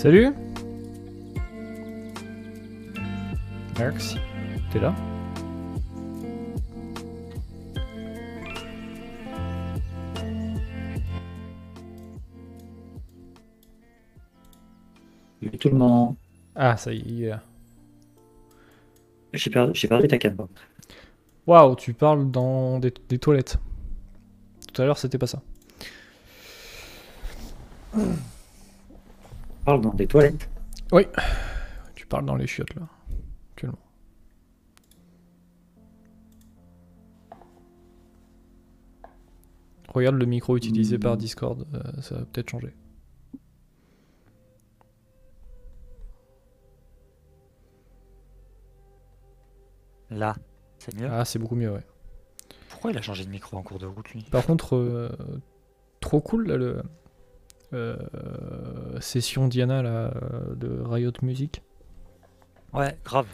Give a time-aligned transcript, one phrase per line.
[0.00, 0.32] Salut
[3.78, 4.14] Max,
[4.72, 4.94] t'es là?
[15.38, 16.16] Salut tout le monde.
[16.54, 17.34] Ah, ça y est.
[19.34, 20.38] J'ai perdu, ta canne.
[21.46, 23.58] Waouh, tu parles dans des, des toilettes.
[24.72, 25.42] Tout à l'heure, c'était pas ça.
[29.60, 30.48] Je parle dans des toilettes.
[30.90, 31.06] Oui.
[31.94, 32.88] Tu parles dans les chiottes, là.
[33.52, 33.78] Actuellement.
[39.88, 42.74] Regarde le micro utilisé par Discord, euh, ça va peut-être changer.
[50.08, 50.34] Là,
[50.78, 51.08] c'est mieux.
[51.10, 51.84] Ah, c'est beaucoup mieux, ouais.
[52.70, 54.22] Pourquoi il a changé de micro en cours de route, lui?
[54.30, 55.10] Par contre, euh,
[56.00, 56.82] trop cool là, le
[59.00, 61.62] session Diana là, euh, de Riot Music.
[62.72, 63.26] Ouais, grave.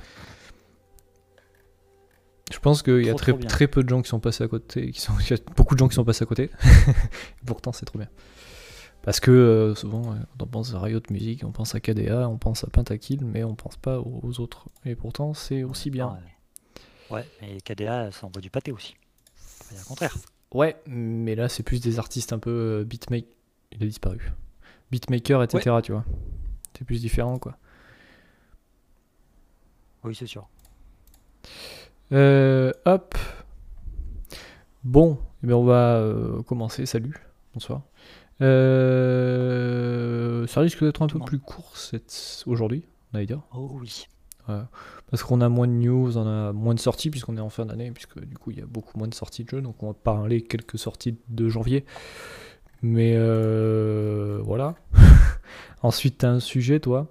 [2.52, 4.90] Je pense qu'il y a très, très peu de gens qui sont passés à côté.
[4.90, 6.50] Qui sont, il y a beaucoup de gens qui sont passés à côté.
[7.46, 8.08] Pourtant, c'est trop bien.
[9.02, 12.38] Parce que euh, souvent, euh, on pense à Riot Music, on pense à KDA, on
[12.38, 14.68] pense à Pentakill, mais on pense pas aux, aux autres.
[14.84, 16.18] Et pourtant, c'est aussi bien.
[17.10, 18.94] Ouais, mais KDA, ça envoie du pâté aussi.
[19.70, 20.14] Le contraire.
[20.52, 23.35] Ouais, mais là, c'est plus des artistes un peu beatmaker.
[23.72, 24.32] Il a disparu.
[24.90, 25.76] Beatmaker, etc.
[25.82, 26.04] Tu vois.
[26.76, 27.56] C'est plus différent, quoi.
[30.04, 30.48] Oui, c'est sûr.
[32.12, 33.16] Euh, hop.
[34.84, 36.86] Bon, eh bien on va euh, commencer.
[36.86, 37.16] Salut,
[37.54, 37.82] bonsoir.
[38.40, 39.26] Euh,
[40.46, 42.44] ça risque d'être un peu plus court cette...
[42.46, 43.40] aujourd'hui, on allait dire.
[43.52, 44.06] Oh oui.
[45.10, 47.66] Parce qu'on a moins de news, on a moins de sorties, puisqu'on est en fin
[47.66, 49.60] d'année, puisque du coup il y a beaucoup moins de sorties de jeux.
[49.60, 51.84] Donc on va parler quelques sorties de janvier.
[52.82, 54.74] Mais euh, voilà.
[55.82, 57.06] Ensuite, tu as un sujet, toi.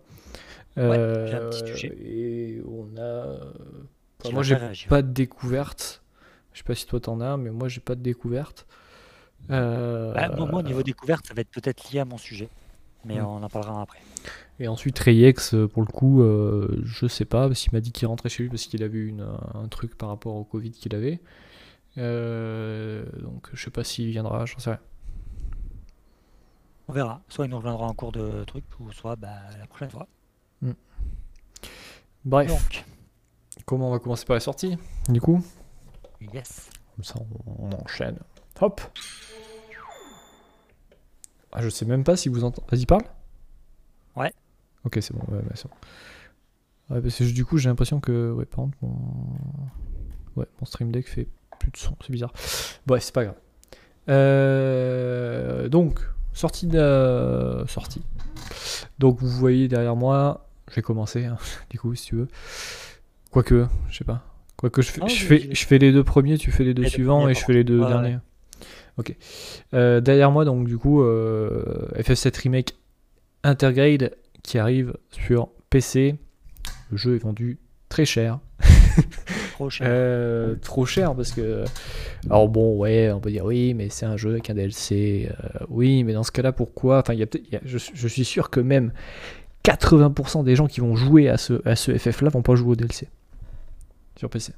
[0.77, 1.97] j'ai un petit Euh, sujet.
[2.01, 3.37] Et on a.
[4.23, 4.57] Qui moi, j'ai
[4.87, 6.01] pas de découverte.
[6.53, 8.65] Je sais pas si toi t'en as, mais moi j'ai pas de découverte.
[9.51, 12.47] Euh, Bah, moi, moi, au niveau découverte, ça va être peut-être lié à mon sujet.
[13.03, 13.25] Mais Hmm.
[13.25, 13.99] on en parlera après.
[14.59, 17.91] Et ensuite Reyex, euh, pour le coup, euh, je sais pas, parce qu'il m'a dit
[17.91, 20.71] qu'il rentrait chez lui parce qu'il avait eu une- un truc par rapport au Covid
[20.71, 21.19] qu'il avait.
[21.97, 24.79] Euh, donc je sais pas s'il viendra, j'en sais rien.
[26.87, 27.21] On verra.
[27.29, 30.07] Soit il nous reviendra en cours de truc, ou soit bah, la prochaine fois.
[32.25, 32.83] Bref, Donc,
[33.65, 34.77] comment on va commencer par les sorties
[35.09, 35.45] Du coup,
[36.33, 36.71] yes.
[36.95, 37.15] comme ça
[37.45, 38.17] on, enchaîne.
[38.59, 38.81] Hop
[41.51, 42.65] ah, Je sais même pas si vous entendez.
[42.71, 43.03] Vas-y, parle
[44.15, 44.33] Ouais.
[44.85, 46.95] Ok, c'est bon, ouais, ouais, c'est bon.
[46.95, 48.31] Ouais, parce que du coup, j'ai l'impression que.
[48.31, 48.95] Ouais, par contre, mon.
[50.35, 51.27] Ouais, mon stream deck fait
[51.59, 52.33] plus de son, c'est bizarre.
[52.87, 53.37] Bref, c'est pas grave.
[54.09, 55.99] Euh, donc,
[56.35, 57.63] sortie de.
[57.67, 58.03] Sortie.
[58.99, 61.37] Donc, vous voyez derrière moi, je vais commencer, hein,
[61.71, 62.27] du coup, si tu veux.
[63.31, 64.21] Quoique, je sais pas.
[64.55, 66.83] Quoique, je fais, Non, je, fais, je fais les deux premiers, tu fais les deux
[66.83, 67.79] Les suivants et je fais les deux.
[67.79, 68.19] Ouais, derniers.
[68.97, 69.15] Ok.
[69.73, 72.75] Euh, derrière moi, donc, du coup, euh, FF7 Remake
[73.43, 76.15] Intergrade qui arrive sur PC.
[76.91, 77.59] Le jeu est vendu
[77.89, 78.39] très cher.
[79.55, 79.87] Trop cher.
[79.89, 81.63] Euh, trop cher parce que.
[82.29, 85.29] Alors bon, ouais, on peut dire oui, mais c'est un jeu avec un DLC.
[85.31, 86.99] euh, oui, mais dans ce cas-là, pourquoi?
[86.99, 88.91] Enfin, y a y je, je suis sûr que même
[89.63, 92.75] 80% des gens qui vont jouer à ce, à ce FF-là vont pas jouer au
[92.75, 93.07] DLC
[94.17, 94.53] sur PC.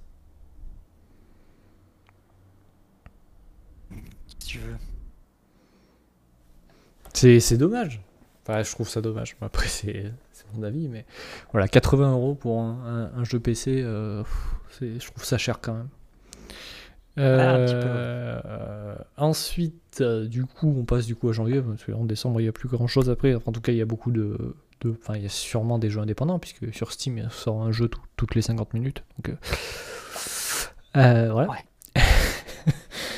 [4.27, 4.75] Si tu veux.
[7.13, 8.01] C'est dommage.
[8.43, 9.35] Enfin, je trouve ça dommage.
[9.41, 10.11] Après, c'est
[10.55, 11.05] mon avis, mais
[11.51, 14.23] voilà, 80 euros pour un, un- un jeu PC, euh,
[14.81, 15.89] je trouve ça cher quand même.
[17.19, 17.65] Ah, ouais.
[17.73, 22.43] Euh, ensuite, euh, du coup, on passe du coup à janvier, parce qu'en décembre, il
[22.43, 23.33] n'y a plus grand chose après.
[23.33, 24.55] Enfin, en tout cas, il y a beaucoup de.
[24.81, 27.71] de- Enfin, il y a sûrement des jeux indépendants, puisque sur Steam, il sort un
[27.71, 29.03] jeu tout- toutes les 50 minutes.
[29.17, 29.35] Donc,
[30.95, 31.49] euh, voilà.
[31.49, 31.57] Ouais.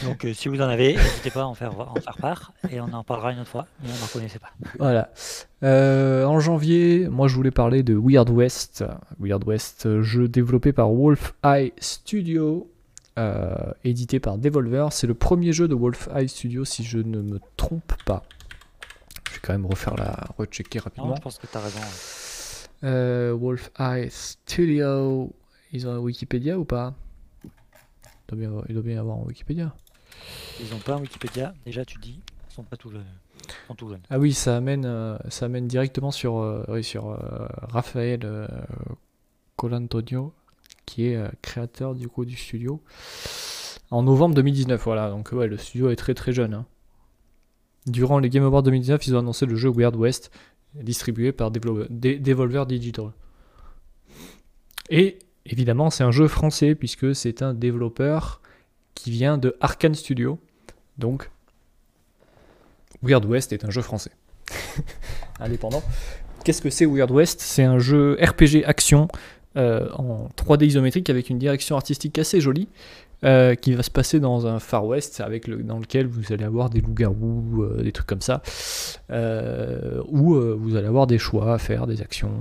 [0.04, 2.54] Donc, euh, si vous en avez, n'hésitez pas à en faire, en faire part.
[2.70, 3.68] Et on en parlera une autre fois.
[3.84, 4.52] Mais on n'en connaissait pas.
[4.80, 5.10] Voilà.
[5.64, 8.84] Euh, en janvier, moi je voulais parler de Weird West.
[9.20, 12.72] Weird West, euh, jeu développé par Wolf Eye Studio,
[13.18, 14.88] euh, édité par Devolver.
[14.92, 18.24] C'est le premier jeu de Wolf Eye Studio, si je ne me trompe pas.
[19.30, 21.16] Je vais quand même refaire la rechecker Non, rapidement.
[21.18, 21.80] je pense que tu as raison.
[22.84, 23.32] ouais.
[23.38, 25.34] Wolf Eye Studio,
[25.74, 26.94] ils ont un Wikipédia ou pas?
[27.44, 27.50] Il
[28.30, 29.74] doit, bien avoir, il doit bien y avoir un Wikipédia.
[30.60, 31.54] Ils n'ont pas un Wikipédia.
[31.66, 32.20] Déjà, tu dis,
[32.50, 33.06] ils sont pas tout jeunes.
[34.10, 37.18] Ah oui, ça amène, euh, ça amène directement sur, euh, sur euh,
[37.70, 38.20] Raphaël
[39.56, 40.34] Colantonio,
[40.86, 42.82] qui est créateur du coup du studio.
[43.92, 45.10] En novembre 2019, voilà.
[45.10, 46.54] Donc le studio est très très jeune.
[46.54, 46.66] hein.
[47.88, 50.32] Durant les Game Awards 2019, ils ont annoncé le jeu Weird West.
[50.76, 53.12] distribué par Devolver, De- Devolver Digital.
[54.90, 58.42] Et évidemment, c'est un jeu français puisque c'est un développeur
[59.04, 60.40] qui vient de Arkane Studio.
[60.98, 61.32] Donc,
[63.02, 64.12] Weird West est un jeu français.
[65.40, 65.82] Indépendant.
[66.44, 67.40] Qu'est-ce que c'est Weird West?
[67.40, 69.08] C'est un jeu RPG action
[69.56, 72.68] euh, en 3D isométrique avec une direction artistique assez jolie
[73.24, 76.44] euh, qui va se passer dans un Far West avec le, dans lequel vous allez
[76.44, 78.42] avoir des loups-garous, euh, des trucs comme ça,
[79.10, 82.32] où vous allez avoir des choix à faire, des actions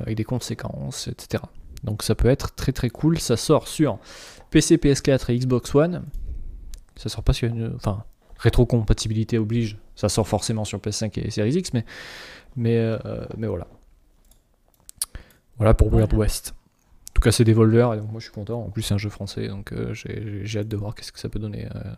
[0.00, 1.42] avec des conséquences, etc.
[1.84, 3.18] Donc ça peut être très très cool.
[3.18, 3.98] Ça sort sur
[4.50, 6.04] PC, PS4 et Xbox One.
[6.96, 8.04] Ça sort pas sur une, enfin
[8.38, 9.78] rétrocompatibilité oblige.
[9.94, 11.84] Ça sort forcément sur PS5 et Series X, mais
[12.56, 12.98] mais euh,
[13.36, 13.66] mais voilà.
[15.58, 16.54] Voilà pour Weird West.
[17.10, 18.60] En tout cas, c'est Devolver et donc moi je suis content.
[18.62, 21.18] En plus, c'est un jeu français, donc euh, j'ai j'ai hâte de voir qu'est-ce que
[21.18, 21.66] ça peut donner.
[21.74, 21.94] euh,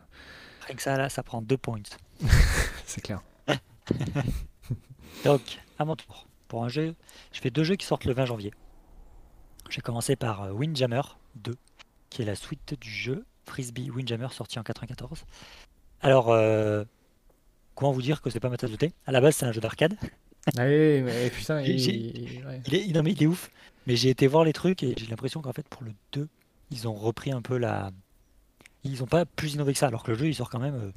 [0.66, 1.80] Rien que ça, là, ça prend deux points.
[2.87, 3.20] c'est clair.
[5.25, 5.40] Donc,
[5.78, 6.26] à mon tour.
[6.46, 6.94] Pour un jeu,
[7.32, 8.52] je fais deux jeux qui sortent le 20 janvier.
[9.68, 11.02] J'ai commencé par euh, Windjammer
[11.37, 11.54] 2,
[12.10, 15.24] qui est la suite du jeu Frisbee Windjammer sorti en 94.
[16.00, 16.84] Alors, euh,
[17.74, 18.92] comment vous dire que c'est pas ma tasse de thé?
[19.06, 19.96] À la base, c'est un jeu d'arcade.
[20.56, 22.62] Allez, mais putain, il- ouais.
[22.72, 23.50] Est, non, mais il est ouf.
[23.86, 26.28] Mais j'ai été voir les trucs et j'ai l'impression qu'en fait, pour le 2,
[26.70, 27.90] ils ont repris un peu la.
[28.84, 30.74] Ils ont pas plus innové que ça, alors que le jeu, il sort quand même
[30.74, 30.90] euh,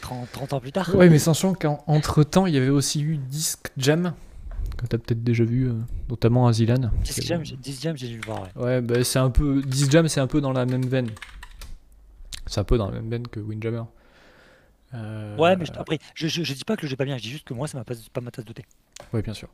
[0.00, 0.94] 30, 30 ans plus tard.
[0.94, 4.12] Ouais, mais sachant qu'entre temps, il y avait aussi eu Disc Jam,
[4.76, 5.74] que t'as peut-être déjà vu, euh,
[6.10, 6.90] notamment à Zilan.
[7.02, 7.56] Disc Jam, j'ai-
[8.08, 8.62] dû le voir, ouais.
[8.62, 9.62] Ouais, bah, c'est un peu.
[9.62, 11.10] Disc Jam, c'est un peu dans la même veine.
[12.46, 13.82] C'est un peu dans la même veine que Windjammer.
[14.94, 17.16] Euh, Ouais, mais je- après, je, je, je dis pas que le jeu pas bien,
[17.16, 18.64] je dis juste que moi, ça m'a pas, pas ma tasse de thé.
[19.12, 19.48] Ouais, bien sûr.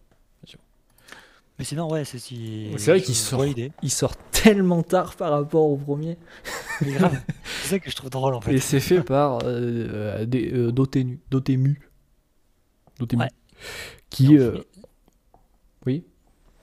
[1.59, 2.73] Mais sinon, ouais, c'est si.
[2.79, 3.45] C'est vrai qu'il sort-.
[3.83, 6.17] Il sort tellement tard par rapport au premier.
[6.81, 7.21] Mais grave,
[7.63, 8.55] c'est ça que je trouve drôle en fait.
[8.55, 11.21] Et c'est fait par euh, euh, des, euh, Dotemu.
[11.31, 11.79] Dotemu.
[12.99, 13.23] Dotemu.
[13.23, 13.29] Ouais.
[14.09, 14.39] Qui.
[14.39, 14.59] Euh,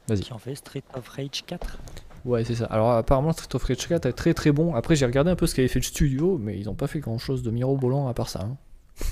[0.10, 0.22] Vas-y.
[0.22, 1.78] Qui en fait Street of Rage 4.
[2.25, 2.66] Ouais, c'est ça.
[2.66, 4.75] Alors apparemment, Street of Rage 4 est très très bon.
[4.75, 7.00] Après, j'ai regardé un peu ce qu'avait fait le studio, mais ils ont pas fait
[7.00, 8.42] grand chose de mirobolant à part ça.
[8.42, 8.58] hein.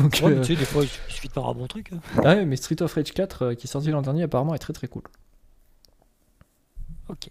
[0.00, 1.90] Donc, Ouais, mais euh, tu sais, des fois, il suffit de faire un bon truc.
[1.92, 2.20] hein.
[2.22, 4.72] ouais, mais Street of Rage 4 euh, qui est sorti l'an dernier, apparemment, est très
[4.72, 5.02] très cool.
[7.08, 7.30] Ok,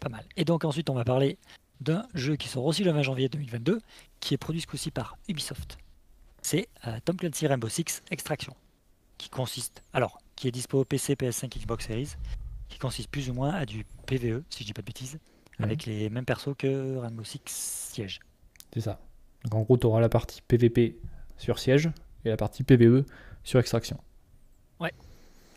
[0.00, 0.24] pas mal.
[0.36, 1.38] Et donc ensuite, on va parler
[1.80, 3.80] d'un jeu qui sort aussi le 20 janvier 2022,
[4.20, 5.78] qui est produit ce coup-ci par Ubisoft.
[6.42, 8.54] C'est euh, Tom Clancy Rainbow Six Extraction,
[9.18, 12.10] qui consiste, alors, qui est dispo PC, PS5, Xbox Series,
[12.68, 15.18] qui consiste plus ou moins à du PVE, si je dis pas de bêtises,
[15.58, 15.64] Mhm.
[15.64, 18.20] avec les mêmes persos que Rainbow Six Siege.
[18.74, 19.00] C'est ça.
[19.44, 20.96] Donc en gros, tu auras la partie PVP
[21.38, 21.88] sur siège
[22.24, 23.04] et la partie PVE
[23.44, 23.98] sur extraction.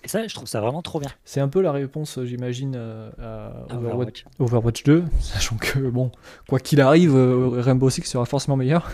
[0.02, 1.10] Et ça, je trouve ça vraiment trop bien.
[1.26, 4.24] C'est un peu la réponse, j'imagine, euh, à Overwatch.
[4.40, 6.10] Overwatch 2, sachant que, bon,
[6.48, 8.90] quoi qu'il arrive, euh, Rainbow Six sera forcément meilleur,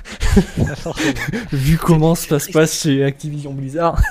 [1.51, 4.01] vu comment ça se passe chez Activision Blizzard.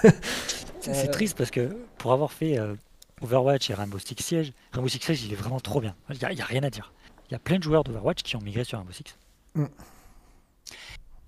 [0.92, 2.74] C'est Euh, triste parce que pour avoir fait euh,
[3.22, 5.94] Overwatch et Rainbow Six Siege, Rainbow Six Siege il est vraiment trop bien.
[6.10, 6.92] Il n'y a, il y a rien à dire.
[7.28, 9.16] Il y a plein de joueurs d'Overwatch qui ont migré sur Rainbow Six.
[9.54, 9.64] Mm.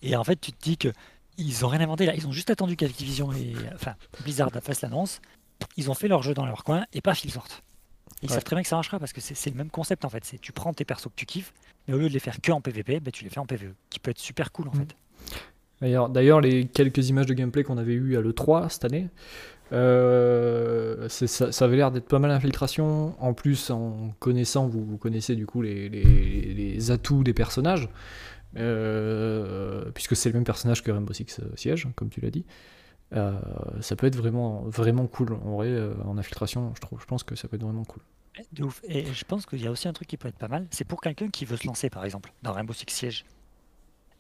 [0.02, 0.92] Et en fait, tu te dis que
[1.38, 2.14] ils ont rien inventé là.
[2.14, 5.20] Ils ont juste attendu qu'Activision et enfin Blizzard fasse l'annonce.
[5.76, 7.62] Ils ont fait leur jeu dans leur coin et paf, ils sortent.
[8.22, 8.34] Ils Ouais.
[8.34, 10.24] savent très bien que ça marchera parce que c'est c'est le même concept en fait.
[10.24, 11.52] C'est tu prends tes persos que tu kiffes,
[11.88, 13.74] mais au lieu de les faire que en PvP, ben, tu les fais en PvE,
[13.90, 14.78] qui peut être super cool en Mm.
[14.78, 14.96] fait.
[15.80, 19.08] D'ailleurs, les quelques images de gameplay qu'on avait eues à l'E3 cette année,
[19.72, 23.14] euh, ça, avait l'air d'être pas mal d'infiltration.
[23.22, 27.88] En plus, en connaissant, vous, vous connaissez du coup les, les- les atouts des personnages,
[28.56, 32.44] euh, puisque c'est le même personnage que Rainbow Six euh, Siege, comme tu l'as dit.
[33.12, 35.34] Ça peut être vraiment, vraiment cool.
[35.44, 35.72] En vrai,
[36.04, 38.02] en infiltration, je, trouve, je pense que ça peut être vraiment cool.
[38.52, 38.82] De ouf.
[38.88, 40.84] Et je pense qu'il y a aussi un truc qui peut être pas mal, c'est
[40.84, 43.24] pour quelqu'un qui veut se lancer par exemple dans Rainbow Six Siege.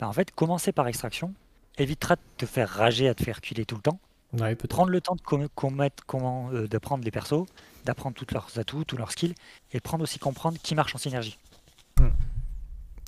[0.00, 1.34] Ben, en fait, commencer par extraction
[1.78, 3.98] évitera de te faire rager, à te faire culer tout le temps.
[4.32, 4.54] Ouais.
[4.56, 7.46] Prendre le temps de com- commettre comment euh, de prendre les persos,
[7.84, 9.34] d'apprendre tous leurs atouts, tous leurs skills,
[9.72, 11.38] et prendre aussi comprendre qui marche en synergie.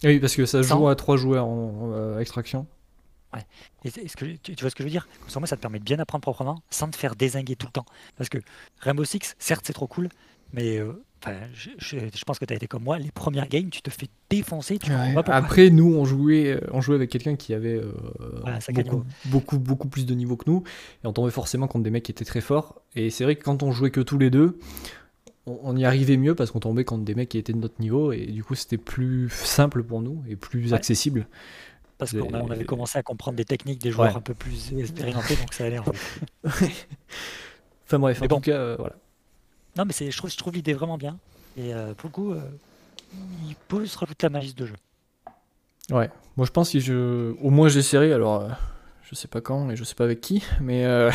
[0.05, 2.67] Oui, parce que ça joue à trois joueurs en, euh, extraction.
[3.85, 5.07] Et est-ce que, tu, tu vois ce que je veux dire?
[5.21, 7.67] Comme ça, moi, ça te permet de bien apprendre proprement sans te faire désinguer tout
[7.67, 7.85] le temps.
[8.17, 8.39] Parce que
[8.79, 10.09] Rainbow Six, certes, c'est trop cool,
[10.53, 10.93] mais euh,
[11.53, 12.99] je, je- je pense que tu as été comme moi.
[12.99, 15.15] Les premières games, tu te fais défoncer, tu Ouais.
[15.27, 17.93] Après, nous, on jouait, euh, on jouait avec quelqu'un qui avait euh,
[18.43, 20.63] Voilà, beaucoup, beaucoup, beaucoup plus de niveau que nous,
[21.05, 22.81] et on tombait forcément contre des mecs qui étaient très forts.
[22.95, 24.59] Et c'est vrai que quand on jouait que tous les deux,
[25.47, 27.81] on, on y arrivait mieux parce qu'on tombait contre des mecs qui étaient de notre
[27.81, 30.75] niveau, et du coup, c'était plus simple pour nous et plus Ouais.
[30.75, 31.27] accessible.
[31.99, 34.17] Parce qu'on avait commencé à comprendre des techniques des joueurs Ouais.
[34.17, 35.81] un peu plus expérimentés, donc ça allait.
[35.81, 36.21] En fait.
[37.87, 38.37] Enfin bref, Mais en bon.
[38.37, 38.95] tout cas, euh, voilà.
[39.79, 41.19] Non, mais je trouve, je trouve l'idée vraiment bien.
[41.57, 42.41] Et euh, pour le coup, euh,
[43.49, 44.75] il peut se rajouter la magie de jeu.
[45.91, 48.13] Ouais, moi je pense que je, au moins j'essaierai.
[48.13, 48.49] Alors, euh,
[49.09, 51.13] je sais pas quand et je sais pas avec qui, mais euh,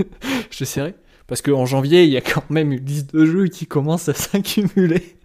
[0.50, 0.94] j'essaierai.
[1.26, 4.14] Parce qu'en janvier, il y a quand même une liste de jeux qui commence à
[4.14, 5.16] s'accumuler.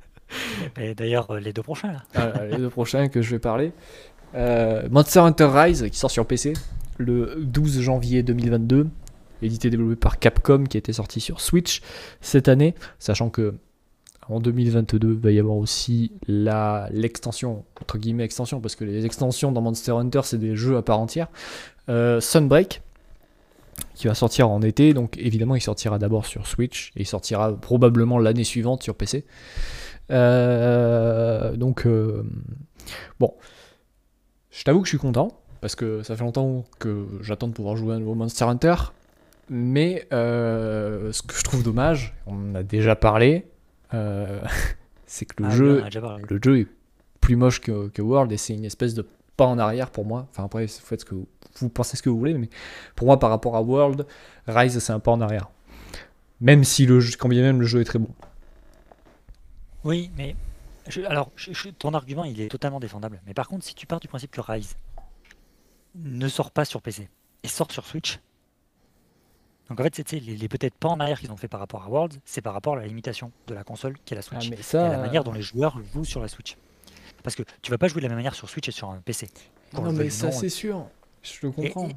[0.80, 2.04] Et D'ailleurs, les deux prochains, là.
[2.16, 3.74] Ah, les deux prochains que je vais parler.
[4.34, 6.54] Monster Hunter Rise qui sort sur PC
[6.98, 8.88] le 12 janvier 2022,
[9.42, 11.82] édité et développé par Capcom qui était sorti sur Switch
[12.22, 13.56] cette année, sachant que
[14.30, 19.52] en 2022 il va y avoir aussi l'extension entre guillemets extension parce que les extensions
[19.52, 21.28] dans Monster Hunter c'est des jeux à part entière.
[21.90, 22.82] Euh, Sunbreak
[23.96, 27.56] qui va sortir en été, donc évidemment il sortira d'abord sur Switch et il sortira
[27.56, 29.26] probablement l'année suivante sur PC.
[30.12, 32.24] Euh, donc euh,
[33.20, 33.34] bon,
[34.52, 35.30] je t'avoue que je suis content
[35.62, 38.76] parce que ça fait longtemps que j'attends de pouvoir jouer à un nouveau Monster Hunter.
[39.50, 43.48] Mais euh, ce que je trouve dommage, on en a déjà parlé,
[43.94, 44.42] euh,
[45.06, 45.84] c'est que le, Ah, jeu,
[46.30, 46.68] le jeu est
[47.22, 50.28] plus moche que, que World et c'est une espèce de pas en arrière pour moi.
[50.32, 51.28] Enfin après, vous faites ce que vous,
[51.60, 52.50] vous pensez ce que vous voulez, mais
[52.96, 54.06] pour moi par rapport à World,
[54.48, 55.50] Rise c'est un pas en arrière.
[56.42, 58.10] Même si le jeu, quand bien même le jeu est très bon.
[59.84, 60.36] Oui, mais
[60.88, 63.22] je- alors je- je- ton argument il est totalement défendable.
[63.26, 64.76] Mais par contre, si tu pars du principe que Rise
[65.96, 67.08] ne sort pas sur PC
[67.44, 68.20] et sort sur Switch,
[69.70, 71.84] donc en fait, c'est les, les peut-être pas en arrière qu'ils ont fait par rapport
[71.84, 74.40] à World, c'est par rapport à la limitation de la console qui est la Ah,
[74.40, 76.56] Switch mais et la manière dont les joueurs jouent sur la Switch.
[77.24, 79.00] Parce que tu vas pas jouer de la même manière sur Switch et sur un
[79.02, 79.28] PC.
[79.74, 80.88] non mais ça c'est sûr,
[81.22, 81.90] je le comprends.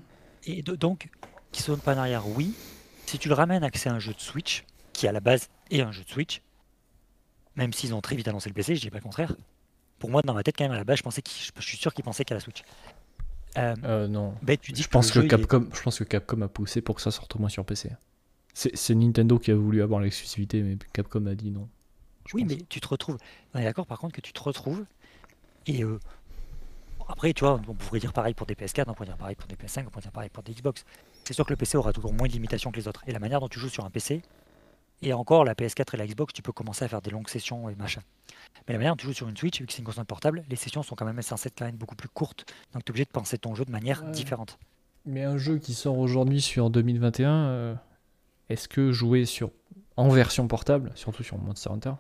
[0.47, 1.09] Et donc,
[1.53, 2.55] qui sont pas en arrière, oui.
[3.07, 5.49] Si tu le ramènes à que c'est un jeu de Switch, qui à la base
[5.71, 6.41] est un jeu de Switch,
[7.57, 9.35] même s'ils ont très vite annoncé le PC, je dis pas le contraire.
[9.99, 11.77] Pour moi, dans ma tête, quand même, à la base, je pensais qu'ils- je suis
[11.77, 12.63] sûr qu'ils pensaient qu'à la Switch.
[13.59, 14.35] Euh, Euh, non.
[14.43, 16.95] ben, tu dis Je pense, que est- Capcom, je pense que Capcom a poussé pour
[16.97, 17.91] que ça sorte au moins sur PC.
[18.53, 21.69] C'est Nintendo qui a voulu avoir l'exclusivité, mais Capcom a dit non.
[22.35, 22.53] Oui, pense.
[22.53, 23.17] mais tu te retrouves.
[23.55, 24.85] On est d'accord, par contre, que tu te retrouves.
[25.67, 25.99] Et euh,
[27.09, 29.47] après, tu vois, on pourrait dire pareil pour des PS4, on pourrait dire pareil pour
[29.49, 30.85] des PS5, on pourrait dire pareil pour des Xbox.
[31.25, 33.03] C'est sûr que le PC aura toujours moins de limitations que les autres.
[33.07, 34.23] Et la manière dont tu joues sur un PC,
[35.03, 37.69] et encore la PS4 et la Xbox, tu peux commencer à faire des longues sessions
[37.69, 38.01] et machin.
[38.69, 40.45] Mais la manière dont tu joues sur une Switch, vu que c'est une console portable,
[40.49, 42.45] les sessions sont quand même censées être quand même beaucoup plus courtes.
[42.75, 44.11] Donc tu es obligé de penser ton jeu de manière Ouais.
[44.11, 44.59] différente.
[45.07, 47.75] Mais un jeu qui sort aujourd'hui sur 2021, euh,
[48.51, 49.51] est-ce que jouer sur
[49.97, 51.93] en version portable, surtout sur Monster Hunter,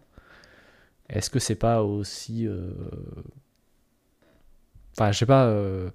[1.08, 2.72] est-ce que c'est pas aussi, euh,
[4.92, 5.90] enfin, je sais pas, euh,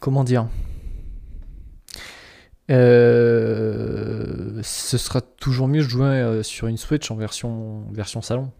[0.00, 0.48] comment dire,
[2.70, 8.52] Euh, ce sera toujours mieux de jouer euh, sur une Switch en version version salon.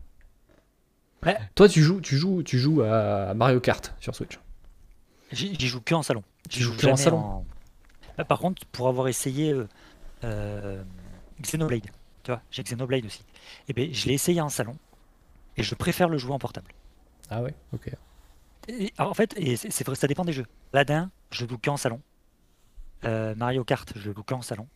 [1.25, 1.37] Ouais.
[1.55, 4.39] Toi, tu joues, tu joues, tu joues à Mario Kart sur Switch.
[5.33, 6.25] J'y joue que en salon.
[6.49, 7.19] Tu J'y joues joue que en jamais salon
[8.19, 9.69] en- Par contre, pour avoir essayé euh,
[10.25, 10.83] euh,
[11.43, 11.87] Xenoblade,
[12.25, 13.23] tu vois, j'ai Xenoblade aussi.
[13.69, 14.77] Et ben, je l'ai essayé en salon
[15.57, 16.73] et je préfère le jouer en portable.
[17.29, 17.91] Ah ouais, ok.
[18.69, 20.47] Et, alors, en fait, et c'est vrai, ça dépend des jeux.
[20.73, 22.01] Ladin, je joue qu'en salon.
[23.05, 24.67] Euh, Mario Kart, je le joue qu'en salon.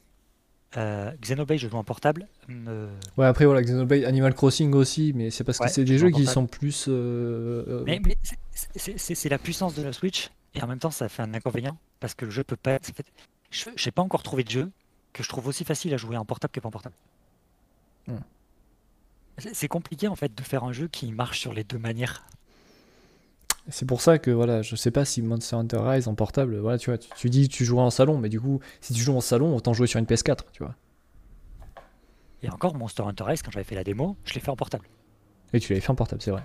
[0.77, 2.27] Euh, Xenoblade, je joue en portable.
[2.51, 5.99] Euh, Ouais, après voilà, Xenoblade, Animal Crossing aussi, mais c'est parce que Ouais, c'est des
[5.99, 6.87] jeux qui sont plus.
[6.89, 8.17] euh, mais mais
[8.75, 12.15] c'est- la puissance de la Switch et en même temps, ça fait un inconvénient parce
[12.15, 12.79] que le jeu peut pas.
[13.51, 14.71] je n'ai pas encore trouvé de jeu
[15.13, 16.97] que je trouve aussi facile à jouer en portable que pas en portable.
[18.09, 18.17] Hmm.
[19.53, 22.25] C'est compliqué en fait de faire un jeu qui marche sur les deux manières.
[23.71, 26.77] C'est pour ça que voilà, je sais pas si Monster Hunter Rise en portable, voilà,
[26.79, 29.17] tu vois, tu, tu dis tu joues en salon, mais du coup, si tu joues
[29.17, 30.75] en salon, autant jouer sur une PS4, tu vois.
[32.43, 34.87] Et encore, Monster Hunter Rise, quand j'avais fait la démo, je l'ai fait en portable.
[35.55, 36.43] Et tu l'avais fait en portable, c'est vrai.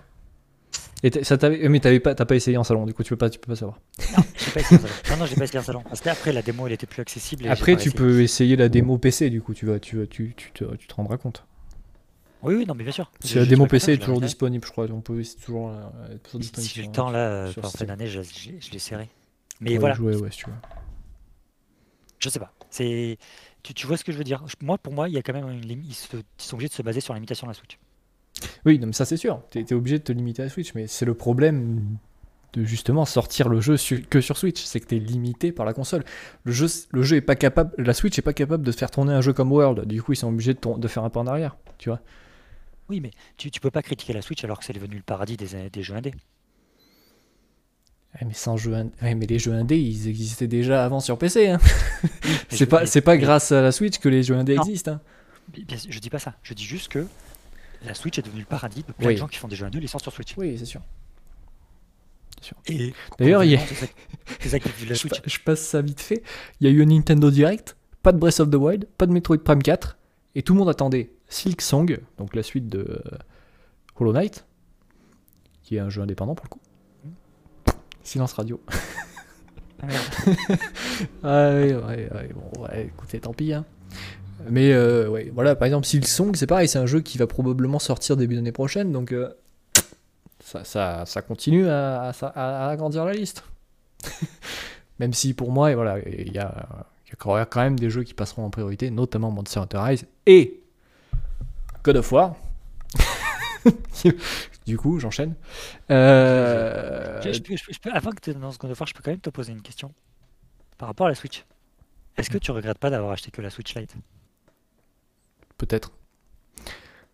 [1.03, 3.17] Et ça t'avait, mais t'avais pas, t'as pas essayé en salon, du coup, tu peux
[3.17, 3.79] pas, tu peux pas savoir.
[4.37, 4.93] J'ai pas essayé en salon.
[5.09, 5.81] Non, non, j'ai pas essayé en salon.
[5.83, 7.45] Parce qu'après, la démo, elle était plus accessible.
[7.45, 7.95] et Après, tu essayé.
[7.95, 10.87] peux essayer la démo PC, du coup, tu vas, tu vas, tu, tu te, tu
[10.87, 11.45] te rendras compte.
[12.41, 13.11] Oui, oui, non, mais bien sûr.
[13.21, 16.41] Si la démo PC est toujours disponible, je crois, on peut toujours, euh, être.
[16.41, 19.09] Si j'ai le temps, là, par fin d'année, je, je, l'essaierai.
[19.61, 20.55] Mais voilà, jouer, ouais, si tu veux.
[22.19, 22.51] je sais pas.
[22.69, 23.17] C'est...
[23.63, 24.43] Tu, tu vois ce que je veux dire?
[24.61, 25.89] Moi, pour moi, il y a quand même une limite.
[25.89, 27.77] Ils, se- ils sont obligés de se baser sur la limitation de la Switch.
[28.65, 29.41] Oui, non, mais ça c'est sûr.
[29.49, 31.97] T'es es obligé de te limiter à la Switch, mais c'est le problème
[32.53, 35.73] de justement sortir le jeu su- que sur Switch, c'est que t'es limité par la
[35.73, 36.03] console.
[36.45, 39.13] Le jeu, le jeu est pas capable, la Switch est pas capable de faire tourner
[39.13, 39.85] un jeu comme World.
[39.87, 41.99] Du coup, ils sont obligés de, de faire un pas en arrière, tu vois.
[42.89, 45.37] Oui, mais tu, tu peux pas critiquer la Switch alors que c'est devenu le paradis
[45.37, 46.13] des, des jeux indés.
[48.15, 51.17] Ouais, mais sans jeu, ind- ouais, mais les jeux indés, ils existaient déjà avant sur
[51.17, 51.47] PC.
[51.49, 51.59] Hein.
[52.49, 54.63] C'est pas, c'est pas grâce à la Switch que les jeux indés Non.
[54.63, 54.93] existent.
[54.93, 55.01] hein.
[55.89, 56.33] je dis pas ça.
[56.41, 57.05] Je dis juste que
[57.85, 59.13] la Switch est devenue le paradis de plein Oui.
[59.13, 60.33] de gens qui font des jeux indés, sortent sur Switch.
[60.37, 60.81] Oui, c'est sûr.
[62.67, 66.23] Et D'ailleurs, il y a- ça- ça Je, pa- je passe ça vite fait.
[66.59, 69.11] Il y a eu un Nintendo Direct, pas de Breath of the Wild, pas de
[69.11, 69.97] Metroid Prime 4,
[70.39, 73.17] et tout le monde attendait Silk Song, donc la suite de euh,
[73.99, 74.45] Hollow Knight,
[75.63, 76.59] qui est un jeu indépendant pour le coup.
[78.03, 78.59] Silence radio.
[79.81, 80.03] Ah, merde.
[81.23, 83.53] Ah ouais, ouais, ouais, bon, ouais, écoutez, tant pis.
[83.53, 83.65] hein.
[84.49, 87.77] Mais euh, ouais, voilà, par exemple, Silksong, c'est pareil, c'est un jeu qui va probablement
[87.79, 89.29] sortir début d'année prochaine, donc euh,
[90.39, 92.11] ça, ça, ça continue à, à-
[92.65, 93.43] à agrandir la liste.
[94.99, 97.89] même si pour moi, et voilà, il y a, il y a quand même des
[97.89, 100.61] jeux qui passeront en priorité, notamment Monster Hunter Rise et
[101.83, 102.35] God of War.
[104.65, 105.35] du coup, j'enchaîne.
[105.91, 109.19] Euh, Je- je je avant que tu annonces God of War, je peux quand même
[109.19, 109.93] te poser une question
[110.77, 111.45] par rapport à la Switch.
[112.17, 113.95] Est-ce que tu regrettes pas d'avoir acheté que la Switch Lite?
[115.57, 115.91] Peut-être.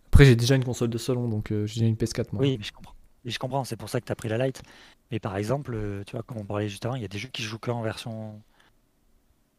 [0.07, 2.41] Après, j'ai déjà une console de salon, donc euh, j'ai déjà une PS4 moi.
[2.41, 2.93] Oui, mais je comprends.
[3.25, 4.61] Et je comprends, c'est pour ça que tu as pris la Lite.
[5.11, 7.17] Mais par exemple, euh, tu vois, comme on parlait juste avant, il y a des
[7.17, 8.41] jeux qui jouent que en version.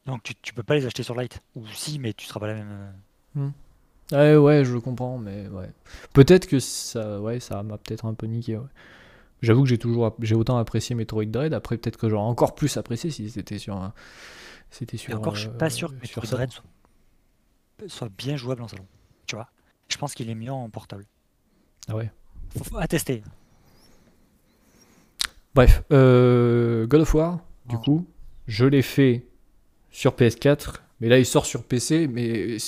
[0.07, 1.40] Donc tu, tu peux pas les acheter sur Lite.
[1.57, 2.92] Ou si, mais tu seras pas la même.
[3.37, 3.51] euh,
[4.12, 5.69] Ouais, ouais, je comprends, mais ouais.
[6.12, 8.57] Peut-être que ça, ouais, ça m'a peut-être un peu niqué.
[8.57, 8.66] ouais.
[9.42, 11.53] J'avoue que j'ai toujours, j'ai autant apprécié Metroid Dread.
[11.53, 13.92] Après, peut-être que j'aurais encore plus apprécié si c'était sur, un-
[14.71, 15.16] c'était Et sur.
[15.16, 16.37] encore, je suis euh, pas sûr que sur Metroid ça.
[16.37, 16.64] Dread soit,
[17.88, 18.87] soit bien jouable en salon.
[19.27, 19.49] Tu vois
[19.88, 21.05] Je pense qu'il est mieux en portable.
[21.88, 22.11] Ah ouais.
[22.57, 23.23] Faut, faut attester.
[25.55, 27.81] Bref, euh, God of War, du Oh.
[27.81, 28.07] coup,
[28.47, 29.26] je l'ai fait
[29.96, 32.59] sur PS4, mais là il sort sur PC, mais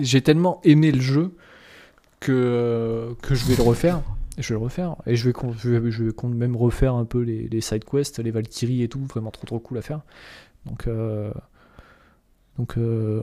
[0.00, 1.36] j'ai tellement aimé le jeu
[2.18, 4.02] que, que je vais le refaire.
[4.36, 6.94] Je vais le refaire, et je vais, con- je vais, je vais con- même refaire
[6.94, 9.82] un peu les, les side quests, les Valkyries et tout, vraiment trop trop cool à
[9.82, 10.00] faire.
[10.66, 11.30] Donc, euh,
[12.58, 13.22] donc euh,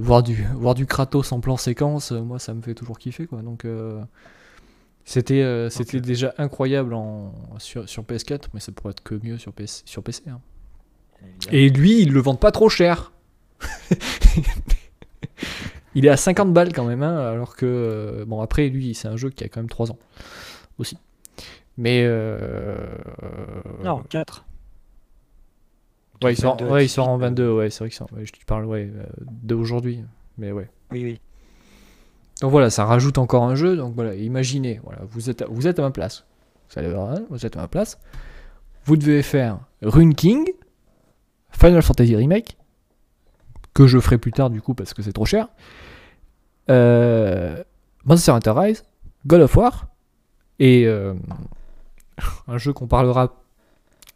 [0.00, 3.42] voir, du, voir du Kratos en plan séquence, moi ça me fait toujours kiffer quoi.
[3.42, 4.00] Donc, euh,
[5.04, 9.52] c'était c'était déjà incroyable en, sur, sur PS4, mais ça pourrait être que mieux sur,
[9.52, 10.22] PS, sur PC.
[10.28, 10.40] hein.
[11.52, 13.12] Et lui, ils le vendent pas trop cher.
[15.94, 17.66] il est à 50 balles quand même, hein, alors que.
[17.66, 19.98] euh, bon, après, lui, c'est un jeu qui a quand même 3 ans
[20.78, 20.98] aussi.
[21.76, 22.02] Mais.
[22.04, 22.76] euh,
[23.82, 24.44] Non, 4.
[26.22, 27.94] Ouais, il sort, 22 à ouais, il sort 18, en 22, ouais, c'est vrai que
[27.96, 29.04] ça, ouais, je te parle ouais, euh,
[29.42, 30.00] d'aujourd'hui.
[30.38, 30.70] Mais ouais.
[30.90, 31.20] Oui, oui.
[32.40, 33.76] Donc voilà, ça rajoute encore un jeu.
[33.76, 36.24] Donc voilà, imaginez, voilà, vous êtes, à- vous êtes à ma place.
[36.70, 37.98] Vous allez voir, hein, vous êtes à ma place.
[38.86, 40.48] Vous devez faire Rune King,
[41.58, 42.56] Final Fantasy Remake,
[43.72, 45.48] que je ferai plus tard du coup parce que c'est trop cher.
[46.70, 47.62] Euh,
[48.04, 48.84] Monster Hunter Rise,
[49.26, 49.86] God of War
[50.58, 51.14] et euh,
[52.48, 53.34] un jeu qu'on parlera,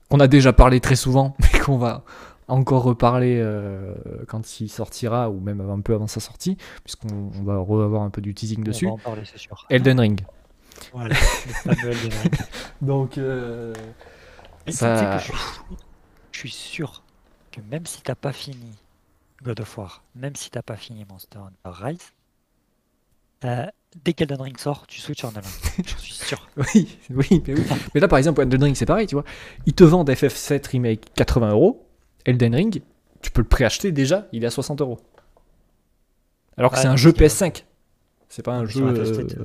[0.09, 2.05] qu'on a déjà parlé très souvent, mais qu'on va
[2.49, 3.95] encore reparler euh,
[4.27, 8.03] quand il sortira ou même un peu avant sa sortie, puisqu'on on va re- avoir
[8.03, 8.87] un peu du teasing dessus.
[8.87, 9.67] On va en parler, c'est sûr.
[9.69, 10.21] Elden Ring.
[10.95, 11.15] Voilà, le
[11.75, 12.35] fameux Elden Ring.
[12.81, 13.75] Donc, euh,
[14.69, 15.77] Ça- tu sais que je suis,
[16.33, 17.03] je suis sûr
[17.61, 18.73] que même si t'as pas fini
[19.43, 22.13] God of War, même si t'as pas fini Monster Hunter Rise,
[23.45, 23.67] euh,
[24.05, 25.45] dès qu'Elden Ring sort, tu switches en Elden.
[25.87, 26.49] J'en suis sûr.
[26.57, 27.65] oui, oui, mais oui.
[27.95, 29.25] Mais là, par exemple, Elden Ring, c'est pareil, tu vois.
[29.67, 31.87] Ils te vendent FF7 Remake 80 euros.
[32.25, 32.83] Elden Ring,
[33.23, 34.99] tu peux le préacheter déjà, il est à 60 euros.
[36.57, 37.65] Alors que Ouais, c'est un parce jeu que- PS5.
[38.29, 38.73] C'est pas un jeu.
[38.73, 39.45] sur FF7, euh,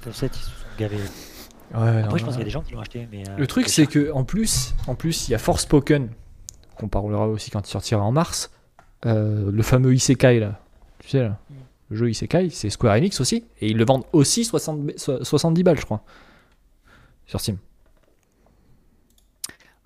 [0.00, 0.96] FF7, ils se sont gavés.
[0.96, 1.02] ouais,
[1.74, 3.06] non, Après, je pense qu'il y a des gens qui l'ont acheté.
[3.10, 6.08] Mais, euh, Le truc, c'est c'est que en plus, en plus, il y a Forspoken
[6.80, 8.50] qu'on parlera aussi quand il sortira en mars.
[9.06, 10.60] Euh, le fameux Isekai là,
[10.98, 11.54] tu sais là, Mm.
[11.90, 15.22] le jeu Isekai, c'est Square Enix aussi, et ils le vendent aussi 60, ba- so-
[15.24, 16.02] 70 balles, je crois,
[17.26, 17.56] sur Steam.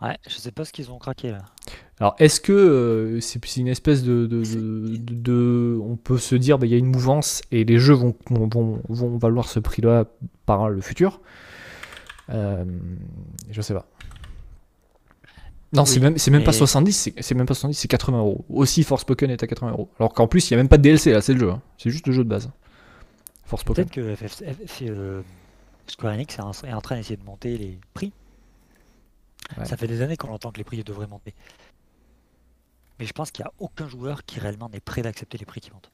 [0.03, 1.45] Ouais, je sais pas ce qu'ils ont craqué là.
[2.01, 6.35] Alors, est-ce que euh, c'est une espèce de, de, de- de- de- on peut se
[6.35, 9.49] dire, bah, il y a une mouvance et les jeux vont, vont, vont, vont valoir
[9.49, 10.05] ce prix-là
[10.45, 11.21] par le futur?
[12.31, 12.65] Euh,
[13.51, 13.87] Je sais pas.
[15.75, 18.45] Non, c'est même, c'est même pas mais- 70, c'est même pas 70, c'est 80 euros.
[18.49, 19.91] Aussi, Forspoken est à 80 euros.
[19.99, 21.51] Alors qu'en plus, il y a même pas de DLC là, c'est le jeu.
[21.51, 21.61] hein.
[21.79, 22.51] C'est juste le jeu de base.
[23.45, 23.85] Forspoken.
[23.85, 25.23] Peut-être que FF, euh,
[25.87, 26.41] Square Enix est
[26.73, 28.13] en, train d'essayer de monter les prix.
[29.59, 29.65] Ouais.
[29.65, 31.35] Ça fait des années qu'on entend que les prix devraient monter.
[32.99, 35.61] Mais je pense qu'il n'y a aucun joueur qui réellement n'est prêt d'accepter les prix
[35.61, 35.91] qui montent.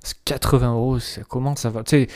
[0.00, 1.82] Parce que 80 euros, ça commence à va?
[1.84, 2.08] Tu sais,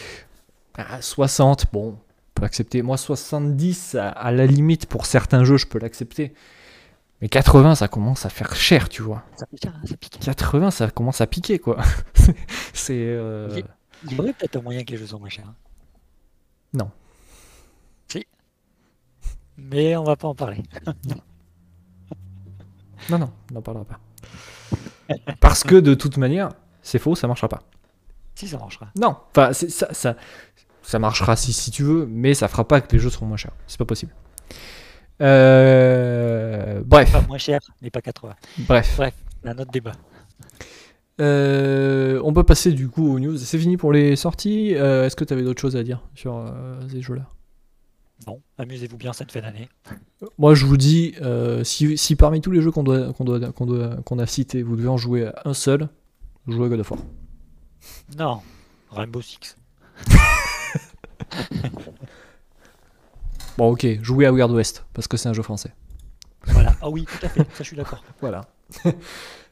[0.76, 1.98] à 60, bon,
[2.36, 2.82] on peut accepter.
[2.82, 6.34] Moi, 70, à, à la limite, pour certains jeux, je peux l'accepter.
[7.20, 9.22] Mais 80, ça commence à faire cher, tu vois.
[9.36, 10.18] Ça pique, ça pique.
[10.20, 11.78] 80, ça commence à piquer, quoi.
[12.74, 12.98] C'est.
[12.98, 13.64] euh, Il-
[14.10, 15.46] Il y aurait peut-être un moyen que les jeux soient moins chers.
[15.46, 15.54] hein.
[16.74, 16.90] Non.
[18.08, 18.26] Si.
[19.56, 20.62] Mais on va pas en parler.
[23.10, 24.00] Non, non, on n'en parlera pas.
[25.40, 26.48] Parce que de toute manière,
[26.82, 27.62] c'est faux, ça marchera pas.
[28.34, 28.88] Si ça marchera.
[28.98, 30.16] Non, enfin, ça,
[30.84, 33.36] ça marchera si, si tu veux, mais ça fera pas que les jeux seront moins
[33.36, 33.52] chers.
[33.66, 34.12] C'est pas possible.
[35.20, 38.34] Euh, bref, Pas moins cher, mais pas 80.
[38.68, 39.00] bref.
[39.42, 39.92] C'est un autre débat.
[41.20, 43.36] Euh, on peut passer du coup aux news.
[43.38, 44.74] C'est fini pour les sorties.
[44.74, 46.52] Euh, Est-ce que tu avais d'autres choses à dire sur
[46.90, 47.28] ces jeux-là?
[48.26, 49.68] Bon, amusez-vous bien cette fin d'année.
[50.38, 51.14] Moi, je vous dis,
[51.62, 54.62] si, si parmi tous les jeux qu'on doit, qu'on doit, qu'on doit, qu'on a cités,
[54.62, 55.88] vous devez en jouer à un seul,
[56.48, 57.00] jouez à God of War.
[58.18, 58.40] Non,
[58.90, 59.56] Rainbow Six.
[63.56, 65.72] Bon, ok, jouez à Weird West, parce que c'est un jeu français.
[66.46, 66.74] Voilà.
[66.82, 67.42] Ah oui, tout à fait.
[67.52, 68.02] Ça, je suis d'accord.
[68.20, 68.46] Voilà.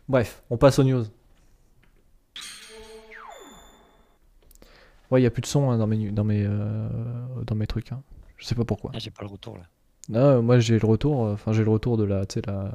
[0.08, 1.04] Bref, on passe aux news.
[5.10, 6.88] Ouais, il n'y a plus de son hein, dans, mes, nu- dans, mes, euh,
[7.46, 7.92] dans mes trucs.
[7.92, 8.02] hein.
[8.38, 8.90] Je sais pas pourquoi.
[8.94, 9.64] Ah, j'ai pas le retour là.
[10.08, 12.72] Non, moi j'ai le retour, euh, enfin j'ai le retour de la, tu sais, la,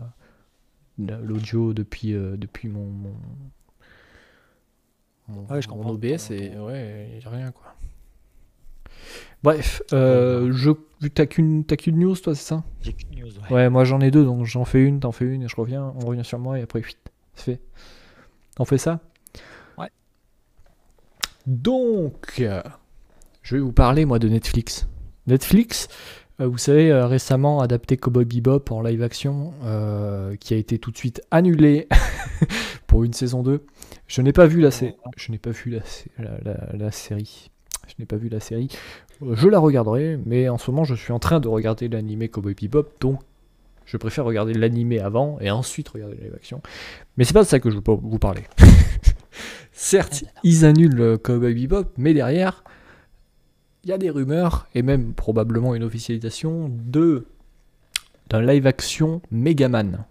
[0.97, 3.13] la- l'audio depuis, euh, depuis mon, mon,
[5.27, 5.91] mon- Ouais, je mon comprends.
[5.91, 7.73] OBS et ouais, y a rien quoi.
[9.43, 12.63] Bref, euh, je, vu que t'as qu'une, t'as qu'une news toi, c'est ça?
[12.81, 13.29] J'ai qu'une news.
[13.49, 13.55] Ouais.
[13.55, 15.93] Ouais, moi j'en ai deux, donc j'en fais une, t'en fais une, et je reviens,
[16.01, 16.97] on revient sur moi et après, vite,
[17.35, 17.59] c'est fait.
[18.59, 18.99] On fait ça?
[19.77, 19.89] Ouais.
[21.45, 22.61] Donc, euh,
[23.43, 24.87] je vais vous parler moi de Netflix.
[25.27, 25.87] Netflix,
[26.41, 29.53] euh, vous savez, euh, récemment adapté Cowboy Bebop en live action,
[30.39, 31.87] qui a été tout de suite annulé
[32.87, 33.65] pour une saison 2.
[34.07, 36.91] Je n'ai pas vu la, sé- je n'ai pas vu la, sé- la- la- la
[36.91, 37.51] série.
[37.87, 38.69] Je n'ai pas vu la série.
[39.21, 42.53] Je la regarderai, mais en ce moment, je suis en train de regarder l'animé Cowboy
[42.53, 43.19] Bebop, donc
[43.85, 46.61] je préfère regarder l'animé avant et ensuite regarder la live action.
[47.17, 48.43] Mais c'est pas de ça que je veux pas vous parler.
[49.71, 52.63] Certes, ils annulent Cowboy Bebop, mais derrière,
[53.83, 57.25] il y a des rumeurs et même probablement une officialisation de
[58.29, 60.03] d'un live action Megaman.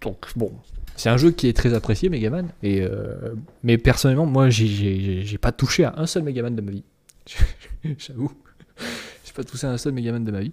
[0.00, 0.52] Donc bon,
[0.96, 5.52] c'est un jeu qui est très apprécié Megaman et euh, mais personnellement moi j'ai- pas
[5.52, 6.84] touché à un seul Megaman de ma vie.
[7.98, 8.32] J'avoue,
[9.24, 10.52] j'ai pas touché à un seul Megaman de ma vie.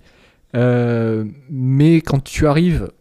[0.55, 2.91] Euh, mais quand tu arrives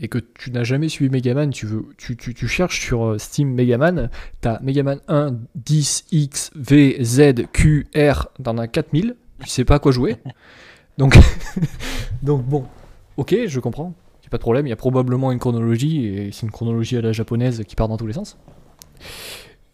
[0.00, 3.18] et que tu n'as jamais suivi Megaman, tu, veux, tu, tu, tu cherches sur euh,
[3.18, 9.48] Steam Megaman, t'as Megaman 1, 10, X, V, Z, Q, R, t'en as 4000, tu
[9.48, 10.16] sais pas à quoi jouer.
[10.98, 11.16] Donc,
[12.22, 12.66] donc bon,
[13.16, 16.32] ok, je comprends, y a pas de problème, il y a probablement une chronologie, et
[16.32, 18.38] c'est une chronologie à la japonaise qui part dans tous les sens.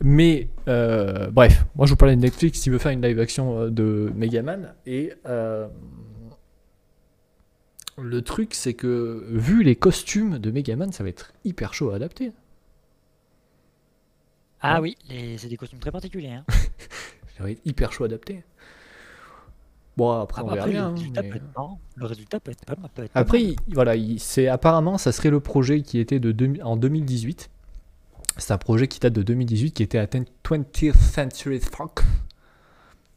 [0.03, 3.59] Mais euh, bref, moi je vous parlais de Netflix qui veut faire une live action
[3.61, 5.69] euh, de Megaman, et euh,
[7.99, 11.97] le truc, c'est que vu les costumes de Megaman, ça va être hyper chaud à
[11.97, 12.33] adapter.
[14.63, 14.95] Ah Ouais.
[15.11, 16.33] oui, c'est des costumes très particuliers.
[16.33, 16.45] Hein.
[17.37, 18.43] Ça va être hyper chaud à adapter.
[20.01, 20.91] Bon, après, on Après, verra le, bien.
[20.95, 23.47] résultat mais- peut être, non, le résultat peut être pas, être Après, mal.
[23.69, 27.51] il- voilà, il- c'est apparemment, ça serait le projet qui était de deux- en 2018.
[28.39, 32.03] C'est un projet qui date de 2018, qui était à 20th Century Fox.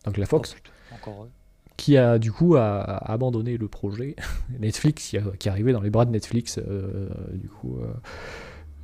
[0.05, 1.29] Donc la Fox, Oh, putain, encore eux.
[1.77, 4.15] qui a du coup a, a abandonné le projet.
[4.59, 7.93] Netflix, qui, a- qui est arrivé dans les bras de Netflix, euh, du coup, euh,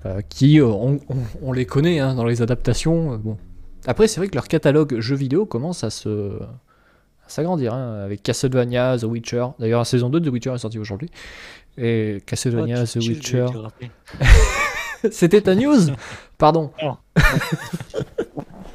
[0.06, 3.14] euh, qui, euh, on, on- on les connaît hein, dans les adaptations.
[3.14, 3.38] euh, bon.
[3.86, 6.40] Après, c'est vrai que leur catalogue jeux vidéo commence à se
[7.30, 9.46] s'agrandir, hein, avec Castlevania, The Witcher.
[9.60, 11.10] D'ailleurs, la saison 2 de The Witcher est sortie aujourd'hui.
[11.78, 13.46] Et Castlevania, Oh, The Witcher.
[15.12, 15.92] C'était ta news?
[16.38, 16.72] Pardon.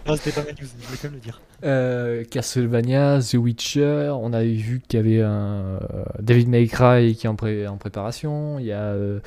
[0.07, 1.41] Non, c'était pas ma news, je voulais quand même le dire.
[1.65, 5.79] Euh, Castlevania, The Witcher, on avait vu qu'il y avait un euh,
[6.21, 9.21] David May Cry qui est en, pré- en préparation, il y a euh,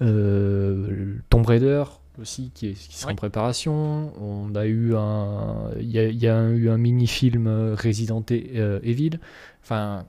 [0.00, 1.84] euh, Tomb Raider
[2.20, 6.18] aussi qui, est, qui sera en préparation, on a eu un, il y a, il
[6.18, 9.18] y a eu un mini-film euh, Resident E- euh, Evil,
[9.62, 10.06] enfin,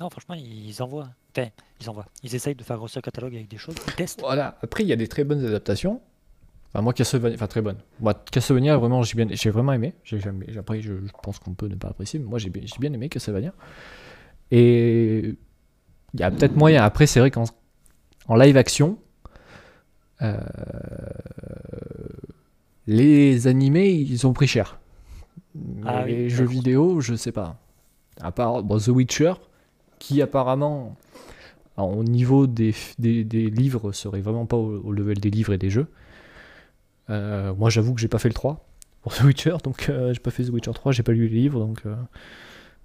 [0.00, 1.08] Non, franchement, ils envoient.
[1.36, 1.48] Enfin,
[1.80, 2.06] ils envoient.
[2.22, 3.76] Ils essayent de faire grossir le catalogue avec des choses.
[3.86, 4.20] Ils testent.
[4.20, 6.00] voilà, après il y a des très bonnes adaptations,
[6.68, 10.20] enfin moi Castlevania, enfin très bonnes, moi Castlevania vraiment j'ai bien, j'ai vraiment aimé, j'ai
[10.20, 12.78] jamais, après je, je pense qu'on peut ne pas apprécier, mais moi j'ai bien, j'ai
[12.78, 13.52] bien aimé Castlevania,
[14.50, 15.36] et
[16.14, 17.44] il y a peut-être moyen, après c'est vrai qu'en
[18.28, 18.98] en live action,
[20.22, 20.38] euh,
[22.86, 24.78] les animés ils ont pris cher,
[25.84, 27.56] Ah les oui, jeux vidéo je sais pas,
[28.20, 29.34] à part bon, The Witcher,
[29.98, 30.96] qui apparemment
[31.76, 35.52] alors, au niveau des, des, des livres serait vraiment pas au, au level des livres
[35.52, 35.88] et des jeux.
[37.10, 38.64] Euh, moi j'avoue que j'ai pas fait le 3
[39.02, 41.34] pour The Witcher, donc euh, j'ai pas fait The Witcher 3, j'ai pas lu les
[41.34, 41.94] livres, donc euh,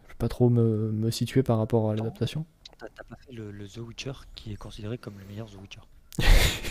[0.03, 2.45] je vais pas trop me, me situer par rapport à l'adaptation.
[2.79, 5.57] T'as t'as pas fait le, le The Witcher qui est considéré comme le meilleur The
[5.61, 5.81] Witcher.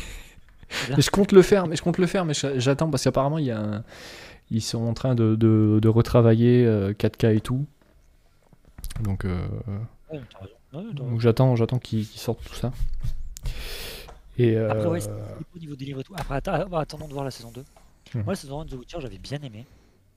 [0.90, 3.38] Mais je compte le faire, mais je compte le faire, mais j'a- j'attends parce qu'apparemment
[3.38, 3.84] il y a un-
[4.50, 7.66] ils sont en train de, de, de retravailler euh, 4K et tout.
[9.00, 9.46] Donc, euh,
[10.10, 10.20] Ouais,
[10.92, 12.72] donc j'attends, j'attends qu'ils sortent tout ça.
[14.38, 15.00] Et euh, Après, ouais,
[15.54, 16.14] au niveau des livres et tout.
[16.16, 17.64] Après, atta- bah, attendons de voir la saison 2.
[18.14, 18.22] Mhm.
[18.24, 19.64] Moi, la saison 1 de The Witcher, j'avais bien aimé.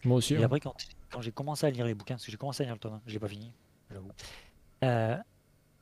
[0.06, 0.34] moi aussi.
[0.34, 0.44] Et hein.
[0.44, 0.74] après, quand,
[1.12, 2.94] quand j'ai commencé à lire les bouquins, parce que j'ai commencé à lire le tome
[2.94, 3.52] 1, je l'ai pas fini,
[3.92, 4.12] j'avoue.
[4.84, 5.18] Euh,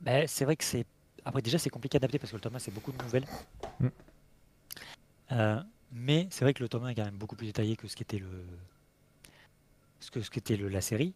[0.00, 0.86] ben, c'est vrai que c'est.
[1.24, 3.26] Après, déjà, c'est compliqué à adapter parce que le tome 1, c'est beaucoup de nouvelles.
[3.80, 3.88] Mm.
[5.32, 5.60] Euh,
[5.92, 7.96] mais c'est vrai que le tome 1 est quand même beaucoup plus détaillé que ce
[7.96, 8.44] qu'était le.
[10.00, 11.14] Ce que ce qu'était le- la série.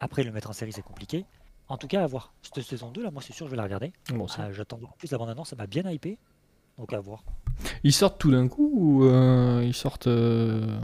[0.00, 1.24] Après, le mettre en série, c'est compliqué.
[1.68, 2.32] En tout cas, à voir.
[2.42, 3.92] Cette saison 2, là, moi, c'est sûr, je vais la regarder.
[4.20, 4.40] Aussi.
[4.40, 6.18] Euh, J'attends beaucoup plus la bande-annonce, ça m'a bien hypé.
[6.78, 7.24] Donc à voir.
[7.82, 10.78] Ils sortent tout d'un coup ou euh, ils sortent euh,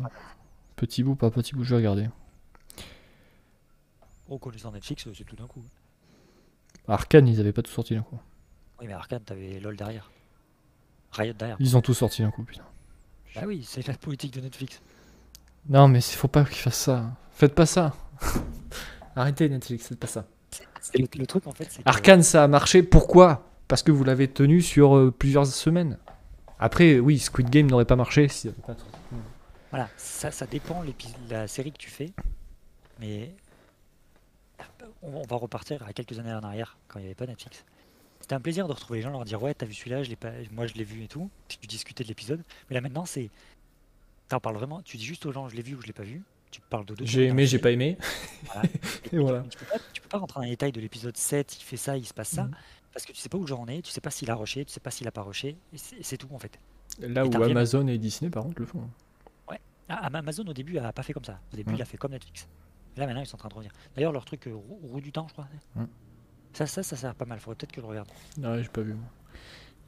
[0.76, 1.64] petit bout par petit bout?
[1.64, 2.08] Je vais regarder.
[4.28, 5.62] Au connaissant Netflix, c'est tout d'un coup.
[6.88, 8.18] Arkane, ils avaient pas tout sorti d'un coup.
[8.80, 10.10] Oui, mais Arkane, t'avais LOL derrière.
[11.12, 11.56] Riot derrière.
[11.60, 12.62] Ils ont tout sorti d'un coup, putain.
[13.34, 14.80] Bah oui, c'est la politique de Netflix.
[15.68, 17.04] Non, mais il faut pas qu'ils fassent ça.
[17.32, 17.94] Faites pas ça.
[19.16, 20.26] Arrêtez Netflix, faites pas ça.
[20.80, 22.82] C'est le, le truc en fait, que- Arkane, ça a marché.
[22.82, 23.48] Pourquoi?
[23.68, 25.98] Parce que vous l'avez tenu sur euh, plusieurs semaines.
[26.58, 28.54] Après, oui, Squid Game n'aurait pas marché de-
[29.70, 32.12] Voilà, ça, ça dépend l'épi- la série que tu fais.
[33.00, 33.34] Mais
[35.02, 37.64] on, on va repartir à quelques années en arrière, quand il n'y avait pas Netflix.
[38.22, 40.16] C'était un plaisir de retrouver les gens, leur dire ouais, t'as vu celui-là, je l'ai
[40.16, 41.28] pas, moi je l'ai vu et tout.
[41.48, 42.42] Tu discutais de l'épisode.
[42.70, 43.30] Mais là maintenant, c'est,
[44.28, 44.80] t'en parles vraiment.
[44.82, 46.22] Tu dis juste aux gens, je l'ai vu ou je l'ai pas vu.
[46.50, 47.04] Tu parles de deux.
[47.06, 47.96] J'ai aimé, j'ai pas aimé.
[48.44, 48.62] Voilà.
[49.12, 49.42] Et voilà.
[49.50, 51.76] Tu peux, pas, tu peux pas rentrer dans les détails de l'épisode 7, il fait
[51.76, 52.54] ça, il se passe ça, Mhm.
[52.92, 54.34] parce que tu sais pas où le genre en est, tu sais pas s'il a
[54.34, 56.58] rushé, tu sais pas s'il a pas rushé, et c'est tout en fait.
[57.00, 58.88] Là Et où Amazon et Disney, par contre, le font.
[59.88, 61.40] Ah, Am- Amazon au début a pas fait comme ça.
[61.52, 61.78] Au début, Ouais.
[61.78, 62.46] il a fait comme Netflix.
[62.96, 63.72] Là maintenant, ils sont en train de revenir.
[63.94, 65.48] D'ailleurs, leur truc euh, roue, roue du temps, je crois.
[65.76, 65.84] Ouais.
[66.52, 67.38] Ça, ça, ça sert pas mal.
[67.40, 68.08] Faudrait peut-être que je regarde.
[68.38, 68.94] Ouais, j'ai pas vu.
[68.94, 69.04] moi.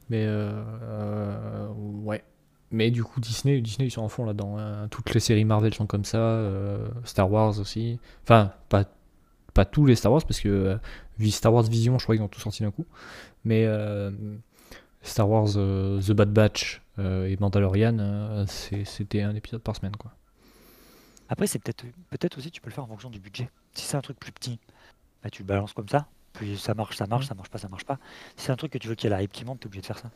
[0.09, 1.67] Mais euh, euh,
[2.03, 2.23] ouais.
[2.71, 4.57] Mais du coup, Disney, Disney, ils sont en fond là-dedans.
[4.57, 4.87] hein.
[4.89, 6.17] Toutes les séries Marvel sont comme ça.
[6.17, 7.99] euh, Star Wars aussi.
[8.23, 8.85] Enfin, pas,
[9.53, 10.77] pas tous les Star Wars, parce que euh,
[11.19, 12.85] vi- Star Wars Vision, je crois qu'ils ont tout sorti d'un coup.
[13.45, 14.11] Mais euh,
[15.03, 19.75] Star Wars euh, The Bad Batch euh, et Mandalorian, euh, c'est- c'était un épisode par
[19.75, 20.11] semaine, quoi.
[21.29, 23.49] Après, c'est peut-être peut-être aussi tu peux le faire en fonction du budget.
[23.73, 24.59] Si c'est un truc plus petit,
[25.23, 26.07] bah, tu le balances comme ça.
[26.37, 27.29] Puis ça marche, ça marche, Ouais.
[27.29, 27.97] ça marche pas, ça marche pas.
[28.35, 29.67] Si c'est un truc que tu veux qu'il y ait la hype qui monte, t'es
[29.67, 30.09] obligé de faire ça.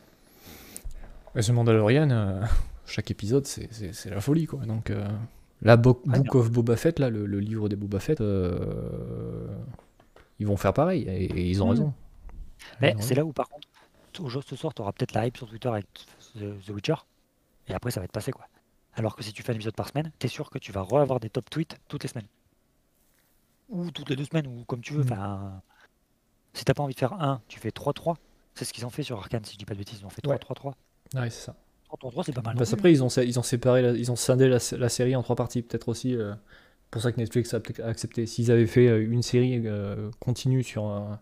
[1.34, 2.44] Mais ce Mandalorian, euh,
[2.86, 4.64] chaque épisode, c'est- la folie, quoi.
[4.66, 5.06] Donc, euh,
[5.62, 9.46] la Bo- Ouais, Book of Boba Fett, là, le, le livre des Boba Fett, euh,
[10.38, 11.70] ils vont faire pareil, et, et ils ont Mhm.
[11.70, 11.94] raison.
[12.80, 13.68] Mais c'est là où, par contre,
[14.18, 15.86] au jour ce soir, tu auras peut-être la hype sur Twitter avec
[16.34, 16.94] The, The Witcher.
[17.68, 18.46] Et après, ça va être passé, quoi.
[18.94, 21.20] Alors que si tu fais un épisode par semaine, t'es sûr que tu vas re-avoir
[21.20, 22.26] des top tweets toutes les semaines.
[23.68, 25.04] Ou toutes les deux semaines, ou comme tu veux.
[25.04, 25.12] Mm.
[25.12, 25.62] Enfin,
[26.52, 28.16] si t'as pas envie de faire un, tu fais 3-3.
[28.54, 30.00] C'est ce qu'ils ont fait sur Arkane, si je dis pas de bêtises.
[30.02, 30.36] Ils ont fait Ouais.
[30.36, 30.74] 3-3-3.
[31.14, 31.54] Ouais, c'est ça.
[31.90, 32.56] 3-3-3, c'est pas mal.
[32.56, 32.74] Parce plus.
[32.78, 35.22] après, ils ont, sé- ils ont séparé, la- ils ont scindé la, la série en
[35.22, 36.14] trois parties, peut-être aussi.
[36.16, 36.34] euh,
[36.90, 38.26] pour ça que Netflix a peut-être accepté.
[38.26, 41.20] S'ils avaient fait euh, une série euh, continue sur, un,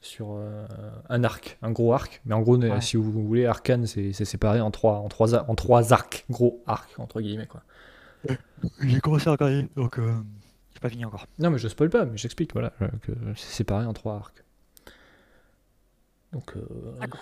[0.00, 0.66] sur euh,
[1.10, 2.80] un arc, un gros arc, mais en gros, Ouais.
[2.80, 6.24] si vous voulez, Arkane, c'est c'est séparé en trois, en, trois, a- en trois arcs,
[6.30, 7.62] gros arcs, entre guillemets, quoi.
[8.80, 9.98] J'ai commencé à regarder, donc
[10.80, 11.26] pas fini encore.
[11.38, 14.42] Non, mais je spoil pas, mais j'explique, voilà, euh, que c'est séparé en trois arcs.
[16.32, 16.62] Donc, euh,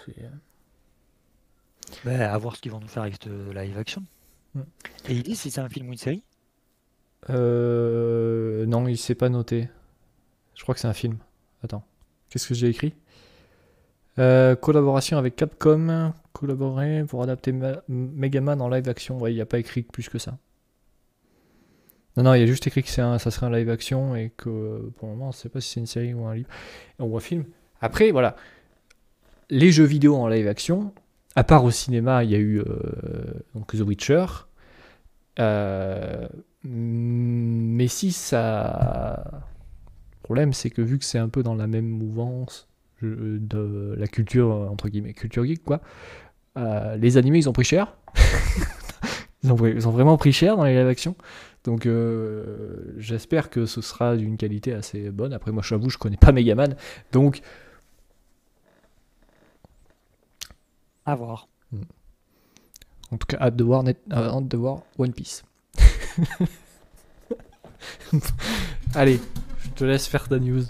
[0.06, 0.30] c'est-
[2.04, 4.04] Bah, à voir ce qu'ils vont nous faire avec ce live action.
[4.54, 4.60] Mm.
[5.08, 6.22] Et ils disent si c'est un film ou une série?
[7.30, 9.68] Euh, non, il s'est pas noté.
[10.54, 11.16] Je crois que c'est un film.
[11.62, 11.84] Attends,
[12.28, 12.94] qu'est-ce que j'ai écrit?
[14.18, 19.18] Euh, Collaboration avec Capcom, collaborer pour adapter Ma- Megaman en live action.
[19.18, 20.36] Ouais, il n'y a pas écrit plus que ça.
[22.18, 24.90] Non, non, il y a juste écrit que ça serait un live action et que
[24.96, 26.48] pour le moment, on ne sait pas si c'est une série ou un livre
[26.98, 27.44] ou un film.
[27.81, 28.35] Après, voilà,
[29.50, 30.92] les jeux vidéo en live action,
[31.37, 32.64] à part au cinéma, il y a eu euh,
[33.54, 34.26] donc The Witcher.
[35.38, 36.26] Euh,
[36.64, 39.44] mais si ça.
[40.11, 42.68] Le problème, c'est que vu que c'est un peu dans la même mouvance
[43.00, 45.81] de la culture, euh, entre guillemets, culture geek, quoi,
[46.57, 47.96] euh, les animés, ils ont pris cher.
[49.44, 51.14] ils, ont, ils ont vraiment pris cher dans les live action.
[51.64, 55.32] Donc, euh, j'espère que ce sera d'une qualité assez bonne.
[55.32, 56.76] Après, moi, j'avoue, je connais pas Megaman.
[57.12, 57.40] Donc,
[61.04, 61.48] À voir.
[63.10, 65.42] en tout cas, hâte de voir, net, euh, hâte de voir One Piece.
[68.94, 69.20] Allez,
[69.64, 70.64] je te laisse faire ta news.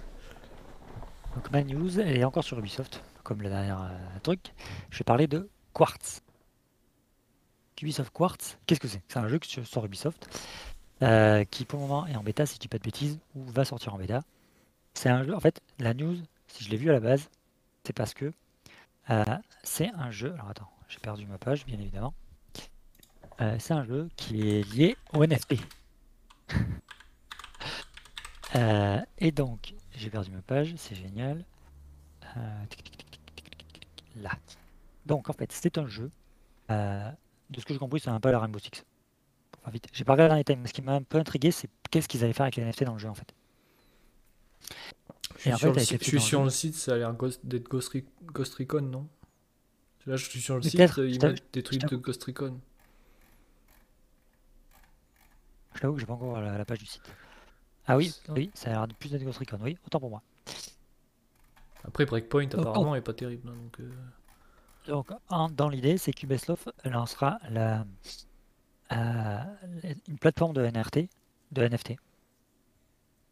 [1.35, 4.53] Donc ma news, elle est encore sur Ubisoft, comme le dernier euh, truc.
[4.91, 6.23] Je vais parler de Quartz.
[7.81, 9.03] Ubisoft Quartz, qu'est-ce que c'est?
[9.09, 10.29] C'est un jeu qui sort Ubisoft,
[11.03, 13.45] euh, qui pour le moment est en bêta, si je dis pas de bêtises, ou
[13.45, 14.23] va sortir en bêta.
[14.95, 16.17] C'est un jeu, en fait, la news,
[16.49, 17.31] si je l'ai vu à la base,
[17.85, 18.33] c'est parce que
[19.11, 19.25] euh,
[19.63, 20.33] c'est un jeu.
[20.35, 22.15] Alors attends, j'ai perdu ma page, bien évidemment.
[23.41, 25.55] Euh, c'est un jeu qui est lié au NFP.
[29.19, 31.45] et donc, j'ai perdu ma page, c'est génial.
[34.17, 34.33] là.
[35.07, 36.11] Donc en fait, c'est un jeu.
[36.69, 37.15] de
[37.57, 38.85] ce que j'ai compris, ça n'a pas la Rainbow Six.
[39.71, 39.87] Vite.
[39.93, 42.09] J'ai pas regardé dans les thèmes, mais ce qui m'a un peu intrigué, c'est qu'est-ce
[42.09, 43.33] qu'ils allaient faire avec les NFT dans le jeu en fait.
[45.37, 47.69] Je suis, sur, fait, le site, je suis sur le site, ça a l'air d'être
[47.69, 49.07] Ghost, Ghost Recon, non?
[50.07, 51.97] Là, je suis sur le site, Peut-être, ils mettent des trucs de.
[51.97, 52.59] Ghost Recon.
[55.75, 57.03] Je t'avoue que j'ai pas encore la, la page du site.
[57.87, 60.23] Ah oui, oui, ça a l'air de plus d'être Ghost Recon, oui, autant pour moi.
[61.85, 63.49] Après, Breakpoint, Oh, apparemment, est pas terrible.
[63.49, 63.91] hein, donc, euh,
[64.87, 67.85] Donc, en- dans l'idée, c'est qu'Ubisoft lancera la,
[68.91, 71.09] une plateforme de NRT,
[71.53, 71.97] de NFT,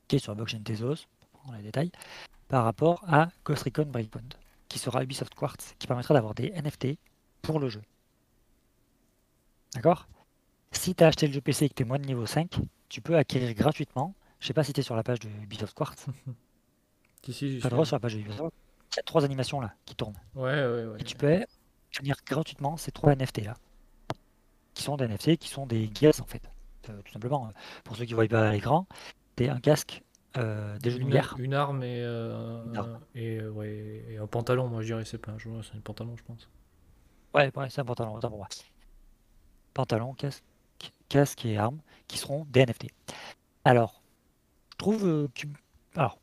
[0.08, 1.90] qui est sur la blockchain Tezos, pour prendre les détails,
[2.48, 4.20] par rapport à Ghost Recon Breakpoint,
[4.68, 6.98] qui sera Ubisoft Quartz, qui permettra d'avoir des NFT
[7.42, 7.82] pour le jeu.
[9.74, 10.08] D'accord?
[10.72, 12.58] Si tu as acheté le jeu PC et que tu es moins de niveau 5,
[12.88, 14.14] tu peux acquérir gratuitement.
[14.40, 16.06] Je sais pas si tu es sur la page de Ubisoft Quartz.
[17.24, 18.54] Si, si, Pas droit sur la page de Ubisoft.
[18.92, 20.14] Il y a trois animations là qui tournent.
[20.36, 21.00] Ouais, ouais, ouais.
[21.00, 21.44] Et tu peux
[21.88, 23.54] obtenir gratuitement ces trois NFT là.
[24.76, 26.42] Qui sont des NFT, qui sont des gears en fait.
[26.90, 27.50] Euh, tout simplement, euh,
[27.82, 28.86] pour ceux qui ne voient pas à l'écran,
[29.38, 30.02] c'est un casque,
[30.36, 31.34] euh, des jeux de lumière.
[31.38, 33.00] une arme et, euh, Une arme.
[33.14, 36.14] et, ouais, et un pantalon, moi je dirais, c'est pas un joueur, c'est un pantalon,
[36.14, 36.46] je pense.
[37.32, 38.48] Ouais, ouais c'est un pantalon, autant pour moi.
[39.72, 40.44] Pantalon, casque,
[41.08, 42.88] casque et armes qui seront des NFT.
[43.64, 44.02] Alors,
[44.72, 45.46] je trouve que.
[45.96, 46.18] Alors,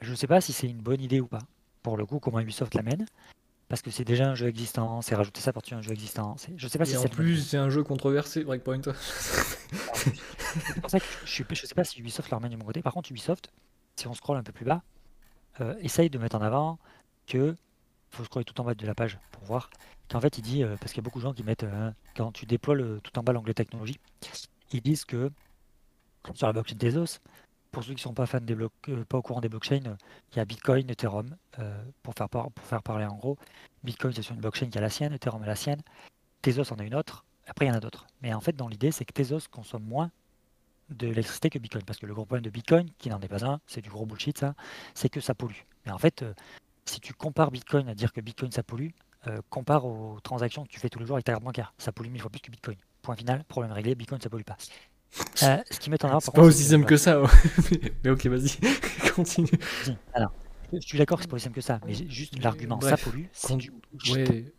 [0.00, 1.40] je ne sais pas si c'est une bonne idée ou pas.
[1.82, 3.06] Pour le coup, comment Ubisoft l'amène.
[3.74, 6.36] Parce que c'est déjà un jeu existant, c'est rajouter ça par-dessus un jeu existant.
[6.56, 7.16] Je sais pas si Et en bonne idée.
[7.16, 8.82] plus, c'est un jeu controversé, Breakpoint.
[8.86, 12.82] C'est pour ça que je ne sais pas si Ubisoft leur de mon côté.
[12.82, 13.50] Par contre, Ubisoft,
[13.96, 14.84] si on scrolle un peu plus bas,
[15.60, 16.78] euh, essaye de mettre en avant
[17.26, 17.56] que.
[18.12, 19.70] Il faut scroller tout en bas de la page pour voir.
[20.08, 21.90] Qu'en fait, il dit, euh, parce qu'il y a beaucoup de gens qui mettent, euh,
[22.16, 23.98] quand tu déploies le, tout en bas l'onglet technologie,
[24.70, 25.32] ils disent que
[26.32, 27.18] sur la blockchain Tezos,
[27.74, 29.80] pour ceux qui ne sont pas fans des blocs, euh, pas au courant des blockchains,
[30.32, 33.36] il y a Bitcoin, Ethereum, euh, pour, faire parler en gros.
[33.82, 35.82] Bitcoin, c'est sur une blockchain qui a la sienne, Ethereum a la sienne,
[36.40, 38.06] Tezos en a une autre, après il y en a d'autres.
[38.22, 40.10] Mais en fait, dans l'idée, c'est que Tezos consomme moins
[40.88, 41.84] de l'électricité que Bitcoin.
[41.84, 44.06] Parce que le gros problème de Bitcoin, qui n'en est pas un, c'est du gros
[44.06, 44.54] bullshit ça,
[44.94, 45.64] c'est que ça pollue.
[45.84, 46.32] Mais en fait, euh,
[46.84, 48.90] si tu compares Bitcoin à dire que Bitcoin ça pollue,
[49.48, 51.72] compare aux transactions que tu fais tous les jours avec ta carte bancaire.
[51.78, 52.76] Ça pollue mille fois plus que Bitcoin.
[53.00, 54.58] Point final, problème réglé, Bitcoin ça pollue pas.
[55.42, 57.28] Euh, ce qui met en avant, C'est pas contre, aussi simple que ça, ouais.
[58.04, 58.50] mais, ok, vas-y,
[59.14, 59.48] continue.
[60.12, 60.32] Alors,
[60.72, 63.26] je suis d'accord que c'est pas aussi simple que ça, mais juste l'argument ça pollue,
[63.32, 63.72] c'est du.
[64.10, 64.52] Ouais.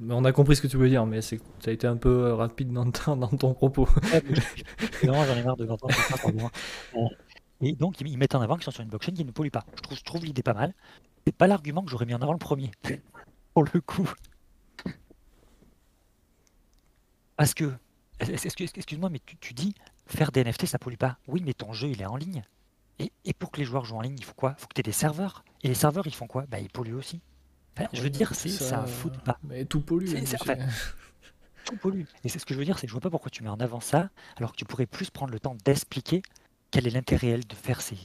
[0.00, 1.34] Mais on a compris ce que tu veux dire, mais ça
[1.66, 3.86] a été un peu euh, rapide dans, ton- dans ton propos.
[5.02, 5.94] Vraiment, j'en ai marre de l'entendre.
[6.22, 6.48] pardon.
[6.94, 7.00] Euh,
[7.60, 9.64] Et donc, ils mettent en avant qu'ils sont sur une blockchain qui ne pollue pas.
[9.76, 10.74] Je trouve, je trouve l'idée pas mal.
[11.26, 12.70] C'est pas l'argument que j'aurais mis en avant le premier,
[13.54, 14.08] pour le coup.
[17.36, 17.72] Parce que-
[18.20, 19.74] excuse-moi, mais tu, tu dis
[20.06, 21.18] faire des NFT, ça pollue pas.
[21.28, 22.42] Oui, mais ton jeu, il est en ligne.
[22.98, 24.54] Et, et pour que les joueurs jouent en ligne, il faut quoi?
[24.58, 25.44] Il faut que tu aies des serveurs.
[25.62, 26.44] Et les serveurs, ils font quoi?
[26.48, 27.20] Bah, ils polluent aussi.
[27.76, 29.38] Enfin, je veux dire, c'est ça, fout pas.
[29.44, 30.08] Mais tout pollue.
[30.34, 30.56] Enfin,
[31.64, 32.02] tout pollue.
[32.24, 33.48] Et c'est ce que je veux dire, c'est que je vois pas pourquoi tu mets
[33.48, 36.22] en avant ça, alors que tu pourrais plus prendre le temps d'expliquer
[36.70, 37.96] quel est l'intérêt réel de faire ces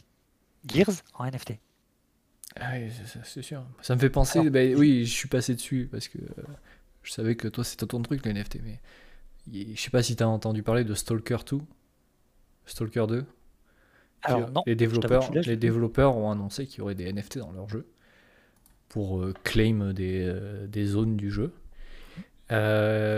[0.65, 1.53] Gears en NFT.
[2.57, 2.89] Ah oui,
[3.23, 3.65] c'est- sûr.
[3.81, 6.43] Ça me fait penser, Alors, bah, oui, je suis passé dessus parce que euh,
[7.03, 8.79] je savais que toi c'était ton truc les NFT, mais
[9.53, 11.59] je sais pas si tu as entendu parler de Stalker 2.
[12.65, 13.25] Stalker 2.
[14.23, 17.69] Alors non, les développeurs, les développeurs ont annoncé qu'il y aurait des NFT dans leur
[17.69, 17.85] jeu
[18.89, 21.51] pour euh, claim des, euh, des zones du jeu.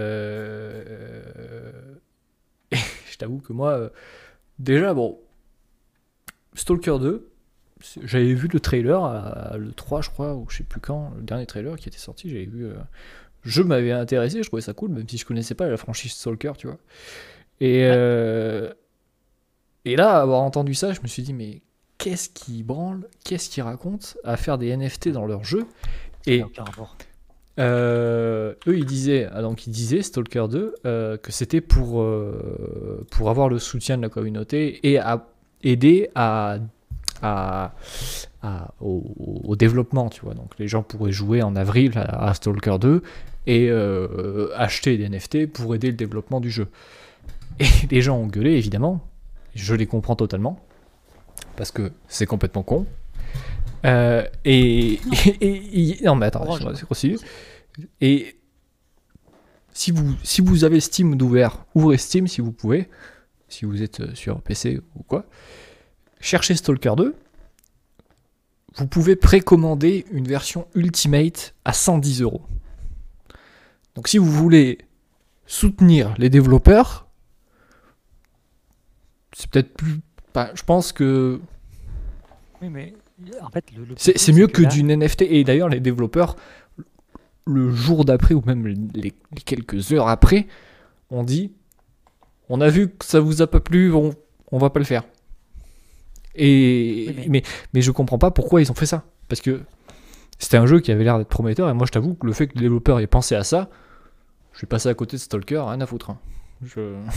[0.07, 0.81] Euh,
[2.71, 3.91] je t'avoue que moi,
[4.59, 5.19] déjà, bon,
[6.55, 7.29] Stalker 2,
[7.81, 11.11] c'est- j'avais vu le trailer, à, le 3, je crois, ou je sais plus quand,
[11.15, 12.67] le dernier trailer qui était sorti, j'avais vu.
[13.47, 16.11] Le jeu m'avait intéressé, je trouvais ça cool, même si je connaissais pas la franchise
[16.11, 16.77] Stalker, tu vois.
[17.61, 18.69] Et, euh,
[19.85, 21.61] et là, avoir entendu ça, je me suis dit, mais
[21.97, 25.65] qu'est-ce qui branle, qu'est-ce qui raconte à faire des NFT dans leur jeu
[26.25, 26.41] Et
[27.59, 32.05] euh, eux, ils disaient, ah, donc ils disaient Stalker 2 euh, que c'était pour,
[33.09, 35.25] pour avoir le soutien de la communauté et à
[35.63, 36.57] aider à,
[37.21, 37.73] à,
[38.43, 40.33] à- au, au développement, tu vois.
[40.33, 43.01] Donc les gens pourraient jouer en avril à, à Stalker 2
[43.47, 46.67] et euh, acheter des NFT pour aider le développement du jeu.
[47.59, 49.03] Et les gens ont gueulé, évidemment.
[49.55, 50.59] Je les comprends totalement.
[51.55, 52.85] Parce que c'est complètement con.
[53.85, 54.99] Euh, et,
[55.41, 56.75] et- et- Non, mais attends, Orange.
[56.79, 57.17] je continuer.
[58.01, 58.35] Et
[59.73, 62.89] si vous, si vous avez Steam d'ouvert, ouvrez Steam si vous pouvez.
[63.49, 65.25] Si vous êtes euh, sur PC ou quoi.
[66.19, 67.15] Cherchez Stalker 2.
[68.75, 72.41] Vous pouvez précommander une version Ultimate à 110 euros.
[73.97, 74.77] Donc si vous voulez
[75.47, 77.07] soutenir les développeurs,
[79.33, 79.99] c'est peut-être plus.
[80.33, 81.41] bah, je pense que
[82.61, 82.93] Oui, mais
[83.41, 85.23] en fait, le, le c'est mieux que là- du NFT.
[85.23, 86.35] Et d'ailleurs, les développeurs,
[87.45, 89.13] le jour d'après ou même les, les
[89.45, 90.47] quelques heures après,
[91.09, 91.51] ont dit
[92.49, 94.13] on a vu que ça vous a pas plu, on,
[94.51, 95.03] on va pas le faire.
[96.35, 97.43] Et Oui, mais- mais...
[97.73, 99.03] Mais, je comprends pas pourquoi ils ont fait ça.
[99.27, 99.61] Parce que
[100.37, 101.67] c'était un jeu qui avait l'air d'être prometteur.
[101.67, 103.69] Et moi, je t'avoue que le fait que le développeur ait pensé à ça,
[104.57, 106.09] je suis passé à côté de Stalker, rien à foutre.
[106.09, 106.19] hein.
[106.63, 106.99] Je...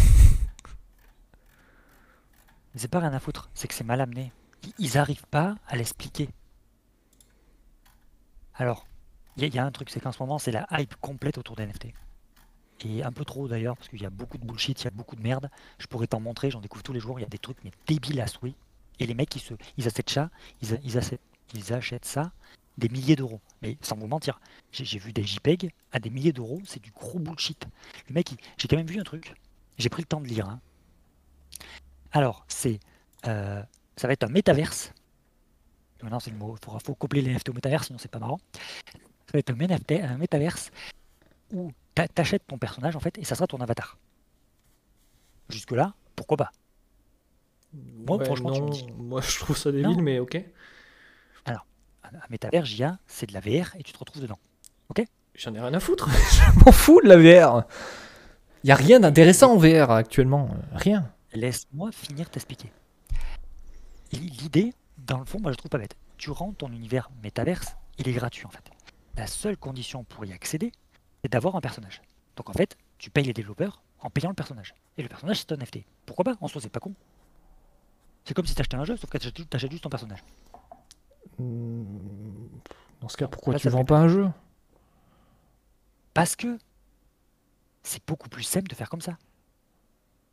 [2.75, 4.31] C'est pas rien à foutre, c'est que c'est mal amené.
[4.79, 6.29] Ils- arrivent pas à l'expliquer.
[8.55, 8.87] Alors,
[9.37, 11.63] Il y, a- un truc, c'est qu'en ce moment, c'est la hype complète autour des
[11.65, 11.95] NFT.
[12.85, 14.91] Et un peu trop d'ailleurs, parce qu'il y a beaucoup de bullshit, il y a
[14.91, 15.49] beaucoup de merde.
[15.79, 17.19] Je pourrais t'en montrer, j'en découvre tous les jours.
[17.19, 18.55] Il y a des trucs mais débiles à souhait.
[18.99, 20.31] Et les mecs, ils, se, ils achètent ça,
[20.63, 20.79] ils,
[21.55, 22.33] ils achètent ça
[22.79, 23.41] des milliers d'euros.
[23.63, 24.41] Mais sans vous mentir,
[24.73, 27.67] j'ai vu des JPEG à des milliers d'euros, c'est du gros bullshit.
[28.09, 29.35] Le mec, j'ai quand même vu un truc.
[29.79, 30.49] J'ai pris le temps de lire.
[30.49, 30.61] hein.
[32.13, 32.81] Alors, c'est,
[33.27, 33.63] euh,
[33.97, 34.93] ça va être un métaverse.
[36.03, 36.57] Maintenant, c'est le mot.
[36.61, 38.41] Il faudra faut coupler les NFT au métaverse, sinon c'est pas marrant.
[38.95, 40.71] Ça va être un, NFT, un métaverse
[41.53, 43.99] où t'a- t'achètes ton personnage en fait et ça sera ton avatar.
[45.51, 46.53] Jusque là, pourquoi pas?
[47.73, 48.87] Moi, Ouais, franchement, tu me dis.
[48.99, 50.03] moi je trouve ça débile, Non.
[50.03, 50.43] mais ok.
[52.13, 54.39] Un, un métavers, JA, c'est de la VR et tu te retrouves dedans.
[55.35, 56.11] J'en ai rien à foutre.
[56.33, 57.65] je m'en fous de la VR.
[58.63, 60.51] Il y a rien d'intéressant en VR actuellement.
[60.75, 61.11] Rien.
[61.33, 62.71] Laisse-moi finir t'expliquer.
[64.13, 65.97] L'idée, dans le fond, moi je trouve pas bête.
[66.19, 68.71] Tu rentres ton univers métaverse, il est gratuit en fait.
[69.17, 70.73] La seule condition pour y accéder,
[71.23, 72.03] c'est d'avoir un personnage.
[72.37, 74.75] Donc en fait, tu payes les développeurs en payant le personnage.
[74.99, 75.85] Et le personnage, c'est un NFT.
[76.05, 76.35] Pourquoi pas?
[76.41, 76.93] En soi, c'est pas con.
[78.25, 80.23] C'est comme si t'achetais un jeu, sauf que t'achètes juste ton personnage.
[83.01, 84.29] Dans ce cas, pourquoi tu ça vends pas un jeu?
[86.15, 86.59] Parce que
[87.83, 89.17] c'est beaucoup plus simple de faire comme ça.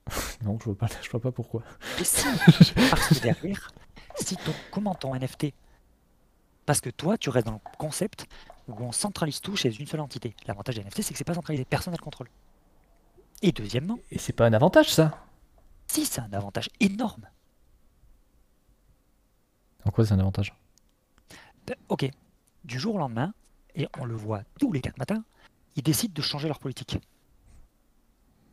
[0.43, 1.63] Non, je vois pas, je vois pas pourquoi.
[1.99, 2.25] Et si,
[2.91, 3.71] parce que derrière,
[4.19, 5.47] si ton, comment ton NFT
[6.65, 8.27] Parce que toi, tu restes dans le concept
[8.67, 10.35] où on centralise tout chez une seule entité.
[10.45, 12.29] L'avantage des NFT, c'est que c'est pas centralisé, personne n'a le contrôle.
[13.41, 15.27] Et deuxièmement, Et c'est pas un avantage ça
[15.87, 17.29] si c'est un avantage énorme,
[19.85, 20.53] En quoi c'est un avantage?
[21.89, 22.09] Ok,
[22.63, 23.33] du jour au lendemain,
[23.75, 25.23] et on le voit tous les quatre matins,
[25.75, 26.97] ils décident de changer leur politique.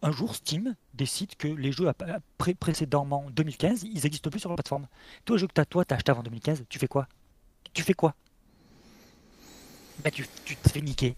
[0.03, 1.91] Un jour, Steam décide que les jeux
[2.61, 4.87] précédemment 2015, ils n'existent plus sur leur plateforme.
[5.25, 7.09] Toi, le jeu que t'as, toi, t'as acheté avant 2015, tu fais quoi?
[7.73, 8.15] Tu fais quoi?
[10.01, 11.17] Ben, tu, tu te fais niquer.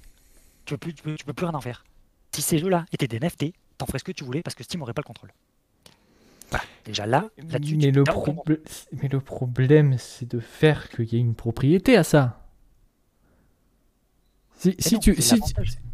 [0.65, 1.85] Tu peux, peux plus rien en faire.
[2.33, 4.79] Si ces jeux-là étaient des NFT, t'en ferais ce que tu voulais parce que Steam
[4.81, 5.33] n'aurait pas le contrôle.
[6.51, 6.65] Voilà.
[6.85, 8.05] Déjà là, là-dessus, mais, tu le
[9.03, 12.43] mais le problème, c'est de faire qu'il y ait une propriété à ça.
[14.59, 15.35] Si, Mais si non, tu, si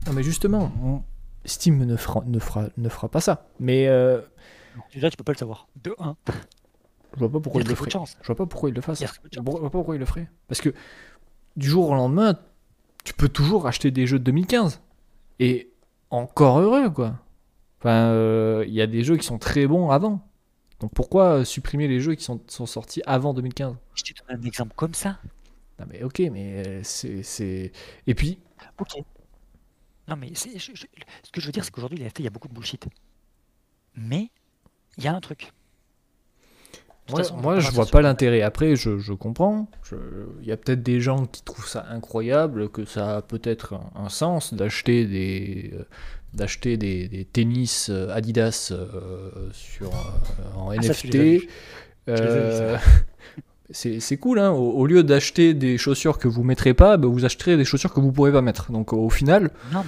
[0.07, 1.03] non mais justement, on-
[1.44, 3.48] Steam ne fera, ne fera, ne fera pas ça.
[3.59, 4.20] Mais euh,
[4.94, 5.66] Déjà, tu peux pas le savoir.
[5.82, 6.16] De 1,
[7.14, 7.90] je vois pas pourquoi il le ferait.
[7.90, 9.00] Je vois pas pourquoi il le fasse.
[9.00, 10.30] Il Je vois pas pourquoi il le ferait.
[10.48, 10.72] Parce que
[11.57, 12.38] du jour au lendemain,
[13.05, 14.80] tu peux toujours acheter des jeux de 2015.
[15.40, 15.72] Et
[16.11, 17.18] encore heureux, quoi.
[17.80, 20.26] Enfin, euh, il y a des jeux qui sont très bons avant.
[20.83, 24.43] Donc pourquoi euh, supprimer les jeux qui sont, sont sortis avant 2015 Je t'ai donné
[24.43, 25.18] un exemple comme ça.
[25.78, 27.72] Non mais ok, mais euh, c'est...
[28.07, 28.39] Et puis,
[28.78, 29.03] Ok.
[30.09, 30.87] Non, mais c'est- je- je-
[31.22, 32.87] ce que je veux dire, c'est qu'aujourd'hui, les il y a beaucoup de bullshit.
[33.95, 34.30] Mais
[34.99, 35.53] il y a un truc.
[37.09, 38.43] Moi, façon, on moi, je vois pas l'intérêt.
[38.43, 39.68] Après, je, je comprends.
[40.41, 43.91] Il y a peut-être des gens qui trouvent ça incroyable, que ça a peut-être un,
[43.95, 45.74] un sens d'acheter des...
[46.35, 48.89] d'acheter des, des tennis euh, Adidas euh,
[49.53, 51.49] sur, euh, en Ah, NFT.
[52.09, 52.76] Euh,
[53.70, 54.51] c'est c'est cool, hein.
[54.51, 57.93] au, au lieu d'acheter des chaussures que vous mettrez pas, bah, vous acheterez des chaussures
[57.95, 58.70] que vous pourrez pas mettre.
[58.72, 59.78] Donc au final, mais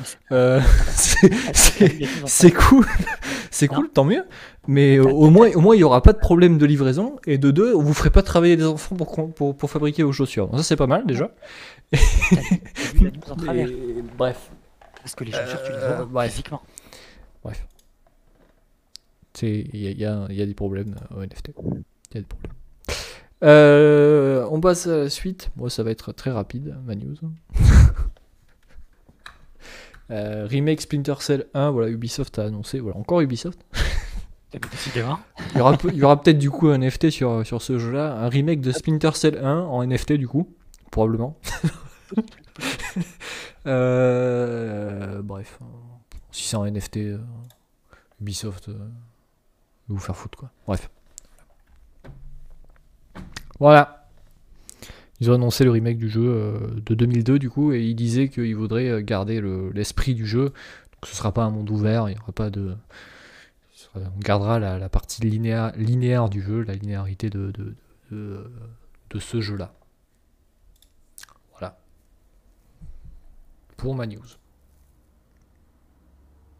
[0.94, 2.86] c'est- euh, cool,
[3.50, 4.24] c'est cool, tant mieux.
[4.66, 7.16] Mais euh, au moins, au moins, il y aura pas de problème de livraison.
[7.26, 10.46] Et de deux, vous ferez pas travailler des enfants pour, pour, pour fabriquer vos chaussures.
[10.48, 11.30] Donc ça, c'est pas mal déjà.
[14.16, 14.50] Bref,
[15.04, 16.30] Parce que les chaussures, tu les Euh, vois bref.
[16.30, 16.62] physiquement.
[19.34, 21.52] c'est- il y a, y y des problèmes euh, au NFT.
[21.56, 22.52] Il y a des problèmes.
[23.42, 25.50] Euh, on passe à la suite.
[25.56, 27.16] Moi, ça va être très rapide, ma news.
[30.10, 33.58] Euh, remake Splinter Cell 1, voilà, Ubisoft a annoncé, voilà, encore Ubisoft.
[34.52, 34.60] Il
[35.56, 38.12] y aura, peu- il y aura peut-être du coup un NFT sur, sur ce jeu-là,
[38.14, 40.54] un remake de Splinter Cell 1 en NFT du coup,
[40.90, 41.38] probablement.
[43.66, 45.64] Euh, bref, euh,
[46.30, 47.18] si c'est en NFT, euh,
[48.20, 48.78] Ubisoft, euh,
[49.88, 50.50] vous faire foutre quoi.
[50.66, 50.90] Bref.
[53.58, 54.08] Voilà.
[55.20, 58.56] Ils ont annoncé le remake du jeu de 2002 du coup, et ils disaient qu'ils
[58.56, 60.46] voudraient garder le- l'esprit du jeu.
[60.46, 62.76] Donc ce sera pas un monde ouvert, il n'y aura pas de.
[63.94, 67.52] On gardera la, partie linéaire, du jeu, la linéarité de
[68.10, 69.72] ce jeu-là.
[71.52, 71.78] Voilà.
[73.76, 74.24] Pour ma news.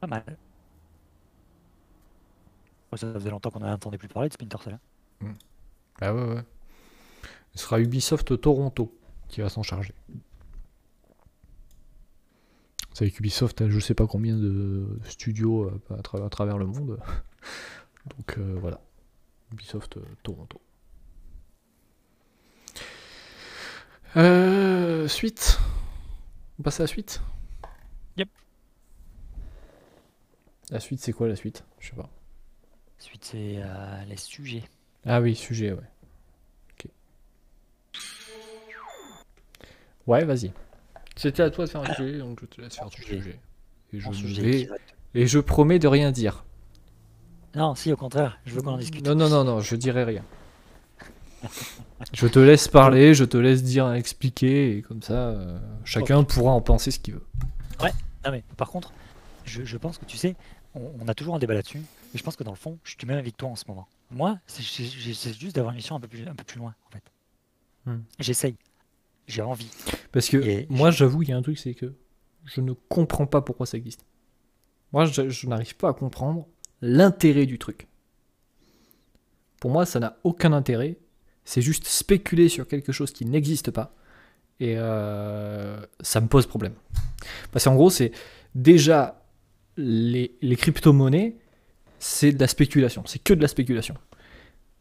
[0.01, 0.25] Pas mal.
[2.93, 4.79] Ouais, Ça faisait longtemps qu'on n'entendait plus parler de Splinter Cell.
[5.23, 5.35] hein.
[6.01, 6.43] Ah ouais, ouais.
[7.55, 8.93] Ce sera Ubisoft Toronto
[9.29, 9.95] qui va s'en charger.
[12.91, 16.59] Vous savez qu'Ubisoft a je sais pas combien de studios euh, à, tra- à travers
[16.59, 16.99] le monde.
[18.17, 18.81] Donc euh, voilà.
[19.53, 20.61] Ubisoft euh, Toronto.
[24.17, 25.59] Euh, suite.
[26.59, 27.21] On passe à la suite
[28.17, 28.29] Yep.
[30.71, 31.65] La suite, c'est quoi la suite?
[31.81, 32.09] Je sais pas.
[33.01, 34.63] Ensuite, c'est euh, les sujets.
[35.05, 35.83] Ah oui, sujet, ouais.
[36.73, 36.89] Ok.
[40.07, 40.53] Ouais, vas-y.
[41.17, 43.19] C'était à toi de faire un sujet, donc je te laisse faire ton sujet.
[43.21, 43.41] sujet.
[43.93, 44.69] Et je, sujet vais-
[45.15, 46.45] et je promets de rien dire.
[47.55, 49.07] Non, si, au contraire, je veux qu'on en discute.
[49.07, 50.25] Non, non, non, non, je dirai rien.
[52.13, 56.53] Je te laisse parler, je te laisse dire, expliquer, et comme ça, euh, chacun pourra
[56.53, 57.27] en penser ce qu'il veut.
[57.81, 58.93] Non, mais par contre,
[59.45, 60.35] je, je pense que tu sais,
[60.75, 61.83] on, on a toujours un débat là-dessus,
[62.15, 63.87] et je pense que dans le fond, je suis même avec toi en ce moment.
[64.11, 67.03] Moi, j'essaie juste d'avoir une mission un peu plus, un peu plus loin, en fait.
[67.87, 68.03] Hmm.
[68.19, 68.57] J'essaye.
[69.27, 69.71] J'ai envie.
[70.13, 71.95] Parce que Et moi, j'avoue, il y a un truc, c'est que
[72.45, 74.05] je ne comprends pas pourquoi ça existe.
[74.93, 76.47] Moi, je, je n'arrive pas à comprendre
[76.81, 77.89] l'intérêt du truc.
[79.61, 80.99] Pour moi, ça n'a aucun intérêt.
[81.45, 83.95] C'est juste spéculer sur quelque chose qui n'existe pas.
[84.61, 86.75] Et euh, ça me pose problème.
[87.53, 88.13] Parce qu'en gros, c'est
[88.55, 89.23] déjà
[89.77, 91.37] les, les crypto-monnaies,
[91.99, 93.03] c'est de la spéculation.
[93.07, 93.95] C'est que de la spéculation.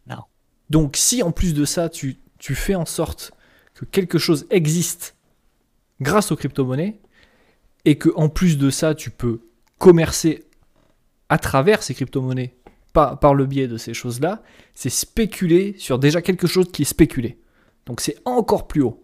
[0.08, 0.24] Non.
[0.70, 3.34] Donc, si en plus de ça, tu, tu fais en sorte
[3.74, 5.16] que quelque chose existe
[6.02, 7.00] grâce aux crypto-monnaies
[7.86, 9.42] et que en plus de ça, tu peux
[9.78, 10.46] commercer
[11.30, 12.56] à travers ces crypto-monnaies
[12.94, 14.44] par, par le biais de ces choses-là,
[14.76, 17.40] c'est spéculer sur déjà quelque chose qui est spéculé.
[17.86, 19.04] Donc c'est encore plus haut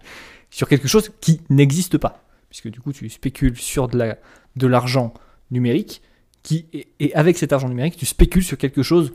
[0.50, 4.18] sur quelque chose qui n'existe pas, puisque du coup tu spécules sur de la
[4.56, 5.14] de l'argent
[5.50, 6.02] numérique
[6.42, 9.12] qui et, et avec cet argent numérique tu spécules sur quelque chose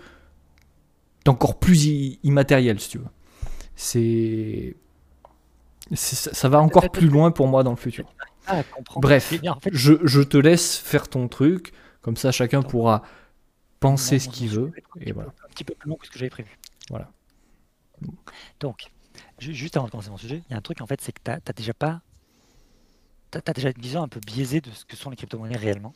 [1.26, 1.86] d'encore plus
[2.24, 3.10] immatériel si tu veux.
[3.76, 4.76] C'est
[5.92, 8.06] ça, ça va encore plus loin pour moi dans le futur.
[8.48, 8.64] Ah.
[8.98, 9.42] Bref, fait,
[9.72, 13.04] Je, je te laisse faire ton truc, comme ça chacun pourra
[13.84, 14.72] penser ce qu'il veut.
[14.76, 15.30] Et petit voilà.
[15.32, 16.58] peu- Un petit peu plus long que ce que j'avais prévu.
[16.90, 17.12] Voilà.
[18.60, 18.92] Donc,
[19.40, 21.12] ju- juste avant de commencer mon sujet, il y a un truc en fait, c'est
[21.12, 22.02] que tu n'as déjà pas.
[23.32, 25.94] Tu as, déjà une vision un peu biaisée de ce que sont les crypto-monnaies réellement.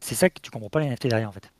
[0.00, 1.50] C'est ça que tu comprends pas les NFT derrière en fait.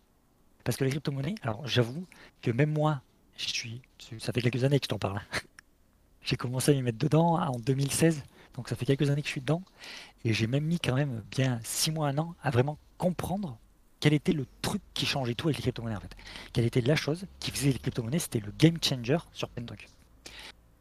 [0.64, 2.04] Parce que les crypto-monnaies, alors j'avoue
[2.42, 3.00] que même moi,
[3.36, 3.80] je suis,
[4.18, 5.20] ça fait quelques années que je t'en parle.
[6.22, 8.22] J'ai commencé à m'y mettre dedans en 2016,
[8.54, 9.62] donc ça fait quelques années que je suis dedans.
[10.24, 13.56] Et j'ai même mis quand même bien 6 mois, un an à vraiment comprendre
[14.00, 16.16] quel était le truc qui changeait tout avec les crypto-monnaies en fait?
[16.52, 19.88] Quelle était la chose qui faisait les crypto-monnaies, c'était le game changer sur Pentalk.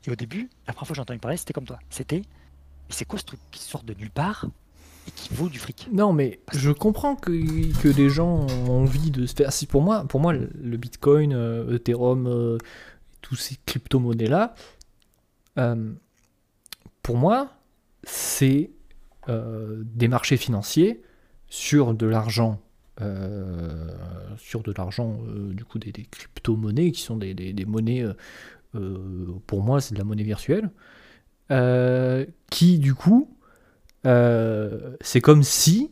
[0.05, 1.79] Et au début, la première fois que j'ai entendu parler, c'était comme toi.
[1.89, 4.45] C'était, mais c'est quoi ce truc qui sort de nulle part
[5.07, 5.89] et qui vaut du fric?
[5.91, 7.31] Non, mais je comprends que,
[7.81, 9.51] que les gens ont envie de se faire.
[9.51, 12.57] Si pour moi, pour moi, le Bitcoin, euh, Ethereum, euh,
[13.21, 14.55] tous ces crypto-monnaies-là,
[15.57, 15.91] euh,
[17.01, 17.51] pour moi,
[18.03, 18.71] c'est
[19.27, 21.01] euh, des marchés financiers
[21.49, 22.61] sur de l'argent,
[24.37, 28.13] sur de l'argent, euh, du coup, des, crypto-monnaies qui sont des, des- monnaies, euh,
[28.75, 30.69] euh, pour moi, c'est de la monnaie virtuelle,
[31.51, 33.29] euh, qui, du coup,
[34.05, 35.91] euh, c'est comme si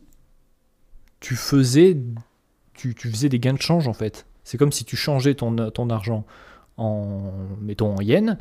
[1.20, 1.96] tu faisais,
[2.74, 4.26] tu, tu faisais des gains de change en fait.
[4.44, 6.24] C'est comme si tu changeais ton, ton argent
[6.76, 8.36] en, mettons, en yens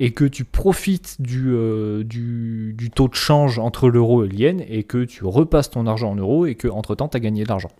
[0.00, 4.34] et que tu profites du, euh, du, du taux de change entre l'euro et le
[4.34, 7.20] yen et que tu repasses ton argent en euros et que entre temps tu as
[7.20, 7.70] gagné de l'argent.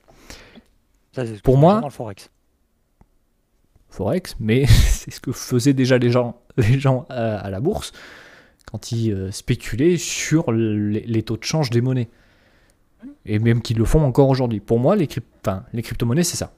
[1.27, 2.31] Ça, c'est Pour moi- le forex.
[3.91, 7.93] Forex, mais c'est ce que faisaient déjà les gens, les gens à, à la bourse
[8.71, 12.09] quand ils euh, spéculaient sur les, les taux de change des monnaies.
[13.25, 14.61] Et même qu'ils le font encore aujourd'hui.
[14.61, 15.09] Pour moi, les,
[15.43, 16.53] enfin, les crypto-monnaies, c'est ça.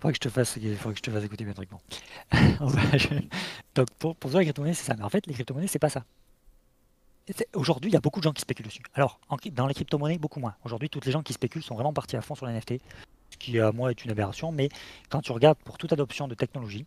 [0.00, 1.68] Faudrait que je te fasse, faudrait que je te fasse écouter mes trucs.
[1.70, 1.78] Bon.
[3.74, 4.94] Donc pour, pour toi, les crypto-monnaies, c'est ça.
[4.96, 6.04] Mais en fait, les crypto-monnaies, c'est pas ça.
[7.54, 8.82] Aujourd'hui, il y a beaucoup de gens qui spéculent dessus.
[8.94, 9.20] Alors,
[9.52, 10.56] dans les crypto-monnaies, beaucoup moins.
[10.64, 12.80] Aujourd'hui, toutes les gens qui spéculent sont vraiment partis à fond sur les NFT,
[13.30, 14.50] ce qui, à moi, est une aberration.
[14.50, 14.68] Mais
[15.08, 16.86] quand tu regardes pour toute adoption de technologie,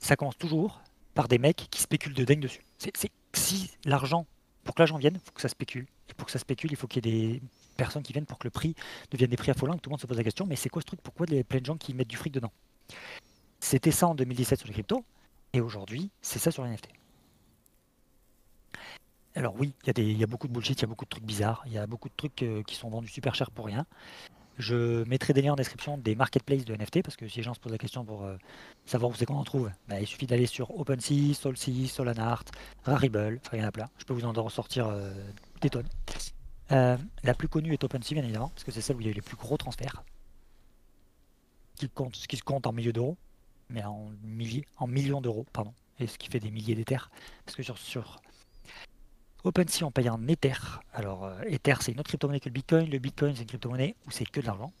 [0.00, 0.82] ça commence toujours
[1.14, 2.62] par des mecs qui spéculent de dingue dessus.
[2.78, 2.92] C'est-
[3.32, 4.26] si l'argent,
[4.64, 5.86] pour que l'argent vienne, il faut que ça spécule.
[6.10, 7.42] Et pour que ça spécule, il faut qu'il y ait des
[7.76, 8.74] personnes qui viennent pour que le prix
[9.10, 10.82] devienne des prix affolants, que tout le monde se pose la question, mais c'est quoi
[10.82, 11.00] ce truc?
[11.00, 12.52] Pourquoi il y a plein de gens qui mettent du fric dedans?
[13.60, 15.04] C'était ça en 2017 sur les cryptos,
[15.52, 16.88] et aujourd'hui, c'est ça sur les NFT.
[19.34, 21.62] Alors oui, il y, a beaucoup de bullshit, il y a beaucoup de trucs bizarres,
[21.66, 23.86] il y a beaucoup de trucs euh, qui sont vendus super cher pour rien.
[24.58, 27.54] Je mettrai des liens en description des marketplaces de NFT, parce que si les gens
[27.54, 28.36] se posent la question pour euh,
[28.84, 32.44] savoir où c'est qu'on en trouve, bah, il suffit d'aller sur OpenSea, SoulSea, Solanart,
[32.84, 35.12] Rarible, enfin il y en a plein, je peux vous en ressortir euh,
[35.62, 35.88] des tonnes.
[36.70, 39.08] Euh, la plus connue est OpenSea, bien évidemment, parce que c'est celle où il y
[39.08, 40.04] a eu les plus gros transferts,
[41.76, 43.16] qui, compte, qui se compte en milliers d'euros,
[43.70, 47.10] mais en, milliers, en millions d'euros, pardon, et ce qui fait des milliers d'Ethers.
[47.46, 48.20] Parce que sur
[49.44, 50.54] OpenSea, on paye en Ether.
[50.92, 52.88] Alors, euh, Ether, c'est une autre crypto-monnaie que le Bitcoin.
[52.88, 54.72] Le Bitcoin, c'est une crypto-monnaie où c'est que de l'argent.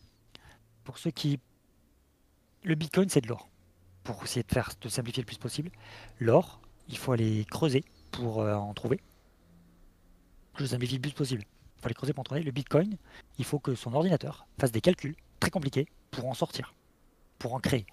[0.84, 1.40] Pour ceux qui.
[2.62, 3.48] Le Bitcoin, c'est de l'or.
[4.04, 5.70] Pour essayer de faire de simplifier le plus possible.
[6.20, 9.00] L'or, il faut aller creuser pour euh, en trouver.
[10.58, 11.42] Je simplifie le plus possible.
[11.42, 12.42] Il faut aller creuser pour en trouver.
[12.42, 12.96] Le Bitcoin,
[13.38, 16.74] il faut que son ordinateur fasse des calculs très compliqués pour en sortir,
[17.38, 17.86] pour en créer.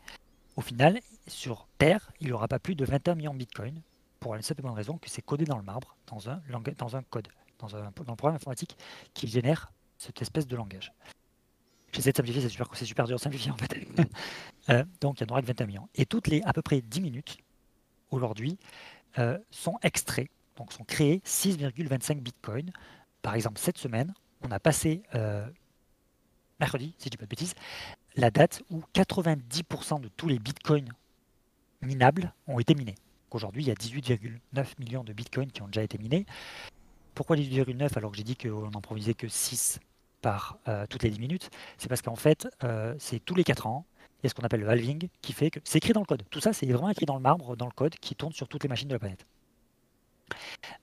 [0.56, 3.82] Au final, sur Terre, il n'y aura pas plus de 21 millions de Bitcoin
[4.20, 6.96] pour la simple bonne raison que c'est codé dans le marbre, dans un, langage, dans
[6.96, 7.28] un code,
[7.60, 8.78] dans, un, dans le programme informatique
[9.14, 10.94] qui génère cette espèce de langage.
[11.92, 13.76] J'essaie de simplifier, c'est super, dur de simplifier en fait.
[14.70, 15.90] Euh, donc il n'y en aura que 21 millions.
[15.96, 17.40] Et toutes les à peu près 10 minutes,
[18.12, 18.60] aujourd'hui,
[19.18, 22.70] euh, sont extraits, donc sont créés 6,25 bitcoins.
[23.24, 24.14] Par exemple, cette semaine,
[24.44, 25.48] on a passé, euh,
[26.60, 27.56] mercredi, si je dis pas de bêtises,
[28.16, 30.90] la date où 90% de tous les bitcoins
[31.82, 32.96] minables ont été minés.
[33.32, 36.26] Aujourd'hui, il y a 18,9 millions de bitcoins qui ont déjà été minés.
[37.16, 39.80] Pourquoi 18,9 alors que j'ai dit qu'on n'en provisait que 6
[40.22, 41.50] par euh, toutes les 10 minutes?
[41.78, 43.86] C'est parce qu'en fait, euh, c'est tous les 4 ans,
[44.22, 46.06] il y a ce qu'on appelle le halving qui fait que c'est écrit dans le
[46.06, 46.24] code.
[46.30, 48.64] Tout ça, c'est vraiment écrit dans le marbre, dans le code qui tourne sur toutes
[48.64, 49.26] les machines de la planète.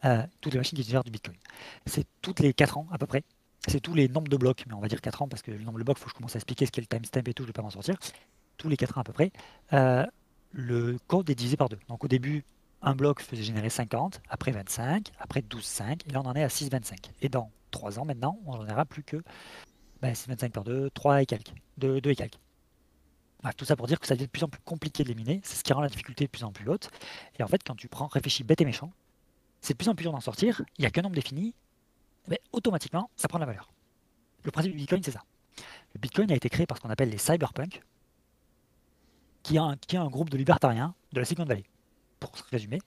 [0.04, 1.36] Euh, toutes les machines qui génèrent du bitcoin.
[1.86, 3.22] C'est toutes les 4 ans à peu près.
[3.68, 5.58] C'est tous les nombres de blocs, mais on va dire 4 ans parce que le
[5.58, 7.34] nombre de blocs, il faut que je commence à expliquer ce qu'est le timestamp et
[7.34, 7.96] tout, je ne vais pas m'en sortir.
[8.56, 9.32] Tous les 4 ans à peu près,
[10.52, 11.78] le code est divisé par 2.
[11.88, 12.44] Donc au début,
[12.82, 16.48] un bloc faisait générer 50, après 25, après 12,5, et là on en est à
[16.48, 17.10] 6,25.
[17.22, 19.22] Et dans 3 ans maintenant, on n'en aura plus que
[20.00, 22.38] ben, 6,25 par 2, 3 et quelques, 2, 2 et quelques.
[23.56, 25.40] tout ça pour dire que ça devient de plus en plus compliqué de les miner,
[25.42, 26.90] c'est ce qui rend la difficulté de plus en plus haute.
[27.38, 28.92] Et en fait, quand tu prends, réfléchis bête et méchant,
[29.60, 31.54] c'est de plus en plus dur d'en sortir, il n'y a qu'un nombre défini,
[32.28, 33.70] mais automatiquement, ça prend de la valeur.
[34.44, 35.22] Le principe du Bitcoin, c'est ça.
[35.94, 37.82] Le Bitcoin a été créé par ce qu'on appelle les cyberpunks,
[39.46, 41.62] qui est un, groupe de libertariens de la Silicon Valley,
[42.18, 42.80] pour se résumer.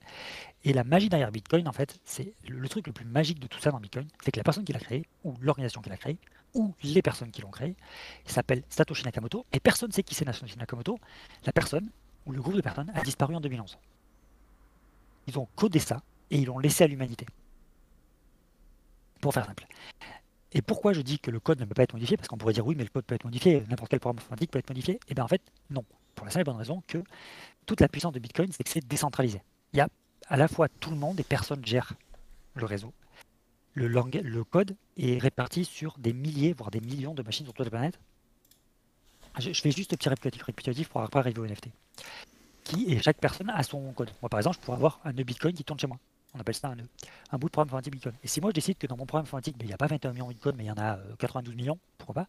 [0.65, 3.59] Et la magie derrière Bitcoin, en fait, c'est le, truc le plus magique de tout
[3.59, 6.17] ça dans Bitcoin, c'est que la personne qui l'a créé, ou l'organisation qui l'a créé,
[6.53, 7.75] ou les personnes qui l'ont créé,
[8.25, 10.99] s'appelle Satoshi Nakamoto, et personne ne sait qui c'est Satoshi Nakamoto.
[11.45, 11.89] La personne,
[12.25, 13.77] ou le groupe de personnes, a disparu en 2011.
[15.27, 17.25] Ils ont codé ça, et ils l'ont laissé à l'humanité.
[19.21, 19.65] Pour faire simple.
[20.51, 22.17] Et pourquoi je dis que le code ne peut pas être modifié?
[22.17, 24.51] Parce qu'on pourrait dire oui, mais le code peut être modifié, n'importe quel programme informatique
[24.51, 24.95] peut être modifié.
[24.95, 25.85] Et eh bien en fait, non.
[26.19, 27.01] Pour la simple et bonne raison que
[27.65, 29.41] toute la puissance de Bitcoin, c'est que c'est décentralisé.
[29.71, 29.87] Il y a
[30.27, 31.93] à la fois tout le monde et personne gère
[32.55, 32.91] le réseau.
[33.73, 37.67] Le, le code est réparti sur des milliers, voire des millions de machines sur toute
[37.67, 37.97] la planète.
[39.37, 40.09] Je, fais juste un petit
[40.43, 41.69] réplicatif, pour après arriver au NFT.
[42.65, 44.11] Qui, et chaque personne a son code.
[44.21, 45.99] Moi, par exemple, je pourrais avoir un nœud Bitcoin qui tourne chez moi.
[46.33, 46.89] On appelle ça un nœud.
[47.31, 48.15] Un bout de programme informatique Bitcoin.
[48.25, 49.87] Et si moi, je décide que dans mon programme informatique, ben, il n'y a pas
[49.87, 52.27] 21 millions de Bitcoin, mais il y en a 92 euh, millions, pourquoi pas?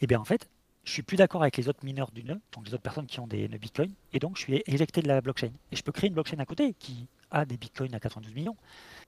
[0.00, 0.48] Et eh bien en fait,
[0.84, 3.18] je suis plus d'accord avec les autres mineurs du nœud, donc les autres personnes qui
[3.18, 5.50] ont des nœuds Bitcoin, et donc je suis éjecté de la blockchain.
[5.72, 8.56] Et je peux créer une blockchain à côté qui a des Bitcoins à 92 millions.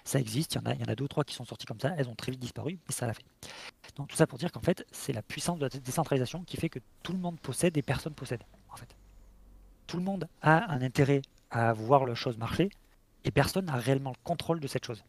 [0.05, 2.09] Ça existe, il y en a, deux ou trois qui sont sortis comme ça, elles
[2.09, 3.25] ont très vite disparu, mais ça l'a fait.
[3.97, 6.69] Donc tout ça pour dire qu'en fait, c'est la puissance de la décentralisation qui fait
[6.69, 8.97] que tout le monde possède et personne possède, en fait.
[9.87, 12.71] Tout le monde a un intérêt à voir la chose marcher,
[13.25, 15.05] et personne n'a réellement le contrôle de cette chose.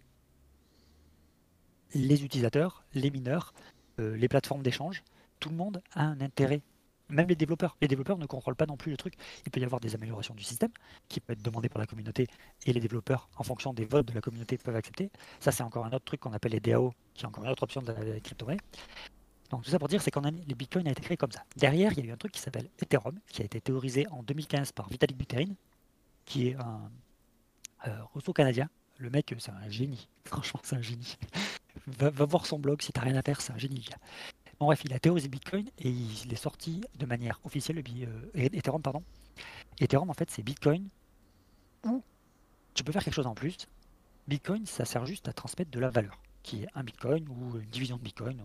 [1.93, 3.53] Les utilisateurs, les mineurs,
[3.99, 5.03] euh, les plateformes d'échange,
[5.39, 6.61] tout le monde a un intérêt.
[7.09, 7.77] Même les développeurs.
[7.81, 9.13] Les développeurs ne contrôlent pas non plus le truc.
[9.45, 10.71] Il peut y avoir des améliorations du système
[11.07, 12.27] qui peuvent être demandées par la communauté
[12.65, 15.09] et les développeurs, en fonction des votes de la communauté, peuvent accepter.
[15.39, 17.63] Ça, c'est encore un autre truc qu'on appelle les DAO, qui est encore une autre
[17.63, 18.59] option de la crypto-monnaie.
[19.49, 21.43] Donc tout ça pour dire, c'est qu'on a les bitcoins a été créé comme ça.
[21.55, 24.23] Derrière, il y a eu un truc qui s'appelle Ethereum, qui a été théorisé en
[24.23, 25.53] 2015 par Vitalik Buterin,
[26.25, 26.91] qui est un
[27.87, 28.69] euh, russo-canadien.
[28.97, 30.09] Le mec, c'est un génie.
[30.25, 31.17] Franchement, c'est un génie.
[31.87, 33.85] va, voir son blog si t'as rien à faire, c'est un génie.
[34.59, 38.81] En bref, il a théorisé Bitcoin et il est sorti de manière officielle, euh, Ethereum,
[38.81, 39.03] pardon.
[39.79, 40.87] Ethereum, en fait, c'est Bitcoin
[41.83, 42.01] où
[42.73, 43.57] tu peux faire quelque chose en plus.
[44.27, 47.69] Bitcoin, ça sert juste à transmettre de la valeur, qui est un Bitcoin ou une
[47.69, 48.43] division de Bitcoin.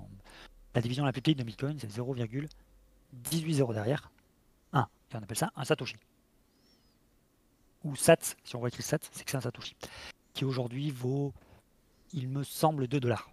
[0.75, 4.11] La division la plus petite de Bitcoin, c'est 0,18 derrière
[4.73, 4.81] 1.
[4.83, 5.97] Et on appelle ça un Satoshi.
[7.85, 9.77] Ou SAT, si on voit écrit SAT, c'est que c'est un Satoshi.
[10.35, 11.33] Qui aujourd'hui vaut,
[12.13, 13.32] il me semble, 2 dollars.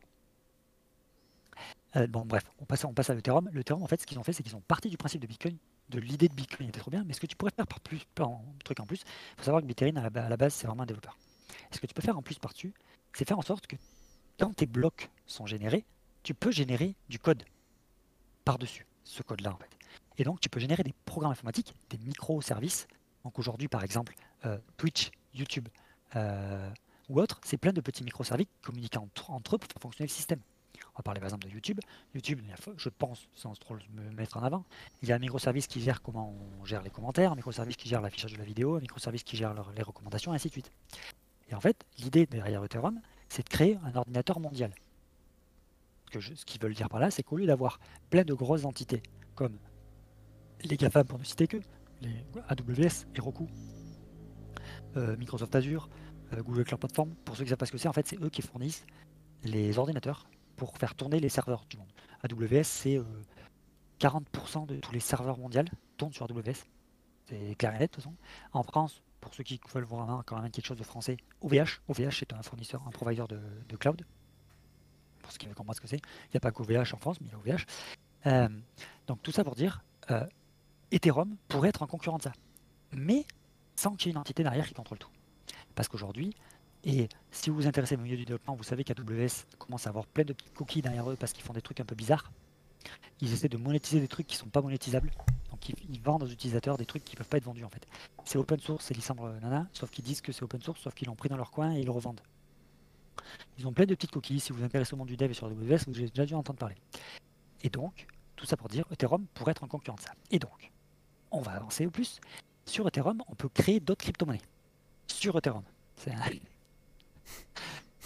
[1.96, 3.50] Euh, bon, bref, on passe, à l'Ethereum.
[3.54, 5.58] L'Ethereum, en fait, ce qu'ils ont fait, c'est qu'ils sont partis du principe de Bitcoin,
[5.90, 8.06] de l'idée de Bitcoin était trop bien, mais ce que tu pourrais faire par plus,
[8.14, 8.42] par un
[8.80, 11.18] en plus, il faut savoir que Bitcoin, à la, base, c'est vraiment un développeur.
[11.72, 12.74] Ce que tu peux faire en plus par-dessus,
[13.14, 13.76] c'est faire en sorte que
[14.40, 15.86] quand tes blocs sont générés,
[16.22, 17.44] tu peux générer du code
[18.46, 19.70] par-dessus ce code-là, en fait.
[20.20, 22.88] Et donc, tu peux générer des programmes informatiques, des microservices.
[23.24, 24.14] Donc aujourd'hui, par exemple,
[24.46, 25.68] euh, Twitch, YouTube
[26.16, 26.70] euh,
[27.10, 30.14] ou autre, c'est plein de petits microservices communiquant entre, entre eux pour faire fonctionner le
[30.14, 30.40] système.
[31.00, 31.80] Va parler par exemple de YouTube.
[32.14, 32.42] YouTube,
[32.76, 34.66] je pense, sans trop me mettre en avant,
[35.02, 37.88] il y a un microservice qui gère comment on gère les commentaires, un microservice qui
[37.88, 40.74] gère l'affichage de la vidéo, un microservice qui gère les recommandations, et ainsi de suite.
[41.48, 44.74] Et en fait, l'idée derrière Ethereum, c'est de créer un ordinateur mondial.
[46.12, 47.80] ce qu'ils veulent dire par là, c'est qu'au lieu d'avoir
[48.10, 49.02] plein de grosses entités,
[49.36, 49.58] comme
[50.66, 51.62] les GAFAM pour ne citer que,
[52.02, 53.48] les AWS, Heroku,
[54.98, 55.88] euh, Microsoft Azure,
[56.34, 57.16] euh, Google Cloud Platform.
[57.24, 58.86] Pour ceux qui savent pas ce que c'est, en fait, c'est eux qui fournissent
[59.46, 60.28] les ordinateurs
[60.60, 61.92] pour faire tourner les serveurs du monde.
[62.24, 63.04] AWS, c'est euh,
[64.00, 65.64] 40% de tous les serveurs mondiaux
[65.98, 66.66] tournent sur AWS.
[67.28, 68.16] C'est clair et net, de toute façon.
[68.54, 71.82] En France, pour ceux qui veulent voir quand même quelque chose de français, OVH.
[71.88, 74.06] OVH, c'est un fournisseur, un provider de, de cloud.
[75.22, 75.98] Pour ceux qui veulent comprendre ce que c'est.
[75.98, 77.66] Il n'y a pas qu'OVH en France, mais il y a OVH.
[78.26, 78.50] Euh,
[79.08, 80.26] donc tout ça pour dire, euh,
[80.92, 82.34] Ethereum pourrait être un concurrent de ça.
[82.92, 83.26] Mais
[83.76, 85.12] sans qu'il y ait une entité derrière qui contrôle tout.
[85.76, 86.36] Parce qu'aujourd'hui,
[86.86, 90.06] et si vous vous intéressez au milieu du développement, vous savez qu'AWS commence à avoir
[90.06, 92.32] plein de petits cookies derrière eux parce qu'ils font des trucs un peu bizarres.
[93.22, 95.12] Ils essaient de monétiser des trucs qui sont pas monétisables.
[95.52, 97.86] Donc ils, vendent aux utilisateurs des trucs qui peuvent pas être vendus en fait.
[98.24, 101.08] C'est open source, c'est Lissandre Nana, sauf qu'ils disent que c'est open source, sauf qu'ils
[101.08, 102.22] l'ont pris dans leur coin et ils le revendent.
[103.58, 104.40] Ils ont plein de petites coquilles.
[104.40, 106.34] Si vous vous intéressez au monde du dev et sur AWS, vous avez déjà dû
[106.34, 106.76] entendre parler.
[107.62, 108.08] Et donc,
[108.38, 110.14] tout ça pour dire, Ethereum pourrait être un concurrent de ça.
[110.32, 110.72] Et donc,
[111.32, 112.22] on va avancer au plus.
[112.66, 114.42] Sur Ethereum, on peut créer d'autres crypto-monnaies.
[115.08, 115.64] Sur Ethereum.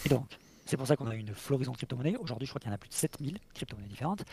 [0.05, 0.27] Et donc,
[0.65, 2.17] c'est pour ça qu'on a une floraison de crypto-monnaies.
[2.17, 4.23] Aujourd'hui, je crois qu'il y en a plus de 7000 crypto-monnaies différentes.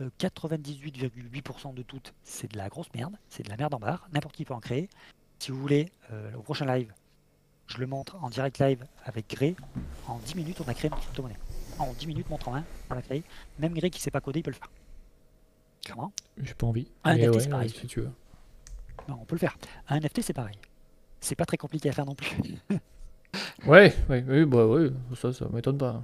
[0.00, 3.16] Euh, 98,8% de toutes, c'est de la grosse merde.
[3.28, 4.08] C'est de la merde en barre.
[4.12, 4.88] N'importe qui peut en créer.
[5.38, 6.92] Si vous voulez, euh, au prochain live,
[7.66, 9.56] je le montre en direct live avec Grey.
[10.06, 11.38] En 10 minutes, on a créé une crypto-monnaie.
[11.78, 13.24] En 10 minutes, montre en main, on l'a créé.
[13.58, 14.70] Même Grey qui sait pas coder, il peut le faire.
[15.84, 16.12] Clairement.
[16.38, 16.86] J'ai pas envie.
[17.04, 17.68] Mais NFT, ouais, c'est pareil.
[17.68, 18.10] ouais, si tu veux.
[19.08, 19.56] Non, on peut le faire.
[19.88, 20.56] Un NFT, c'est pareil.
[21.20, 22.28] C'est pas très compliqué à faire non plus.
[23.66, 26.02] Ouais, ouais, oui, bah ouais, ça, ça m'étonne pas.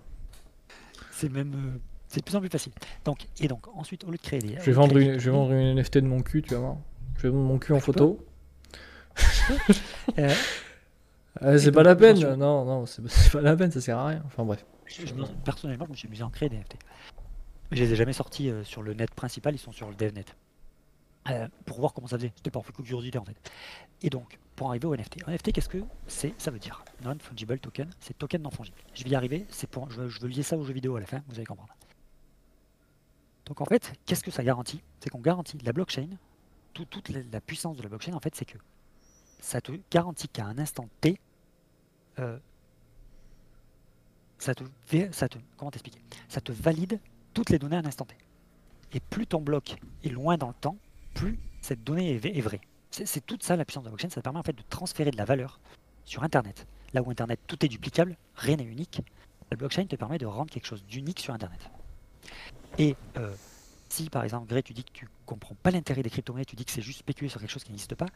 [1.12, 1.52] C'est même.
[1.54, 1.78] euh,
[2.08, 2.72] c'est de plus en plus facile.
[3.04, 4.54] Donc, et donc, ensuite, au lieu de créer des.
[4.58, 6.76] Je vais vendre une, je vais vendre une NFT de mon cul, tu vas voir.
[7.16, 8.24] Je vais vendre mon cul en photo.
[10.18, 10.34] Euh,
[11.42, 12.36] Euh, c'est pas la peine, attention.
[12.36, 14.22] non, non, c'est c'est pas la peine, ça sert à rien.
[14.26, 14.64] Enfin bref.
[14.86, 16.76] je- je me- personnellement, je me suis amusé à en créer des NFT.
[17.70, 19.94] Mais je les ai jamais sortis euh, sur le net principal, ils sont sur le
[19.94, 20.24] DevNet.
[21.30, 22.32] Euh, pour voir comment ça faisait.
[22.34, 23.36] C'était par pure curiosité en fait.
[24.02, 25.26] Et donc, pour arriver au NFT.
[25.26, 26.34] Un NFT, qu'est-ce que c'est?
[26.38, 28.76] Ça veut dire Non-Fungible Token, c'est token non fungible.
[28.92, 31.06] Je vais y arriver, c'est pour, je, veux- lier ça aux jeux vidéo à la
[31.06, 31.74] fin, vous allez comprendre.
[33.46, 34.82] Donc en fait, qu'est-ce que ça garantit?
[35.00, 36.08] C'est qu'on garantit la blockchain,
[36.74, 38.58] tout- toute la, puissance de la blockchain, en fait, c'est que
[39.38, 41.18] ça te garantit qu'à un instant T,
[42.18, 42.38] euh,
[44.36, 44.64] ça te,
[45.56, 46.02] comment t'expliquer?
[46.28, 47.00] Ça te valide
[47.32, 48.14] toutes les données à un instant T.
[48.92, 50.76] Et plus ton bloc est loin dans le temps,
[51.14, 52.60] plus cette donnée est vraie.
[52.90, 55.16] C'est toute ça la puissance de la blockchain, ça permet en fait de transférer de
[55.16, 55.60] la valeur
[56.04, 56.66] sur Internet.
[56.92, 59.00] Là où Internet tout est duplicable, rien n'est unique,
[59.50, 61.70] la blockchain te permet de rendre quelque chose d'unique sur Internet.
[62.78, 63.34] Et euh,
[63.88, 66.64] si par exemple, Gré, tu dis que tu comprends pas l'intérêt des crypto-monnaies, tu dis
[66.64, 68.06] que c'est juste spéculer sur quelque chose qui n'existe pas,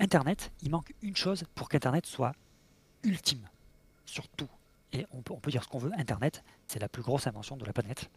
[0.00, 2.32] Internet, il manque une chose pour qu'Internet soit
[3.02, 3.46] ultime
[4.06, 4.48] sur tout.
[4.92, 7.56] Et on peut, on peut dire ce qu'on veut, Internet, c'est la plus grosse invention
[7.56, 8.08] de la planète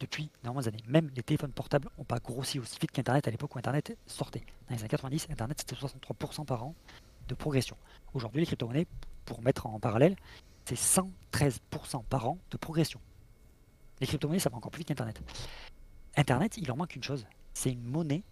[0.00, 0.82] depuis d'énormes années.
[0.86, 4.44] Même les téléphones portables n'ont pas grossi aussi vite qu'Internet à l'époque où Internet sortait.
[4.68, 6.74] Dans les années 90, Internet c'était 63% par an
[7.28, 7.76] de progression.
[8.14, 8.86] Aujourd'hui, les crypto-monnaies,
[9.24, 10.16] pour mettre en parallèle,
[10.64, 13.00] c'est 113% par an de progression.
[14.00, 15.20] Les crypto-monnaies, ça va encore plus vite qu'Internet.
[16.16, 18.22] Internet, il en manque une chose, c'est une monnaie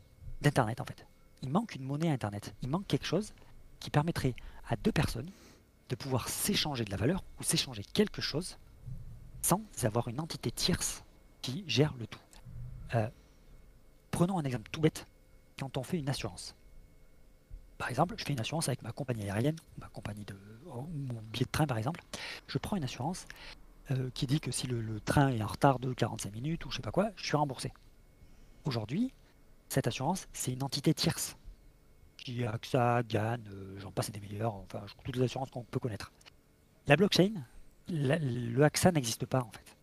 [0.40, 1.06] d'Internet en fait.
[1.42, 2.54] Il manque une monnaie à Internet.
[2.62, 3.32] Il manque quelque chose
[3.80, 4.34] qui permettrait
[4.68, 5.30] à deux personnes
[5.88, 8.58] de pouvoir s'échanger de la valeur ou s'échanger quelque chose
[9.42, 11.04] sans avoir une entité tierce
[11.66, 12.20] gère le tout.
[12.94, 13.08] Euh,
[14.10, 15.06] prenons un exemple tout bête,
[15.58, 16.54] quand on fait une assurance.
[17.78, 21.44] Par exemple, je fais une assurance avec ma compagnie aérienne, ma compagnie de, mon billet
[21.44, 22.00] de train par exemple.
[22.46, 23.26] Je prends une assurance
[23.90, 26.76] euh, qui dit que si le, train est en retard de 45 minutes ou je
[26.76, 27.72] sais pas quoi, je suis remboursé.
[28.64, 29.12] Aujourd'hui,
[29.68, 31.36] cette assurance, c'est une entité tierce.
[32.16, 36.10] Qui AXA, GAN, euh, j'en passe des meilleurs, enfin toutes les assurances qu'on peut connaître.
[36.88, 37.32] La blockchain,
[37.88, 39.75] la- le AXA n'existe pas en fait.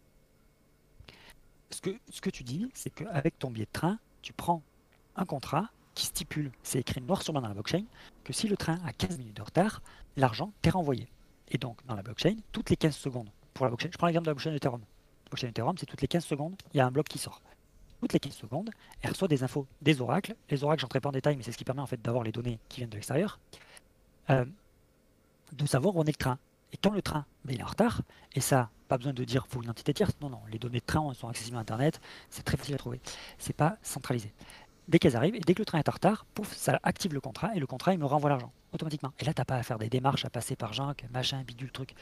[1.74, 4.62] Ce que, ce que tu dis, c'est qu'avec ton billet de train, tu prends
[5.16, 7.84] un contrat qui stipule, c'est écrit noir sur blanc dans la blockchain,
[8.24, 9.82] que si le train a 15 minutes de retard,
[10.16, 11.08] l'argent t'est renvoyé.
[11.50, 14.26] Et donc, dans la blockchain, toutes les 15 secondes, pour la blockchain, je prends l'exemple
[14.26, 14.82] de la blockchain Ethereum.
[14.82, 17.42] La blockchain Ethereum, c'est toutes les 15 secondes, il y a un bloc qui sort.
[18.02, 18.70] Toutes les 15 secondes,
[19.02, 20.36] elle reçoit des infos des oracles.
[20.52, 22.32] Les oracles, j'entrerai pas en détail, mais c'est ce qui permet en fait d'avoir les
[22.32, 23.40] données qui viennent de l'extérieur,
[24.30, 24.46] euh,
[25.54, 26.38] de savoir où en est le train.
[26.74, 28.02] Et quand le train, est en retard,
[28.34, 30.86] et ça, pas besoin de dire faut une entité tierce, non, non, les données de
[30.86, 33.00] train sont accessibles à Internet, c'est très facile à trouver.
[33.38, 34.34] C'est pas centralisé.
[34.88, 37.22] Dès qu'elles arrivent, et dès que le train est en retard, pouf, ça active le
[37.22, 39.14] contrat, et le contrat, il me renvoie l'argent, automatiquement.
[39.20, 41.94] Et là, t'as pas à faire des démarches, à passer par Jacques, machin, bidule, truc.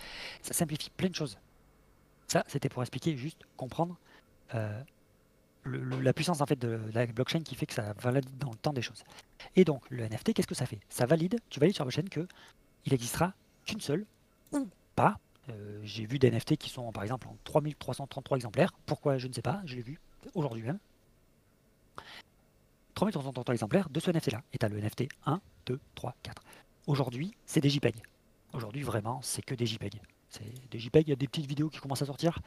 [0.42, 1.38] Ça simplifie plein de choses.
[2.28, 3.98] Ça, c'était pour expliquer, juste comprendre
[4.56, 4.82] euh,
[5.66, 8.74] la puissance en fait de la blockchain qui fait que ça valide dans le temps
[8.74, 9.04] des choses.
[9.56, 10.80] Et donc, le NFT, qu'est-ce que ça fait?
[10.90, 12.28] Ça valide, tu valides sur la blockchain que
[12.86, 13.34] il existera
[13.66, 14.06] qu'une seule,
[14.52, 15.20] ou pas.
[15.50, 18.74] Euh, J'ai vu des NFT qui sont par exemple en 3333 exemplaires.
[18.86, 20.00] Pourquoi Je ne sais pas, je l'ai vu
[20.34, 20.80] aujourd'hui même.
[22.96, 24.44] 3333 exemplaires de ce NFT là.
[24.54, 26.44] Et tu as le NFT 1, 2, 3, 4.
[26.88, 27.96] Aujourd'hui, c'est des JPEG.
[28.54, 30.02] Aujourd'hui, vraiment, c'est que des JPEG.
[30.30, 32.40] C'est des JPEG, il y a des petites vidéos qui commencent à sortir,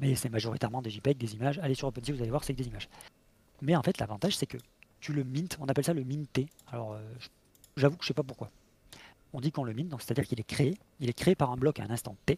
[0.00, 1.58] mais c'est majoritairement des JPEG, des images.
[1.58, 2.88] Allez sur OpenSea, vous allez voir, c'est que des images.
[3.60, 4.58] Mais en fait, l'avantage, c'est que
[5.00, 6.46] tu le mint, on appelle ça le minter.
[6.70, 7.00] Alors, euh,
[7.76, 8.50] j'avoue que je sais pas pourquoi.
[9.32, 11.56] On dit qu'on le mint, donc c'est-à-dire qu'il est créé, il est créé par un
[11.56, 12.36] bloc à un instant T,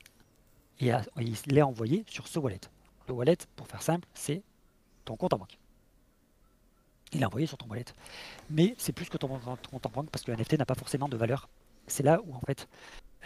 [0.80, 2.60] et il est envoyé sur ce wallet.
[3.08, 4.42] Le wallet, pour faire simple, c'est
[5.04, 5.58] ton compte en banque.
[7.12, 7.84] Il est envoyé sur ton wallet.
[8.50, 11.08] Mais c'est plus que ton compte en banque parce que le NFT n'a pas forcément
[11.08, 11.48] de valeur.
[11.86, 12.68] C'est là où en fait,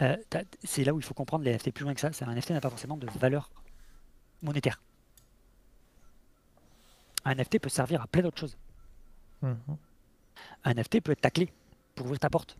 [0.01, 0.17] euh,
[0.63, 2.11] c'est là où il faut comprendre les NFT plus loin que ça.
[2.11, 3.49] C'est un NFT n'a pas forcément de valeur
[4.41, 4.81] monétaire.
[7.25, 8.57] Un NFT peut servir à plein d'autres choses.
[9.41, 9.57] Mhm.
[10.65, 11.51] Un NFT peut être ta clé
[11.95, 12.57] pour ouvrir ta porte.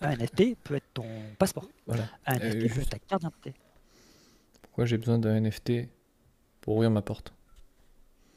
[0.00, 1.06] Un NFT peut être ton
[1.38, 1.68] passeport.
[1.86, 2.04] Voilà.
[2.26, 3.54] Un Euh, NFT peut juste- être ta carte d'identité.
[4.62, 5.88] Pourquoi j'ai besoin d'un NFT
[6.60, 7.32] pour ouvrir ma porte?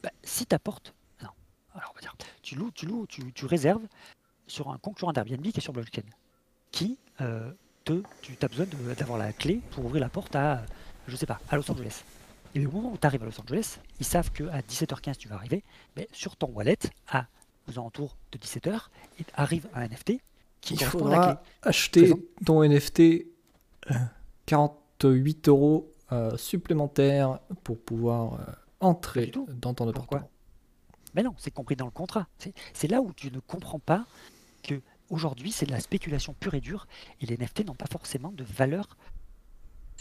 [0.01, 1.29] Bah, si ta porte, non.
[1.75, 3.83] Alors on va dire, tu loues, tu loues, tu, tu réserves
[4.47, 6.01] sur un concurrent d'Airbnb qui est sur blockchain,
[6.71, 7.51] qui euh,
[7.85, 8.65] te, tu as besoin
[8.97, 10.65] d'avoir la clé pour ouvrir la porte à,
[11.07, 12.03] je sais pas, à Los Angeles.
[12.55, 15.35] Et au moment où tu arrives à Los Angeles, ils savent qu'à 17h15 tu vas
[15.35, 15.63] arriver,
[15.95, 17.25] mais sur ton wallet, à
[17.69, 18.89] aux alentours de 17h,
[19.19, 20.19] il arrive un NFT
[20.63, 22.19] qui Il faudra acheter Présent.
[22.45, 22.99] ton NFT
[23.91, 23.93] euh,
[24.45, 28.43] 48 euros euh, supplémentaires pour pouvoir euh,
[28.79, 29.47] entrer tout.
[29.49, 30.29] dans ton Pourquoi appartement.
[31.15, 32.27] Mais non, c'est compris dans le contrat.
[32.37, 34.05] C'est- C'est là où tu ne comprends pas
[34.63, 36.87] que aujourd'hui c'est de la spéculation pure et dure
[37.21, 38.97] et les NFT n'ont pas forcément de valeur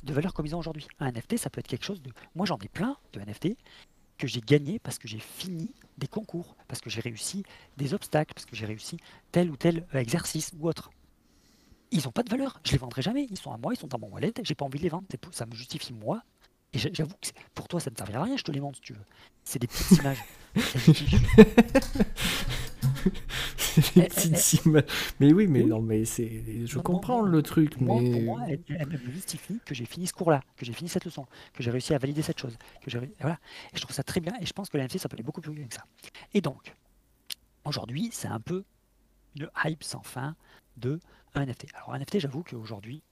[0.04, 0.88] de valeur comme ils ont aujourd'hui.
[0.98, 2.10] Un NFT, ça peut être quelque chose de.
[2.34, 3.56] Moi, j'en ai plein de NFT
[4.22, 5.68] que j'ai gagné parce que j'ai fini
[5.98, 7.42] des concours, parce que j'ai réussi
[7.76, 8.98] des obstacles, parce que j'ai réussi
[9.32, 10.90] tel ou tel euh, exercice ou autre.
[11.90, 12.60] Ils n'ont pas de valeur.
[12.64, 13.26] Je les vendrai jamais.
[13.28, 14.32] Ils sont à moi, ils sont dans mon wallet.
[14.44, 15.06] J'ai pas envie de les vendre.
[15.32, 16.22] Ça me justifie moi.
[16.72, 18.36] Et j'a- j'avoue que pour toi, ça ne servira à rien.
[18.36, 19.04] Je te les montre si tu veux.
[19.44, 20.22] C'est des petites images.
[23.56, 24.84] C'est des petites- des petites images.
[25.20, 25.66] Mais oui, mais Oui.
[25.70, 26.66] non, mais c'est.
[26.66, 28.10] Je Non, comprends non, le truc, Moi, mais.
[28.12, 31.04] pour moi, elle, elle me justifie que j'ai fini ce cours-là, que j'ai fini cette
[31.04, 33.38] leçon, que j'ai réussi à valider cette chose, que j'ai voilà.
[33.72, 34.32] Et je trouve ça très bien.
[34.40, 35.84] Et je pense que la ça peut aller beaucoup plus loin que ça.
[36.34, 36.74] Et donc,
[37.64, 38.64] aujourd'hui, c'est un peu
[39.36, 40.36] une hype sans fin
[40.76, 41.00] de
[41.34, 41.66] un NFT.
[41.74, 43.02] Alors, un NFT, j'avoue qu'aujourd'hui,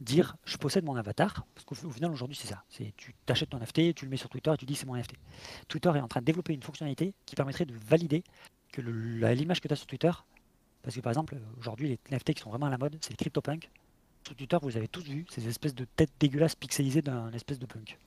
[0.00, 2.64] dire je possède mon avatar, parce qu'au au final, aujourd'hui, c'est ça.
[2.68, 4.94] C'est tu t'achètes ton NFT, tu le mets sur Twitter et tu dis c'est mon
[4.96, 5.14] NFT.
[5.68, 8.22] Twitter est en train de développer une fonctionnalité qui permettrait de valider
[8.72, 10.10] que l'image que tu as sur Twitter,
[10.82, 13.16] parce que par exemple, aujourd'hui, les NFT qui sont vraiment à la mode, c'est les
[13.16, 13.70] CryptoPunk.
[14.26, 17.66] Sur Twitter, vous avez tous vu ces espèces de têtes dégueulasses pixelisées d'un espèce de
[17.66, 17.98] punk.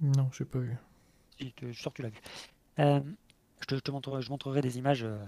[0.00, 0.76] Non, j'ai pas vu.
[1.38, 2.20] Si, Je suis sûr que tu l'as vu.
[2.78, 3.00] Euh,
[3.60, 5.18] je, te, je te montrerai, je montrerai des images, euh,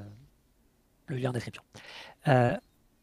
[1.06, 1.62] le lien en description.
[2.28, 2.56] Euh,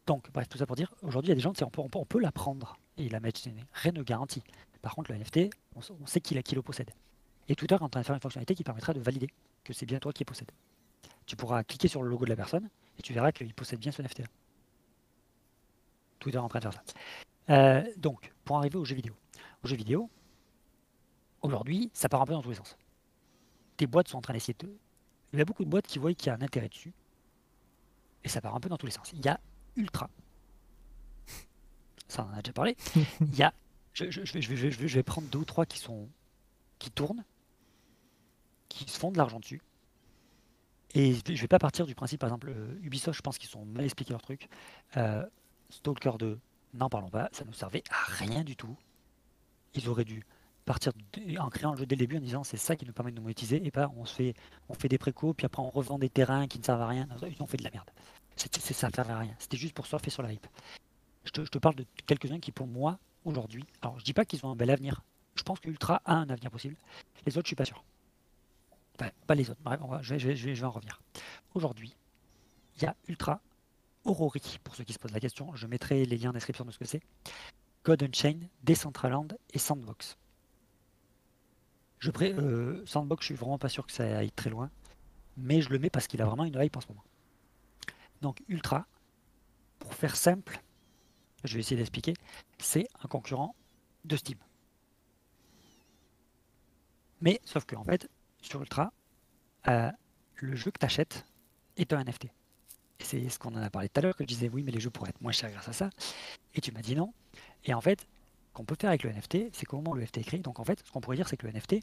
[0.06, 1.88] donc, bref, tout ça pour dire, aujourd'hui, il y a des gens, on peut, on
[1.88, 3.40] peut, on peut la prendre et la mettre,
[3.72, 4.42] rien ne garantit.
[4.82, 6.90] Par contre, le NFT, on, on sait qui, la- qui le possède.
[7.48, 9.28] Et Twitter est en train de faire une fonctionnalité qui permettra de valider
[9.64, 10.50] que c'est bien toi qui le possède.
[11.26, 12.68] Tu pourras cliquer sur le logo de la personne
[12.98, 14.22] et tu verras qu'il possède bien ce NFT.
[16.18, 16.82] Twitter est en train de faire ça.
[17.50, 19.14] Euh, donc, pour arriver aux jeux vidéo.
[19.62, 20.10] Aux jeux vidéo,
[21.42, 22.76] aujourd'hui, ça part un peu dans tous les sens.
[23.76, 24.68] Tes boîtes sont en train d'essayer de...
[25.32, 26.92] Il y a beaucoup de boîtes qui voient qu'il y a un intérêt dessus.
[28.22, 29.10] Et ça part un peu dans tous les sens.
[29.12, 29.40] Il y a
[29.76, 30.08] Ultra.
[32.08, 32.76] Ça, on en a déjà parlé.
[33.20, 33.52] Il y a...
[33.92, 35.78] Je, je- je vais, je vais- je vais- je vais prendre deux ou trois qui
[35.78, 36.08] sont...
[36.78, 37.24] qui tournent,
[38.68, 39.60] qui se font de l'argent dessus.
[40.94, 43.48] Et je je vais pas partir du principe, par exemple, euh, Ubisoft, je pense qu'ils
[43.48, 44.48] sont mal expliqués leur truc.
[44.96, 45.24] Euh,
[45.68, 46.38] Stalker 2,
[46.74, 48.76] n'en parlons pas, ça ne servait à rien du tout.
[49.74, 50.24] Ils auraient dû
[50.64, 50.92] partir
[51.38, 53.16] en créant le jeu dès le début en disant c'est ça qui nous permet de
[53.16, 54.34] nous monétiser et pas on se fait
[54.70, 57.06] on fait des précos puis après on revend des terrains qui ne servent à rien.
[57.28, 57.90] Ils ont fait de la merde.
[58.36, 59.34] C'est, ça ne servait à rien.
[59.38, 60.46] C'était juste pour surfer sur la hype.
[61.24, 64.24] Je te, je te parle de quelques-uns qui pour moi aujourd'hui, alors je dis pas
[64.24, 65.02] qu'ils ont un bel avenir.
[65.34, 66.76] Je pense que Ultra a un avenir possible.
[67.26, 67.84] Les autres je suis pas sûr.
[68.96, 69.60] Pas les autres.
[70.02, 71.00] Je vais en revenir.
[71.54, 71.96] Aujourd'hui,
[72.76, 73.40] il y a Ultra
[74.04, 75.54] Aurori, pour ceux qui se posent la question.
[75.54, 77.00] Je mettrai les liens en description de ce que c'est.
[77.84, 80.16] God Unchained, Decentraland et Sandbox.
[81.98, 84.70] Je pré- euh, Sandbox, je suis vraiment pas sûr que ça aille très loin,
[85.36, 87.04] mais je le mets parce qu'il a vraiment une hype en ce moment.
[88.20, 88.86] Donc Ultra,
[89.78, 90.60] pour faire simple,
[91.44, 92.14] je vais essayer d'expliquer,
[92.58, 93.54] c'est un concurrent
[94.04, 94.38] de Steam.
[97.20, 98.10] Mais sauf que en fait,
[98.44, 98.92] sur Ultra,
[99.68, 99.90] euh,
[100.36, 101.26] le jeu que tu achètes
[101.76, 102.26] est un NFT.
[102.26, 104.72] Et c'est ce qu'on en a parlé tout à l'heure, que je disais oui, mais
[104.72, 105.90] les jeux pourraient être moins chers grâce à ça.
[106.54, 107.12] Et tu m'as dit non.
[107.64, 108.06] Et en fait,
[108.52, 110.60] qu'on peut faire avec le NFT, c'est qu'au moment où le NFT est créé, donc
[110.60, 111.76] en fait, ce qu'on pourrait dire, c'est que le NFT,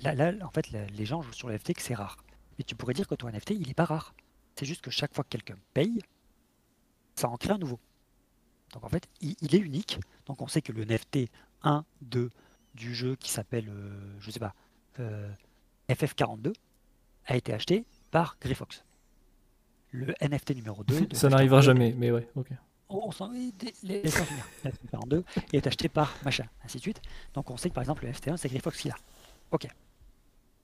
[0.00, 2.16] là, en fait, les gens jouent sur le NFT que c'est rare.
[2.58, 4.14] Mais tu pourrais dire que ton NFT, il n'est pas rare.
[4.56, 6.00] C'est juste que chaque fois que quelqu'un paye,
[7.14, 7.78] ça en crée un nouveau.
[8.74, 9.98] Donc en fait, il, il est unique.
[10.26, 11.30] Donc on sait que le NFT
[11.62, 12.30] 1, 2
[12.74, 14.54] du jeu qui s'appelle, euh, je sais pas,
[15.00, 15.30] euh,
[15.88, 16.52] FF42,
[17.26, 18.84] a été acheté par Greyfox.
[19.90, 21.00] le NFT numéro 2.
[21.06, 22.48] de Ça n'arrivera jamais, mais ouais, ok.
[22.88, 24.02] on, s'en les- les-
[25.06, 27.00] deux et est acheté par machin, ainsi de suite.
[27.34, 28.96] Donc on sait que par exemple le FT1 c'est Greyfox qui l'a.
[29.50, 29.66] Ok.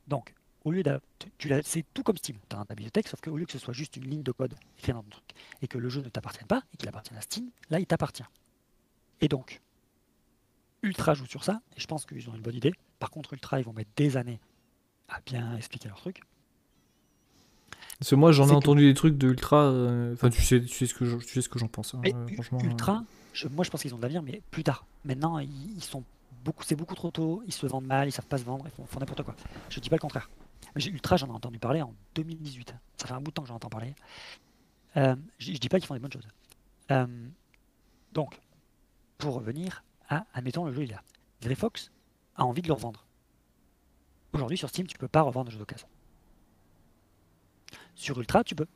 [0.09, 0.99] Donc au lieu de,
[1.39, 2.37] tu, c'est tout comme Steam.
[2.49, 4.55] Tu as ta bibliothèque, sauf qu'au lieu que ce soit juste une ligne de code
[4.79, 5.25] écrite dans ton truc
[5.63, 8.25] et que le jeu ne t'appartienne pas et qu'il appartienne à Steam, là il t'appartient.
[9.21, 9.61] Et donc
[10.85, 12.73] Ultra joue sur ça et je pense qu'ils ont une bonne idée.
[12.99, 14.41] Par contre Ultra ils vont mettre des années
[15.09, 16.21] à bien expliquer leur truc.
[17.99, 19.63] Parce que moi, j'en ai que- entendu des trucs de Ultra.
[19.65, 21.95] euh, Enfin, tu sais, tu sais ce que je- tu sais j'en pense.
[21.95, 24.85] hein, euh, euh, Ultra, je- moi je pense qu'ils ont de l'avenir, mais plus tard.
[25.05, 26.03] Maintenant, ils, ils sont
[26.45, 27.43] beaucoup, c'est beaucoup trop tôt.
[27.47, 29.37] Ils se vendent mal, ils savent pas se vendre, ils font, font n'importe quoi.
[29.71, 30.29] Je dis pas le contraire.
[30.75, 32.75] Mais j'ai- Ultra, j'en ai entendu parler en 2018.
[32.97, 33.95] Ça fait un bout de temps que j'en entends parler.
[34.97, 36.29] Je, je dis pas qu'ils font des bonnes choses.
[38.13, 38.41] Donc,
[39.19, 41.03] pour revenir à, admettons, le jeu il est là.
[41.43, 41.91] Greyfox
[42.37, 43.05] a envie de le revendre.
[44.33, 45.87] Aujourd'hui, sur Steam, tu peux pas revendre un jeu d'occasion.
[47.95, 48.67] Sur Ultra, tu peux.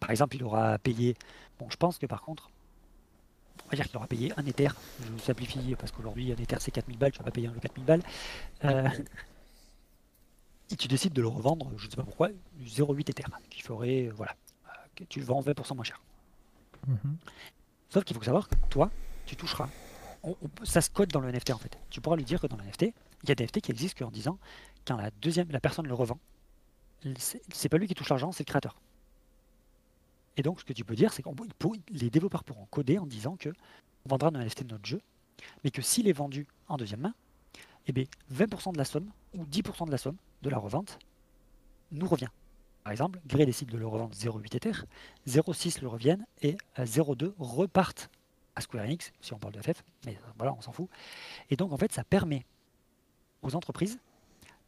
[0.00, 1.16] Par exemple, il aura payé.
[1.58, 2.50] Bon, je pense que par contre,
[3.64, 4.68] on va dire qu'il aura payé un Ether.
[5.00, 7.60] Je simplifie parce qu'aujourd'hui, un Ether c'est 4000 balles, tu vas pas payer un jeu
[7.60, 8.02] 4000 balles.
[8.64, 8.88] Euh,
[10.70, 12.28] et tu décides de le revendre, je ne sais pas pourquoi,
[12.62, 14.36] 0,8 Ether, qui ferait, euh, voilà,
[14.66, 16.00] euh, tu le vends 20% moins cher.
[16.86, 17.16] mhm.
[17.90, 18.90] Sauf qu'il faut savoir que toi,
[19.24, 19.68] tu toucheras.
[20.64, 21.78] Ça se code dans le NFT en fait.
[21.90, 22.92] Tu pourras lui dire que dans le NFT,
[23.22, 24.38] il y a des NFT qui existent qu'en disant
[24.86, 26.18] quand la deuxième, personne le revend,
[27.52, 28.76] c'est pas lui qui touche l'argent, c'est le créateur.
[30.36, 31.28] Et donc ce que tu peux dire, c'est que
[31.90, 33.50] les développeurs pourront coder en disant que
[34.06, 35.00] vendra nos NFT de notre jeu,
[35.62, 37.14] mais que s'il est vendu en deuxième main,
[37.86, 40.98] eh bien 20% de la somme ou 10% de la somme de la revente
[41.90, 42.28] nous revient.
[42.84, 44.72] Par exemple, Grey décide de le revendre 0,8 Ether,
[45.26, 48.08] 0,6 le reviennent et euh, 0,2 repartent
[48.58, 50.88] à Square Enix, si on parle de FF, mais euh, voilà, on s'en fout.
[51.48, 52.44] Et donc en fait, ça permet
[53.42, 53.98] aux entreprises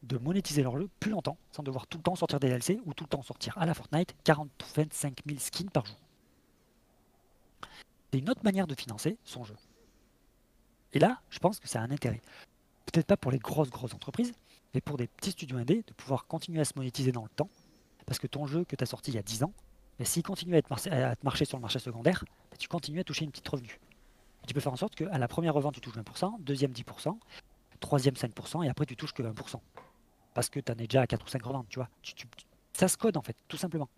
[0.05, 2.95] de monétiser leur jeu plus longtemps, sans devoir tout le temps sortir des DLC ou
[2.95, 5.97] tout le temps sortir à la Fortnite 40 ou 25 000 skins par jour.
[8.11, 9.57] C'est une autre manière de financer son jeu.
[10.93, 12.23] Et là, je pense que ça a un intérêt.
[12.87, 14.33] Peut-être pas pour les grosses, grosses entreprises,
[14.73, 17.51] mais pour des petits studios indés, de pouvoir continuer à se monétiser dans le temps.
[18.07, 19.53] Parce que ton jeu que tu as sorti il y a 10 ans,
[20.01, 23.27] mais s'il continue à te marcher sur le marché secondaire, bah, tu continues à toucher
[23.27, 23.79] une petite revenu.
[24.43, 27.19] Et tu peux faire en sorte qu'à la première revente, tu touches 20%, deuxième 10%,
[27.81, 29.61] troisième 5%, et après tu touches que 20%.
[30.33, 31.91] Parce que tu en es déjà à 4 ou 5 reventes, tu vois.
[32.73, 33.91] Ça se code en fait, tout simplement.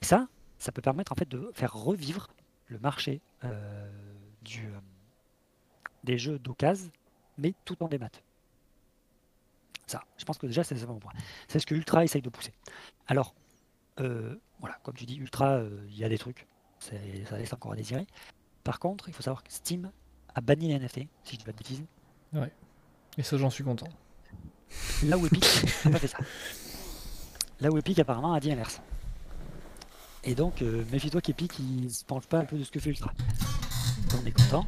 [0.00, 0.28] Et ça,
[0.58, 2.28] ça peut permettre en fait de faire revivre
[2.68, 3.90] le marché euh,
[4.58, 4.78] euh,
[6.04, 6.92] des jeux d'occasion,
[7.36, 8.10] mais tout en démat.
[9.88, 11.12] Ça, je pense que déjà c'est un bon point.
[11.48, 12.52] C'est ce que Ultra essaye de pousser.
[13.08, 13.34] Alors,
[14.00, 16.46] euh, voilà, comme tu dis, Ultra, euh, il y a des trucs,
[16.78, 18.06] ça laisse encore à désirer.
[18.62, 19.90] Par contre, il faut savoir que Steam
[20.34, 21.82] a banni les NFT, si je dis pas de bêtises.
[23.18, 23.86] Et ça, j'en suis content.
[25.04, 25.44] Là où Epic
[25.84, 26.18] n'a pas fait ça.
[27.60, 28.80] Là où Epic apparemment a dit l'inverse.
[30.24, 32.90] Et donc, euh, méfie-toi qu'Epic il se penche pas un peu de ce que fait
[32.90, 33.12] Ultra.
[34.20, 34.64] On est content.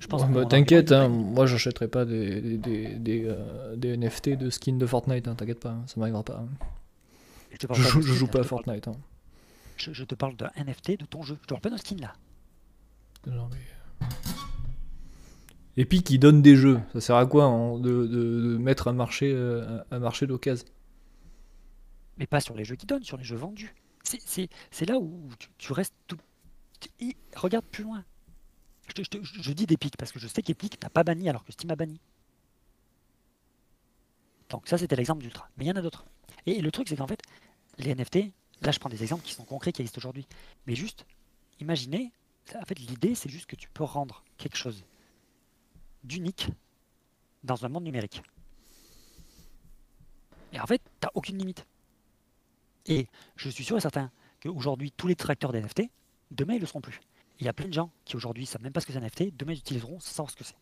[0.00, 3.96] Je pense Ouais, bah, t'inquiète, hein, moi j'achèterai pas des, des, des, des, euh, des
[3.98, 6.38] NFT de skins de Fortnite, hein, t'inquiète pas, hein, ça m'arrivera pas.
[6.42, 6.48] hein.
[7.54, 8.88] Je, te parle Je, pas joue, je pas à Fortnite.
[8.88, 8.96] Hein.
[9.76, 11.36] Je, je te parle d'un NFT de ton jeu.
[11.40, 12.12] Je te parle pas d'un skin là.
[13.26, 14.06] Non, mais...
[15.76, 18.92] Epic il donne des jeux, ça sert à quoi hein, de, de- de mettre un
[18.92, 20.66] marché, euh, un marché d'occasion?
[22.16, 23.74] Mais pas sur les jeux qui donnent, sur les jeux vendus.
[24.04, 26.18] C'est- C'est c'est là où tu, tu restes tout.
[26.80, 28.04] tu- regarde plus loin.
[28.86, 31.42] Je, te- je je dis d'Epic parce que je sais qu'Epic n'a pas banni alors
[31.44, 31.98] que Steam a banni.
[34.50, 35.48] Donc ça c'était l'exemple d'Ultra.
[35.56, 36.04] Mais il y en a d'autres.
[36.46, 37.20] Et le truc c'est qu'en fait,
[37.78, 40.26] les NFT, là je prends des exemples qui sont concrets qui existent aujourd'hui.
[40.66, 41.06] Mais juste,
[41.60, 42.12] imaginez,
[42.54, 44.84] en fait l'idée c'est juste que tu peux rendre quelque chose
[46.02, 46.48] d'unique
[47.42, 48.22] dans un monde numérique.
[50.52, 51.66] Et en fait, tu n'as aucune limite.
[52.86, 54.10] Et je suis sûr et certain
[54.40, 55.82] qu'aujourd'hui, tous les tracteurs d'NFT,
[56.30, 57.00] demain, ils ne le seront plus.
[57.40, 58.98] Il y a plein de gens qui aujourd'hui ne savent même pas ce que c'est
[58.98, 60.56] un NFT, demain, ils utiliseront sans savoir ce que c'est.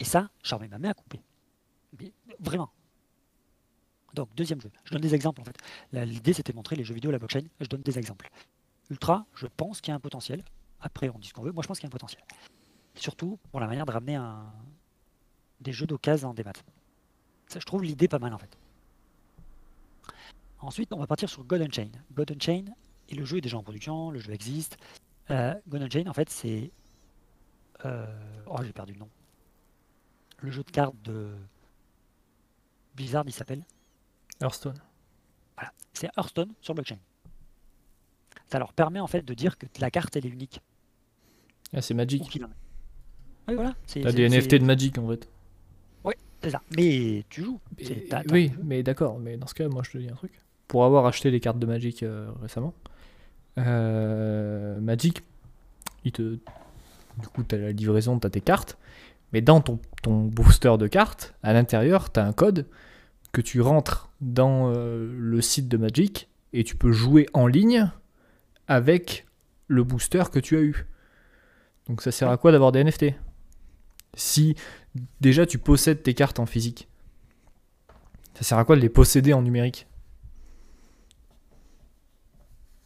[0.00, 1.22] Et ça, j'en mets ma main à couper.
[2.40, 2.70] Vraiment.
[4.14, 4.70] Donc, deuxième jeu.
[4.84, 5.56] Je donne des exemples en fait.
[5.92, 7.44] L'idée, c'était de montrer les jeux vidéo, la blockchain.
[7.60, 8.28] Je donne des exemples.
[8.90, 10.44] Ultra, je pense qu'il y a un potentiel.
[10.80, 11.52] Après, on dit ce qu'on veut.
[11.52, 12.22] Moi, je pense qu'il y a un potentiel.
[12.94, 14.20] Surtout pour la manière de ramener
[15.60, 16.52] des jeux d'occasion en démat.
[17.46, 18.56] Ça, je trouve l'idée pas mal en fait.
[20.60, 21.96] Ensuite, on va partir sur God Unchained.
[22.12, 22.70] God Unchained,
[23.08, 24.76] et le jeu est déjà en production, le jeu existe.
[25.30, 26.70] Euh, God Unchained, en fait, c'est.
[27.84, 28.06] euh,
[28.46, 29.08] Oh, j'ai perdu le nom.
[30.38, 31.34] Le jeu de cartes de
[32.94, 33.64] Blizzard, il s'appelle.
[34.42, 34.74] Hearthstone.
[35.56, 35.72] Voilà.
[35.92, 36.96] C'est Hearthstone sur blockchain.
[38.50, 40.60] Ça leur permet en fait de dire que la carte elle est unique.
[41.74, 42.22] Ah, c'est Magic.
[43.48, 43.74] Oui, voilà.
[43.86, 45.28] T'as des NFT de Magic en fait.
[46.42, 46.60] c'est ça.
[46.76, 47.60] Mais tu joues.
[48.10, 50.32] T'as- t'as- oui, mais d'accord, mais dans ce cas, moi je te dis un truc.
[50.68, 52.74] pour avoir acheté les cartes de Magic euh, récemment,
[53.58, 55.22] euh, Magic,
[56.04, 58.78] il te, du coup, tu as la livraison, tu as tes cartes,
[59.32, 62.66] mais dans ton, ton booster de cartes, à l'intérieur, tu as un code
[63.32, 67.90] que tu rentres dans euh, le site de Magic et tu peux jouer en ligne
[68.68, 69.26] avec
[69.68, 70.86] le booster que tu as eu.
[71.88, 73.06] Donc ça sert à quoi d'avoir des NFT
[74.14, 74.54] Si
[75.20, 76.88] déjà tu possèdes tes cartes en physique,
[78.34, 79.86] ça sert à quoi de les posséder en numérique?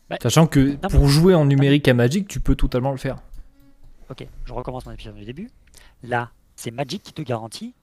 [0.08, 3.16] Bah, Sachant que pour jouer en numérique à Magic, tu peux totalement le faire.
[4.08, 5.50] Ok, je recommence mon épisode du début.
[6.04, 7.74] Là, c'est Magic qui te garantit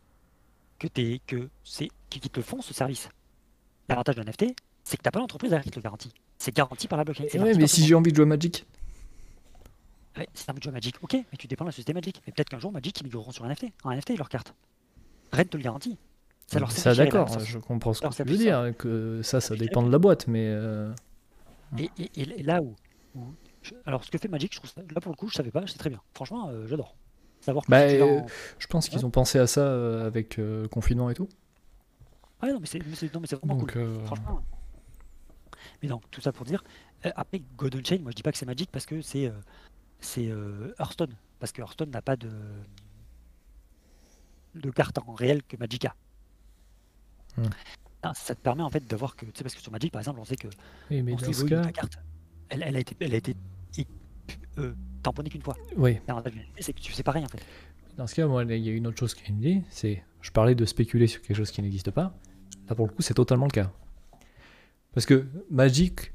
[0.80, 1.90] que t'es que c'est
[2.20, 3.10] qui, te font ce service.
[3.90, 4.46] L'avantage de NFT,
[4.84, 6.12] c'est que t'as pas l'entreprise derrière qui te le garantit.
[6.38, 7.24] C'est garanti par la blockchain.
[7.40, 8.66] Ouais, mais si le j'ai envie de jouer à Magic.
[10.18, 11.94] Ouais, si t'as envie de jouer à Magic, ok, mais tu dépends de la société
[11.94, 12.22] Magic.
[12.28, 14.54] Mais peut-être qu'un jour Magic ils migreront sur un NFT, en NFT leur carte.
[15.32, 15.98] Red te le garantit.
[16.48, 19.82] Ça leur ça d'accord, je comprends ce que tu veux dire, que ça, ça dépend
[19.82, 20.94] de la boîte, mais euh,
[21.80, 22.76] Et, et- et là où,
[23.16, 23.22] où
[23.64, 25.50] je- alors ce que fait Magic, je trouve ça, là pour le coup, je savais
[25.52, 26.02] pas, c'est très bien.
[26.14, 26.96] Franchement, euh, j'adore.
[27.42, 28.26] Savoir que Bah, euh, en-
[28.60, 31.28] je pense qu'ils ont pensé à ça euh, avec confinement et tout.
[32.44, 33.82] Ouais, non, mais c'est c'est- c'est vraiment Donc, cool.
[33.82, 34.44] euh, Franchement.
[35.82, 36.64] Mais donc, tout ça pour dire,
[37.06, 39.32] euh, après Golden Chain, moi je dis pas que c'est Magic parce que c'est euh,
[40.00, 40.26] c'est
[40.80, 41.16] Hearthstone.
[41.40, 42.30] Parce que Hearthstone n'a pas de
[44.56, 45.96] de carte en réel que Magic a.
[47.38, 47.48] Hmm.
[48.04, 50.02] Ah, ça te permet en fait d'avoir que, tu sais, parce que sur Magic par
[50.02, 50.48] exemple, on sait que
[50.92, 51.98] oui, mais on dans sait ce oui, cas, ta carte,
[52.50, 53.36] elle, elle a été, elle a été
[53.78, 53.88] é-
[54.60, 55.56] euh, tamponnée qu'une fois.
[55.78, 56.00] oui,
[56.60, 57.42] c'est sais pareil en fait.
[57.98, 60.32] dans ce cas, moi, il y a une autre chose qui me dit, c'est, je
[60.32, 62.14] parlais de spéculer sur quelque chose qui n'existe pas.
[62.74, 63.72] Là, pour le coup, c'est totalement le cas.
[64.96, 66.12] Parce que Magic,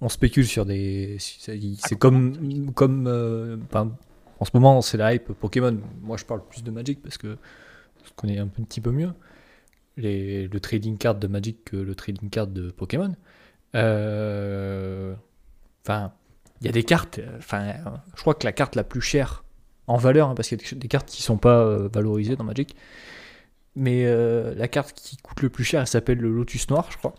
[0.00, 3.56] on spécule sur des, c'est comme, comme, euh,
[4.38, 5.76] en ce moment, c'est la hype Pokémon.
[6.00, 7.36] Moi, je parle plus de Magic parce que
[8.04, 9.10] je connais un petit peu mieux
[9.96, 13.12] les, le trading card de Magic que le trading card de Pokémon.
[13.74, 15.14] Euh,
[15.86, 16.12] Enfin,
[16.60, 17.20] il y a des cartes.
[17.36, 17.74] Enfin,
[18.14, 19.44] je crois que la carte la plus chère
[19.88, 22.36] en valeur, hein, parce qu'il y a des- des cartes qui sont pas euh, valorisées
[22.36, 22.74] dans Magic.
[23.76, 26.96] Mais euh, la carte qui coûte le plus cher, elle s'appelle le Lotus Noir, je
[26.98, 27.14] crois.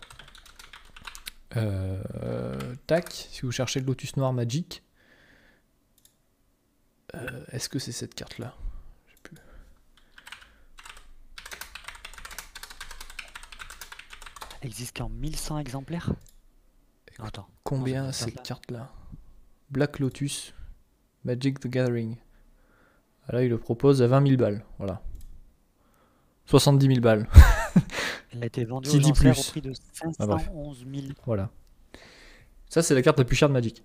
[1.56, 4.82] Euh, tac, si vous cherchez le Lotus Noir Magic,
[7.14, 8.54] euh, est-ce que c'est cette carte-là?
[9.06, 9.36] Je sais plus.
[14.60, 16.12] Elle existe qu'en 1100 exemplaires?
[17.18, 17.48] Attends.
[17.64, 18.92] Combien Non, c'est cette cette carte-là
[19.70, 20.54] Black Lotus
[21.24, 22.16] Magic the Gathering.
[23.28, 24.64] Ah, Là, il le propose à 20 000 balles.
[24.78, 25.02] Voilà.
[26.46, 27.26] 70 000 balles.
[28.32, 29.72] Elle a été vendue aux plus au prix de
[30.18, 30.44] Ah, bref.
[30.46, 31.06] 511 000.
[31.26, 31.50] Voilà.
[32.68, 33.82] Ça, c'est la carte la plus chère de Magic.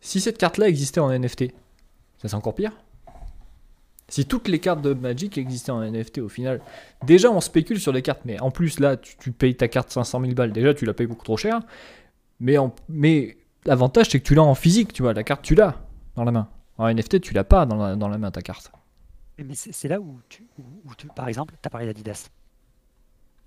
[0.00, 1.52] Si cette carte-là existait en NFT,
[2.18, 2.72] ça c'est encore pire.
[4.08, 6.60] Si toutes les cartes de Magic existaient en NFT au final,
[7.04, 9.90] déjà on spécule sur les cartes, mais en plus là, tu, tu payes ta carte
[9.90, 11.60] 500 000 balles, déjà tu la payes beaucoup trop cher.
[12.38, 15.56] Mais, en- mais l'avantage c'est que tu l'as en physique, tu vois, la carte tu
[15.56, 15.74] l'as
[16.14, 16.48] dans la main.
[16.78, 18.70] En NFT, tu l'as pas dans la, dans la main ta carte.
[19.38, 20.46] Mais- c'est là où tu,
[21.14, 22.28] par exemple, tu as parlé d'Adidas.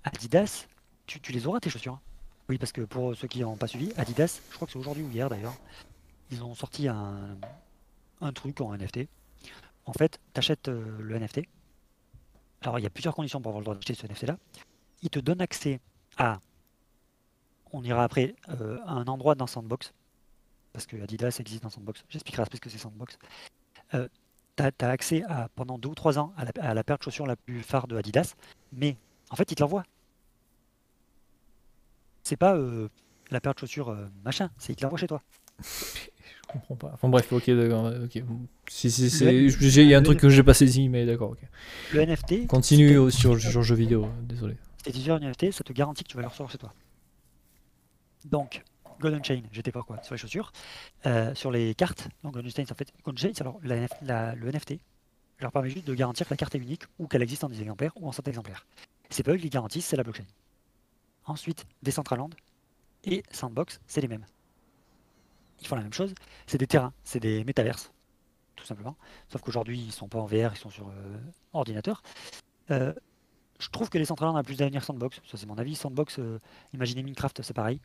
[0.04, 0.66] Adidas,
[1.06, 2.00] tu, les auras tes chaussures.
[2.48, 5.02] Oui, parce que pour ceux qui n'ont pas suivi, Adidas, je crois que c'est aujourd'hui
[5.02, 5.56] ou hier d'ailleurs,
[6.30, 7.36] ils ont sorti un,
[8.34, 9.08] truc en NFT.
[9.86, 11.42] En fait, tu achètes le NFT.
[12.62, 14.36] Alors, il y a plusieurs conditions pour avoir le droit d'acheter ce NFT-là.
[15.02, 15.80] Il te donne accès
[16.18, 16.40] à,
[17.72, 19.94] on ira après, euh, un endroit dans Sandbox,
[20.72, 22.04] parce que Adidas existe dans Sandbox.
[22.08, 23.18] J'expliquerai après ce que c'est Sandbox.
[23.94, 24.08] Euh,
[24.70, 27.02] tu as, accès à, pendant deux ou trois ans à la, à la paire de
[27.02, 28.34] chaussures la plus phare de Adidas,
[28.72, 28.96] mais
[29.30, 29.84] en fait, ils te l'envoient.
[32.22, 32.88] C'est pas euh,
[33.30, 35.22] la paire de chaussures euh, machin, c'est ils te l'envoient chez toi.
[35.62, 36.90] Je comprends pas.
[36.94, 37.92] Enfin bref, ok, d'accord.
[38.04, 38.22] ok.
[38.68, 40.88] Si, si, Le- c'est- j'ai- il y a un le- truc que j'ai pas saisi,
[40.88, 41.38] mais d'accord, ok.
[41.92, 44.56] Le NFT, Continue si au- sur, sur jeux vidéo, désolé.
[44.78, 46.72] Si t'es d'une NFT, ça te garantit que tu vas le recevoir chez toi.
[48.24, 48.62] Donc,
[49.00, 50.52] Golden Chain, j'étais pas quoi Sur les chaussures.
[51.06, 54.78] Euh, sur les cartes, donc Golden Chain, en fait, Golden Chain, c'est alors le NFT
[55.40, 57.60] leur permet juste de garantir que la carte est unique ou qu'elle existe en 10
[57.60, 58.66] exemplaires ou en 100 exemplaires.
[59.08, 60.26] C'est pas eux qui garantissent, c'est la blockchain.
[61.24, 62.30] Ensuite, Decentraland
[63.04, 64.26] et Sandbox, c'est les mêmes.
[65.60, 66.14] Ils font la même chose,
[66.46, 67.92] c'est des terrains, c'est des métaverses,
[68.56, 68.96] tout simplement.
[69.28, 71.18] Sauf qu'aujourd'hui, ils sont pas en VR, ils sont sur euh,
[71.52, 72.02] ordinateur.
[72.70, 72.92] Euh,
[73.58, 75.74] je trouve que les Decentraland a plus d'avenir Sandbox, ça c'est mon avis.
[75.74, 76.18] Sandbox,
[76.72, 77.80] imaginez Minecraft, c'est pareil.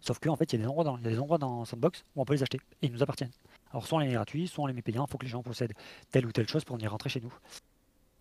[0.00, 2.22] Sauf qu'en fait, il y a des endroits dans, y des endroits dans Sandbox où
[2.22, 3.32] on peut les acheter et ils nous appartiennent.
[3.70, 5.04] Alors, soit on les met gratuits, soit on les met payants.
[5.06, 5.74] Il faut que les gens possèdent
[6.10, 7.32] telle ou telle chose pour venir rentrer chez nous.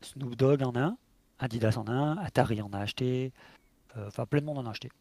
[0.01, 0.97] Snoop Dogg en a un,
[1.39, 3.31] Adidas en a un, Atari en a acheté,
[3.95, 4.91] euh, enfin plein de monde en a acheté.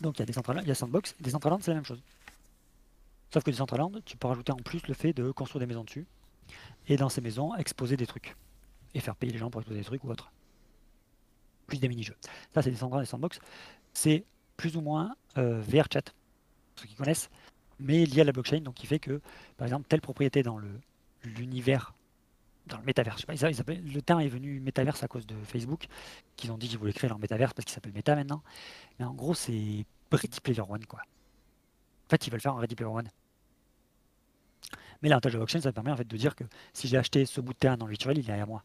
[0.00, 1.84] Donc il y a des Decentraland, il y a Sandbox, des Decentraland c'est la même
[1.84, 2.02] chose.
[3.32, 5.84] Sauf que des Decentraland, tu peux rajouter en plus le fait de construire des maisons
[5.84, 6.06] dessus
[6.88, 8.36] et dans ces maisons exposer des trucs
[8.94, 10.30] et faire payer les gens pour exposer des trucs ou autre.
[11.66, 12.16] plus des mini-jeux.
[12.52, 13.38] Ça, c'est des sandbox, des sandbox.
[13.92, 14.24] C'est
[14.56, 16.02] plus ou moins euh, VR chat,
[16.74, 17.30] pour ceux qui connaissent,
[17.78, 19.20] mais lié à la blockchain, donc qui fait que,
[19.56, 20.60] par exemple, telle propriété dans
[21.24, 21.94] l'univers,
[22.66, 25.86] dans le métaverse, je sais pas, le terme est venu métaverse à cause de Facebook,
[26.36, 28.42] qu'ils ont dit qu'ils voulaient créer leur métaverse parce qu'il s'appelle Meta maintenant.
[28.98, 31.00] Mais en gros, c'est Ready Player One, quoi.
[31.00, 33.08] En fait, ils veulent faire un Ready Player One.
[35.02, 37.26] Mais l'avantage de la blockchain, ça permet en fait de dire que si j'ai acheté
[37.26, 38.64] ce bout de terrain dans le virtuel, il est à moi.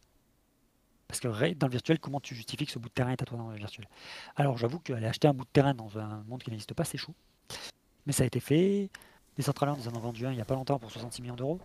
[1.09, 3.25] Parce que dans le virtuel, comment tu justifies que ce bout de terrain est à
[3.25, 3.87] toi dans le virtuel?
[4.35, 6.99] Alors j'avoue qu'aller acheter un bout de terrain dans un monde qui n'existe pas, c'est
[6.99, 7.15] chou.
[8.05, 8.91] Mais ça a été fait.
[9.35, 11.59] Decentraland, ils en ont vendu un il n'y a pas longtemps pour 66 millions d'euros,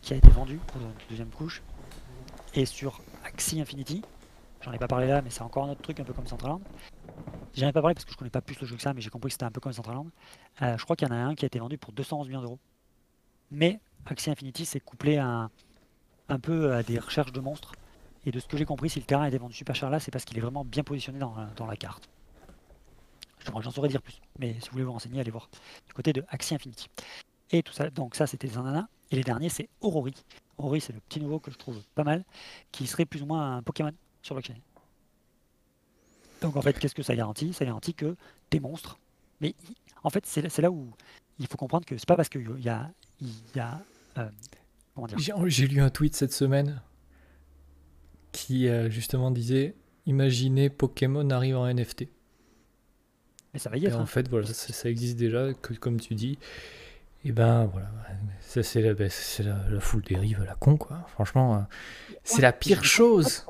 [0.00, 1.62] qui a été vendu pour une deuxième couche.
[2.54, 4.02] Et sur Axie Infinity,
[4.62, 6.62] j'en ai pas parlé là, mais c'est encore un autre truc un peu comme Decentraland.
[7.54, 9.02] J'en ai pas parlé parce que je connais pas plus le jeu que ça, mais
[9.02, 10.06] j'ai compris que c'était un peu comme Decentraland.
[10.62, 12.40] Euh, je crois qu'il y en a un qui a été vendu pour 211 millions
[12.40, 12.58] d'euros.
[13.50, 15.50] Mais Axie Infinity s'est couplé à
[16.30, 17.72] un peu à des recherches de monstres.
[18.28, 20.10] Et de ce que j'ai compris, si le terrain été vendu super cher là, c'est
[20.10, 22.10] parce qu'il est vraiment bien positionné dans, dans la carte.
[23.38, 24.20] Je J'en saurais dire plus.
[24.38, 25.48] Mais si vous voulez vous renseigner, allez voir
[25.86, 26.88] du côté de Axie Infinity.
[27.50, 28.86] Et tout ça, donc ça c'était les ananas.
[29.10, 30.12] Et les derniers, c'est Aurori.
[30.58, 32.22] Aurori, c'est le petit nouveau que je trouve pas mal,
[32.70, 34.56] qui serait plus ou moins un Pokémon sur blockchain.
[36.42, 37.54] Donc en fait, qu'est-ce que ça garantit?
[37.54, 38.14] Ça garantit que
[38.50, 38.98] tes monstres.
[39.40, 39.54] Mais
[40.02, 40.92] en fait, c'est là, où
[41.38, 42.90] il faut comprendre que c'est pas parce qu'il y a,
[43.56, 43.80] y a
[44.18, 44.28] euh,
[44.94, 45.46] comment dire?
[45.46, 46.82] J'ai lu un tweet cette semaine
[48.32, 49.74] qui euh, justement disait
[50.06, 52.08] Imaginez Pokémon arrive en NFT.
[53.52, 53.96] Mais ça va y Et être.
[53.96, 54.06] en hein.
[54.06, 56.38] fait, voilà, ça, ça existe déjà, que, comme tu dis.
[57.24, 57.88] Et ben voilà,
[58.40, 61.04] ça c'est la, ben, c'est la, la foule dérive à la con, quoi.
[61.08, 61.58] Franchement, euh,
[62.22, 63.44] c'est la pire chose.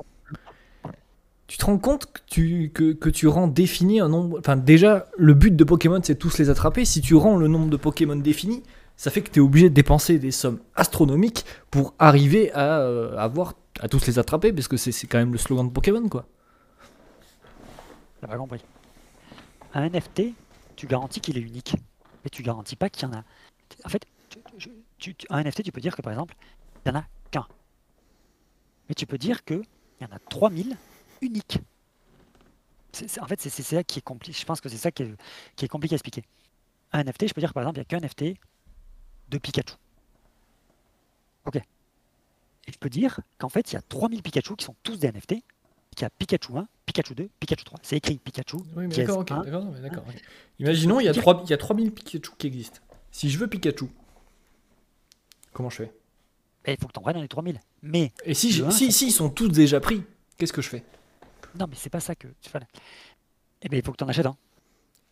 [1.47, 4.37] Tu te rends compte que tu, que, que tu rends défini un nombre.
[4.39, 6.85] Enfin, déjà, le but de Pokémon, c'est tous les attraper.
[6.85, 8.63] Si tu rends le nombre de Pokémon défini,
[8.97, 13.15] ça fait que tu es obligé de dépenser des sommes astronomiques pour arriver à euh,
[13.17, 16.25] avoir à tous les attraper, parce que c'est quand même le slogan de Pokémon, quoi.
[18.21, 18.63] Pas compris.
[19.73, 20.33] Un NFT,
[20.75, 21.75] tu garantis qu'il est unique.
[22.23, 23.23] Mais tu garantis pas qu'il y en a.
[23.85, 24.05] En fait,
[24.97, 26.35] tu- tu- un NFT, tu peux dire que par exemple,
[26.85, 27.47] il n'y en a qu'un.
[28.89, 29.63] Mais tu peux dire qu'il
[30.01, 30.75] y en a 3000
[31.21, 31.59] uniques.
[33.21, 34.37] En fait, c'est c'est ça qui est compliqué.
[34.37, 35.15] Je pense que c'est ça qui est,
[35.55, 36.23] qui est compliqué à expliquer.
[36.91, 38.35] Un NFT, je peux dire par exemple, il n'y a qu'un NFT
[39.29, 39.75] de Pikachu.
[41.45, 41.61] Ok.
[42.69, 45.07] Et je peux dire qu'en fait, il y a 3000 Pikachu qui sont tous des
[45.11, 45.35] NFT.
[45.95, 47.79] Qu'il y a Pikachu 1, Pikachu 2, Pikachu 3.
[47.81, 48.57] C'est écrit Pikachu.
[48.57, 49.43] Oui, mais dièse d'accord, ok, 1.
[49.43, 50.03] d'accord, non, mais d'accord.
[50.07, 50.21] ok.
[50.59, 52.79] Imaginons, il y, a Dire- 3, il y a 3000 Pikachu qui existent.
[53.11, 53.85] Si je veux Pikachu,
[55.51, 55.93] comment je fais?
[56.67, 57.59] Il faut que tu en dans les 3000.
[57.81, 60.03] Mais, Et si, si, si ils sont tous déjà pris,
[60.37, 60.83] qu'est-ce que je fais?
[61.57, 62.59] Non, mais c'est pas ça que tu fais.
[63.63, 64.37] Eh bien, il faut que tu en achètes un.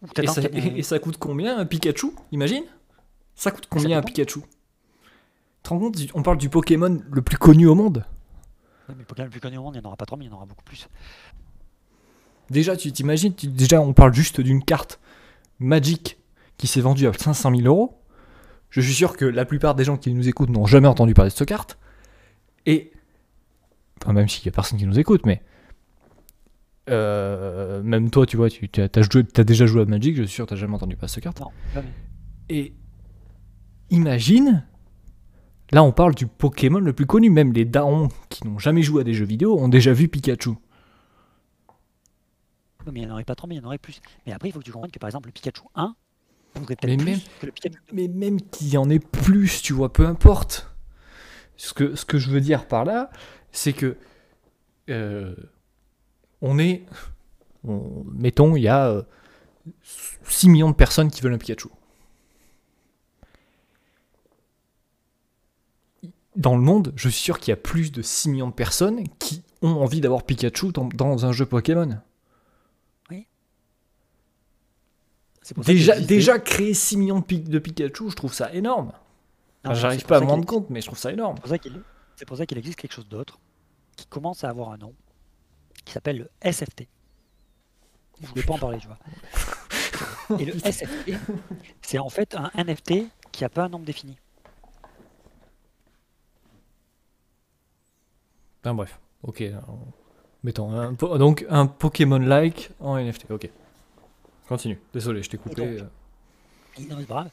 [0.04, 2.12] Ou et ça, et- et coûte combien un Pikachu?
[2.32, 2.66] Imagine
[3.34, 4.04] Ça coûte combien un.
[4.04, 4.42] Pikachu?
[5.68, 8.06] Te rends compte On parle du Pokémon le plus connu au monde.
[8.90, 10.30] Ouais, mais Pokémon le plus connu au monde, il n'y en aura pas 3000, il
[10.30, 10.88] y en aura beaucoup plus.
[12.50, 15.00] Déjà, tu t'imagines tu- Déjà, on parle juste d'une carte
[15.60, 16.18] Magic
[16.58, 18.02] qui s'est vendue à 500 000 euros.
[18.70, 21.32] Je suis sûr que la plupart des gens qui nous écoutent n'ont jamais entendu parler
[21.32, 21.78] de cette carte.
[22.66, 22.92] Et.
[24.02, 25.42] Enfin, même s'il y a personne qui nous écoute, mais.
[26.90, 30.50] euh, même toi, tu vois, tu as, déjà joué à Magic, je suis sûr que
[30.50, 31.40] tu n'as jamais entendu parler de cette carte.
[31.42, 31.90] Non, jamais.
[32.50, 32.74] Et.
[33.90, 34.66] Imagine.
[35.72, 37.30] Là, on parle du Pokémon le plus connu.
[37.30, 40.52] Même les darons qui n'ont jamais joué à des jeux vidéo ont déjà vu Pikachu.
[42.92, 44.00] Mais il n'y en aurait pas 3000, il y en aurait plus.
[44.26, 45.94] Mais après, il faut que tu comprennes que par exemple, le Pikachu 1
[46.56, 47.94] vaudrait Mais peut-être plus même- que le Pikachu 2.
[47.96, 50.74] mais même qu'il y en ait plus, tu vois, peu importe.
[51.58, 53.10] Ce que, ce que je veux dire par là,
[53.52, 53.98] c'est que
[54.90, 55.36] euh,
[56.42, 56.86] on est,
[57.66, 59.02] on- mettons, il y a euh,
[60.24, 61.68] 6 millions de personnes qui veulent un Pikachu.
[66.38, 69.04] Dans le monde, je suis sûr qu'il y a plus de 6 millions de personnes
[69.20, 72.00] qui ont envie d'avoir Pikachu dans, dans un jeu Pokémon.
[75.42, 78.92] C'est pour Déjà, déjà créer 6 millions de, Pi- de Pikachu, je trouve ça énorme.
[79.64, 81.36] Enfin, J'arrive pas à me rendre compte, mais je trouve ça énorme.
[81.38, 81.82] C'est pour ça qu'il-
[82.18, 83.40] C'est pour ça qu'il existe quelque chose d'autre
[83.96, 84.94] qui commence à avoir un nom
[85.86, 86.88] qui s'appelle le SFT.
[88.22, 88.98] Je voulais pas en parler, tu vois.
[90.40, 91.14] Et le SFT,
[91.82, 94.18] c'est en fait un NFT qui n'a pas un nombre défini.
[98.68, 99.44] Enfin bref, ok.
[99.70, 99.78] on-
[100.44, 103.50] Mettons, un po- donc un Pokémon-like en NFT, ok.
[104.48, 105.56] Continue, désolé, je t'ai coupé.
[105.56, 105.66] donc,
[106.80, 106.86] euh.
[106.90, 107.30] Non, grave.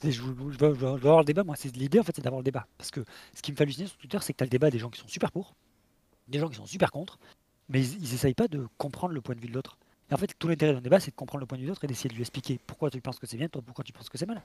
[0.00, 1.56] C'est- Je, je- je veux, je avoir le débat, moi.
[1.56, 2.66] C'est L'idée, en fait, c'est d'avoir le débat.
[2.78, 3.04] Parce que
[3.34, 4.88] ce qui me fait halluciner sur Twitter, c'est que tu as le débat des gens
[4.90, 5.54] qui sont super pour,
[6.26, 7.18] des gens qui sont super contre,
[7.68, 9.76] mais ils, ils essayent pas de comprendre le point de vue de l'autre.
[10.10, 11.70] Et en fait, tout l'intérêt d'un débat, c'est de comprendre le point de vue de
[11.72, 13.92] l'autre et d'essayer de lui expliquer pourquoi tu penses que c'est bien, toi, pourquoi tu
[13.92, 14.36] penses que c'est mal.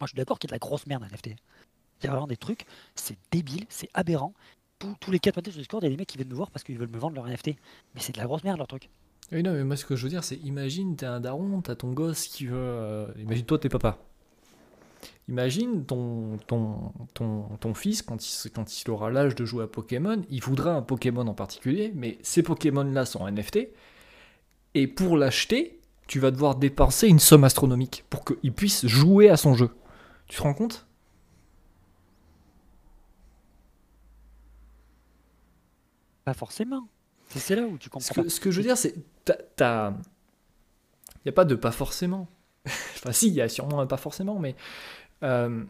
[0.00, 1.28] Moi, je suis d'accord qu'il y a de la grosse merde en NFT.
[1.28, 4.32] Il y a vraiment des trucs, c'est débile, c'est aberrant.
[4.78, 6.50] Tous, les 4 matins sur Discord, il y a des mecs qui viennent me voir
[6.50, 7.48] parce qu'ils veulent me vendre leur NFT.
[7.94, 8.90] Mais c'est de la grosse merde, leur truc.
[9.32, 11.74] Oui, non, mais moi, ce que je veux dire, c'est imagine, t'es un daron, t'as
[11.74, 12.56] ton gosse qui veut.
[12.56, 13.98] euh, imagine, toi, t'es papa.
[15.28, 19.66] Imagine ton, ton, ton, ton fils, quand il, quand il aura l'âge de jouer à
[19.66, 23.68] Pokémon, il voudra un Pokémon en particulier, mais ces Pokémon-là sont NFT.
[24.74, 29.36] Et pour l'acheter, tu vas devoir dépenser une somme astronomique pour qu'il puisse jouer à
[29.36, 29.70] son jeu.
[30.28, 30.86] Tu te rends compte?
[36.26, 36.88] Pas forcément.
[37.28, 38.94] C'est là où tu ce comprends que, ce que je veux dire, c'est.
[39.28, 39.94] Il
[41.24, 42.28] n'y a pas de pas forcément.
[42.66, 44.56] enfin, si, il y a sûrement un pas forcément, mais.
[45.22, 45.62] euh,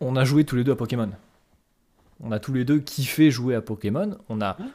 [0.00, 1.10] on a joué tous les deux à Pokémon.
[2.20, 4.18] On a tous les deux kiffé jouer à Pokémon.
[4.28, 4.66] On, a, Ouais.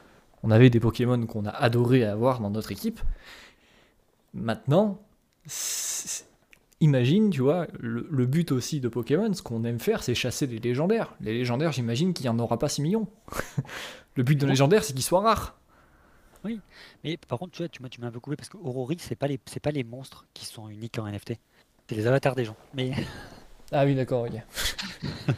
[0.43, 3.01] on avait des Pokémon qu'on a adoré avoir dans notre équipe.
[4.33, 5.01] Maintenant,
[6.79, 10.47] imagine, tu vois, le, le but aussi de Pokémon, ce qu'on aime faire, c'est chasser
[10.47, 11.13] les légendaires.
[11.19, 13.07] Les légendaires, j'imagine qu'il n'y en aura pas 6 millions.
[14.15, 15.57] le but d'un légendaire, c'est qu'ils soient rares.
[17.03, 18.97] Mais par contre, tu vois, tu m'as tu m'as un peu coupé parce que Aurori,
[18.99, 21.33] c'est pas les c'est pas les monstres qui sont uniques en NFT.
[21.89, 22.55] C'est les avatars des gens.
[22.75, 22.91] Mais
[23.71, 24.39] Ah oui, d'accord, ok.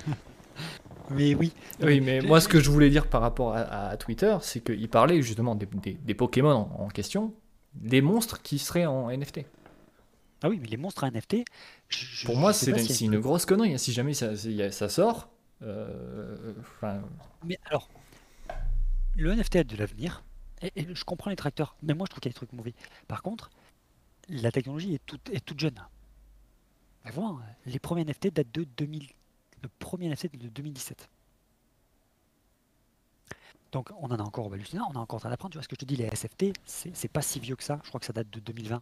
[1.12, 1.54] mais oui.
[1.82, 4.90] Oui, mais moi, ce que je voulais dire par rapport à, à Twitter, c'est qu'il
[4.90, 7.34] parlait justement des, des- des Pokémon en, en question,
[7.74, 9.46] des monstres qui seraient en NFT.
[10.44, 11.46] Ah oui, mais les monstres à NFT.
[11.90, 13.74] je- Pour je moi, c'est une, si- une grosse connerie.
[13.74, 13.78] hein.
[13.78, 14.36] Si jamais ça,
[14.90, 15.30] sort,
[15.64, 16.54] euh,
[17.46, 17.90] Mais alors,
[19.18, 20.24] le NFT a de l'avenir.
[20.62, 22.74] Et, je comprends les tracteurs, mais moi je trouve qu'il y a des trucs mauvais.
[23.08, 23.50] Par contre,
[24.30, 25.80] la technologie est toute, jeune.
[27.66, 29.08] Les premiers NFT datent de 2000.
[29.62, 31.10] Le premier NFT de 2017.
[33.72, 35.52] Donc on en a encore halluciné, on est encore en train d'apprendre.
[35.52, 37.80] Tu vois ce que je te dis, les SFT, c'est pas si vieux que ça.
[37.84, 38.82] Je crois que ça date de 2020.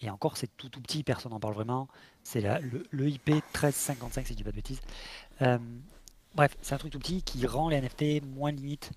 [0.00, 1.88] Et encore, c'est tout tout petit, personne n'en parle vraiment.
[2.24, 4.80] C'est le, le IP 1355, si je dis pas de bêtises.
[5.42, 5.58] Euh,
[6.34, 8.92] bref, c'est un truc tout petit qui rend les NFT moins limite.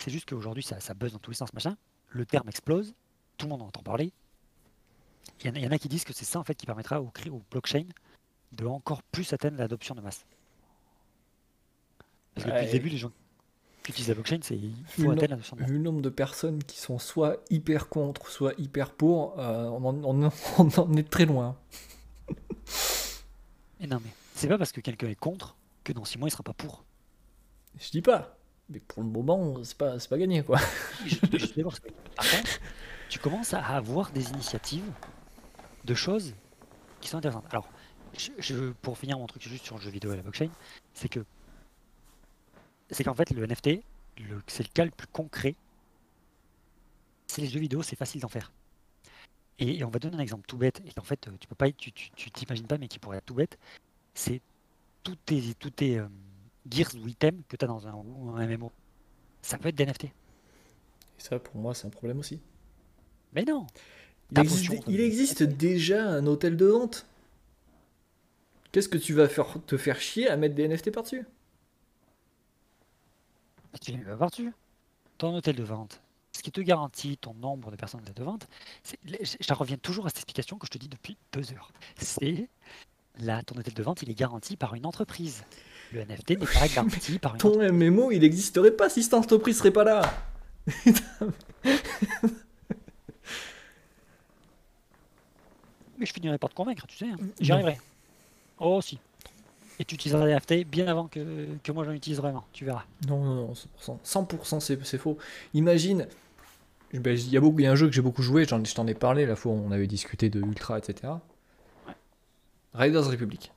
[0.00, 1.76] C'est juste qu'aujourd'hui, ça, ça buzz dans tous les sens, machin.
[2.08, 2.94] Le terme explose,
[3.36, 4.12] tout le monde en entend parler.
[5.42, 6.54] Il y, en a, il y en a qui disent que c'est ça en fait
[6.54, 7.84] qui permettra au, au blockchain
[8.52, 10.24] de encore plus atteindre l'adoption de masse.
[12.34, 12.66] Parce que depuis Ouais.
[12.66, 13.12] le début, les gens
[13.82, 15.70] qui utilisent la blockchain, c'est il faut atteindre l'adoption de masse.
[15.70, 19.84] vu le nombre de personnes qui sont soit hyper contre, soit hyper pour, euh, on,
[19.84, 21.56] en, on on en est très loin.
[23.80, 26.32] Et non, mais c'est pas parce que quelqu'un est contre que dans 6 mois il
[26.32, 26.84] sera pas pour.
[27.78, 28.36] Je dis pas,
[28.70, 30.58] mais pour le moment, c'est pas, pas gagné quoi.
[32.16, 32.60] Par contre,
[33.08, 34.90] tu commences à avoir des initiatives
[35.84, 36.34] de choses
[37.00, 37.46] qui sont intéressantes.
[37.50, 37.68] Alors,
[38.38, 40.50] je- pour finir mon truc juste sur le jeu vidéo et la blockchain,
[40.94, 41.24] c'est que
[42.90, 43.82] c'est qu'en fait le NFT,
[44.46, 45.54] c'est le cas le plus concret.
[47.26, 48.50] C'est les jeux vidéo, c'est facile d'en faire.
[49.58, 51.92] Et, on va donner un exemple tout bête, et qu'en fait tu peux pas, tu
[51.92, 53.58] t'imagines pas, mais qui pourrait être tout bête.
[54.14, 54.40] C'est
[55.02, 56.08] tous tes, tous tes euh,
[56.70, 58.72] gears ou items que tu as dans un, un MMO.
[59.42, 60.04] Ça peut être des NFT.
[60.04, 60.10] Et
[61.18, 62.40] ça, pour moi, c'est un problème aussi.
[63.32, 63.66] Mais non
[64.32, 67.06] Il existe, il existe déjà un hôtel de vente.
[68.72, 71.26] Qu'est-ce que tu vas faire, te faire chier à mettre des NFT par-dessus?
[73.72, 74.52] Mais tu les mets par-dessus.
[75.18, 76.00] Ton hôtel de vente,
[76.32, 78.48] ce qui te garantit ton nombre de personnes de vente,
[79.04, 81.70] je reviens toujours à cette explication que je te dis depuis deux heures.
[81.96, 82.48] C'est
[83.18, 85.44] là, ton hôtel de vente, il est garanti par une entreprise.
[85.92, 87.72] Le NFT n'est pas garanti par une Ton.
[87.72, 90.02] MMO, il n'existerait pas si cette entreprise serait pas là.
[95.98, 97.06] Mais je finirai par te convaincre, tu sais.
[97.06, 97.16] hein.
[97.40, 97.78] J'y arriverai.
[98.58, 98.98] Oh si.
[99.78, 102.84] Et tu utiliseras des NFT bien avant que, que moi j'en utilise vraiment, tu verras.
[103.08, 103.52] Non, non, non,
[103.82, 105.16] 100%, 100% c'est, c'est faux.
[105.54, 106.06] Imagine,
[106.92, 108.62] ben, il y, a beaucoup- il y a un jeu que j'ai beaucoup joué, j'en,
[108.62, 111.14] je t'en ai parlé la fois où on avait discuté de Ultra, etc.
[111.86, 111.94] Ouais.
[112.74, 113.52] Raiders Republic.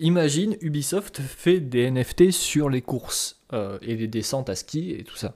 [0.00, 5.02] Imagine, Ubisoft fait des NFT sur les courses euh, et les descentes à ski et
[5.02, 5.34] tout ça.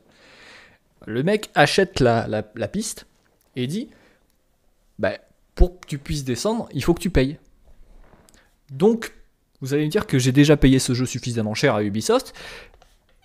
[1.07, 3.07] Le mec achète la, piste
[3.57, 3.91] et dit
[4.99, 5.19] bah,
[5.57, 7.39] pour que tu puisses descendre, il faut que tu payes.
[8.71, 9.13] Donc,
[9.61, 12.33] vous allez me dire que j'ai déjà payé ce jeu suffisamment cher à Ubisoft.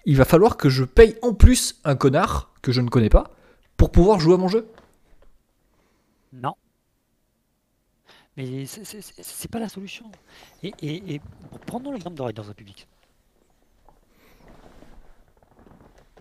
[0.05, 3.31] Il va falloir que je paye en plus un connard que je ne connais pas
[3.75, 4.67] pour pouvoir jouer à mon jeu.
[6.33, 6.53] Non.
[8.37, 10.09] Mais c'est- pas la solution.
[10.63, 12.87] Et, et, et bon, prenons l'exemple de Riders Republic.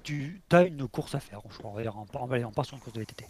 [0.02, 2.94] Tu as une course à faire, on va dire, on, on part sur une course
[2.94, 3.26] de VTT.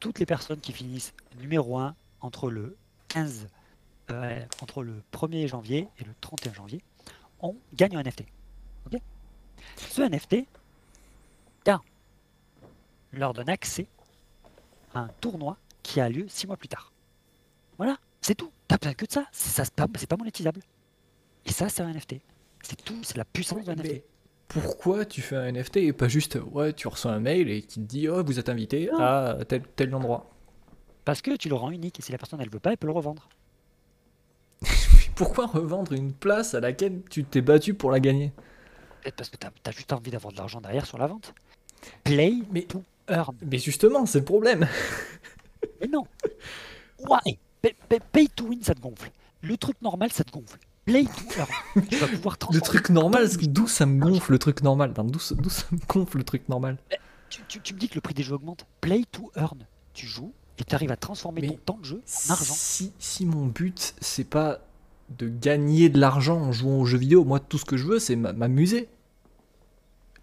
[0.00, 2.76] Toutes les personnes qui finissent numéro 1 entre le
[3.08, 3.48] 15,
[4.10, 6.80] euh, entre le 1er janvier et le 31 janvier,
[7.40, 8.24] on gagne un NFT.
[9.76, 10.46] Ce NFT
[13.12, 13.86] leur donne accès
[14.94, 16.92] à un tournoi qui a lieu 6 mois plus tard.
[17.78, 18.50] Voilà, c'est tout.
[18.66, 19.26] T'as besoin que de ça.
[19.32, 20.60] C'est ça, c'est pas, monétisable.
[21.44, 22.14] Et ça, c'est un NFT.
[22.62, 24.02] C'est tout, c'est la puissance d'un NFT.
[24.48, 27.80] Pourquoi tu fais un NFT et pas juste, ouais, tu reçois un mail et qui
[27.80, 28.98] te dit, oh, vous êtes invité Non.
[28.98, 30.30] à tel, tel endroit.
[31.04, 32.86] Parce que tu le rends unique et si la personne elle veut pas, elle peut
[32.86, 33.28] le revendre.
[35.16, 38.32] Pourquoi revendre une place à laquelle tu t'es battu pour la gagner?
[39.02, 41.34] Peut-être parce que tu as, juste envie d'avoir de l'argent derrière sur la vente.
[42.04, 43.36] Play Mais- to earn.
[43.44, 44.66] Mais justement, c'est le problème.
[45.82, 46.06] Mais non.
[47.00, 47.38] Ouais.
[48.12, 49.10] Pay, to win, ça te gonfle.
[49.42, 50.58] Le truc normal, ça te gonfle.
[50.84, 51.86] Play to earn.
[51.88, 55.34] tu vas pouvoir Le truc normal, d'où ça me gonfle le truc normal D'où ça
[55.72, 56.76] me gonfle le truc normal
[57.30, 58.66] Tu, tu- tu me dis que le prix des jeux augmente.
[58.80, 59.66] Play to earn.
[59.94, 62.54] Tu joues et tu arrives à transformer Mais ton temps de jeu en argent.
[62.56, 64.60] Si, si mon but, c'est pas
[65.18, 67.98] de gagner de l'argent en jouant aux jeux vidéo, moi, tout ce que je veux,
[67.98, 68.88] c'est m'a- m'amuser.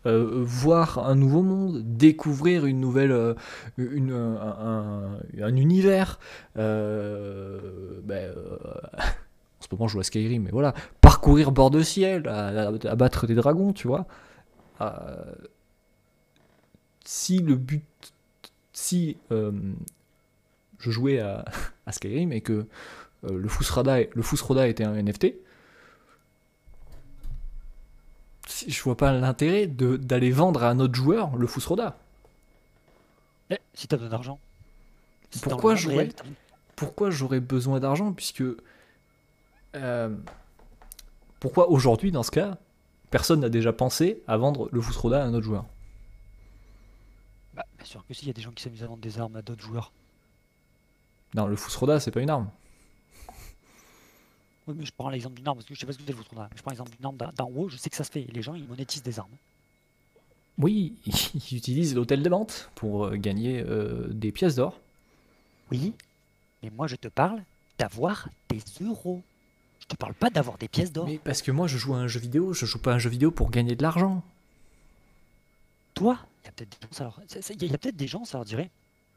[0.08, 3.36] Euh, voir un nouveau monde, découvrir une nouvelle, euh,
[3.78, 6.20] un, un- un univers.
[6.58, 8.58] Euh, ben, euh,
[8.98, 13.36] en ce moment, je joue à Skyrim, mais voilà, parcourir bord de ciel, abattre des
[13.36, 14.08] dragons, tu vois.
[17.06, 17.84] Si le but,
[18.74, 21.20] si je jouais
[21.86, 22.66] à, Skyrim et que
[23.30, 25.36] le Fusrada, le Fusroda était un NFT,
[28.48, 31.98] si- je vois pas l'intérêt de- d'aller vendre à un autre joueur le Fusroda.
[33.50, 34.40] Eh, si tu as besoin d'argent.
[35.32, 36.24] Si dans le Pourquoi j'aurais- t'as-
[36.76, 38.44] Pourquoi j'aurais besoin d'argent puisque
[39.76, 40.16] euh,
[41.40, 42.58] pourquoi aujourd'hui dans ce cas
[43.10, 45.66] personne n'a déjà pensé à vendre le Fusroda à un autre joueur?
[47.54, 49.20] Bah, bien sûr que si, il y a des gens qui s'amusent à vendre des
[49.20, 49.92] armes à d'autres joueurs.
[51.36, 52.50] Non, le Fusroda c'est pas une arme.
[54.68, 56.14] Oui, mais je prends l'exemple d'une arme parce que je sais pas ce que le
[56.16, 58.28] votre Je prends l'exemple d'une arme d'en haut, je sais que ça se fait.
[58.32, 59.32] Les gens, ils monétisent des armes.
[60.58, 64.80] Oui, ils utilisent l'hôtel de vente pour euh, gagner euh, des pièces d'or.
[65.72, 65.94] Oui,
[66.62, 67.42] mais moi, je te parle
[67.80, 69.22] d'avoir des euros.
[69.80, 71.08] Je te parle pas d'avoir des pièces d'or.
[71.08, 73.00] Mais parce que moi je joue à un jeu vidéo, je joue pas à un
[73.00, 74.22] jeu vidéo pour gagner de l'argent.
[75.94, 77.20] Toi, il y a peut-être des gens, ça leur...
[77.28, 78.70] ça- ça- il y a peut-être des gens, ça leur dirait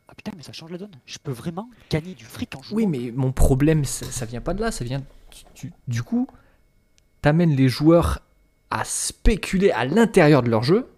[0.08, 0.90] Ah putain, mais ça change la donne.
[1.06, 2.76] Je peux vraiment gagner du fric en jouant.
[2.76, 5.04] Oui, mais mon problème, ça, ça vient pas de là, ça vient.
[5.34, 6.28] Tu- tu- du coup,
[7.22, 8.20] t'amènes les joueurs
[8.70, 10.88] à spéculer à l'intérieur de leur jeu,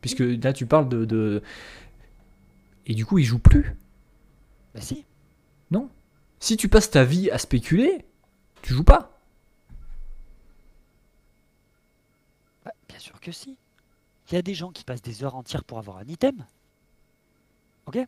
[0.00, 1.04] puisque là tu parles de.
[1.04, 1.42] de-
[2.86, 3.76] Et du coup, ils jouent plus.
[4.74, 5.04] Bah si.
[6.42, 8.02] Si tu passes ta vie à spéculer,
[8.62, 9.20] tu joues pas.
[12.64, 13.58] Bah, bien sûr que si.
[14.30, 16.46] Il y a des gens qui passent des heures entières pour avoir un item.
[17.86, 17.98] Ok?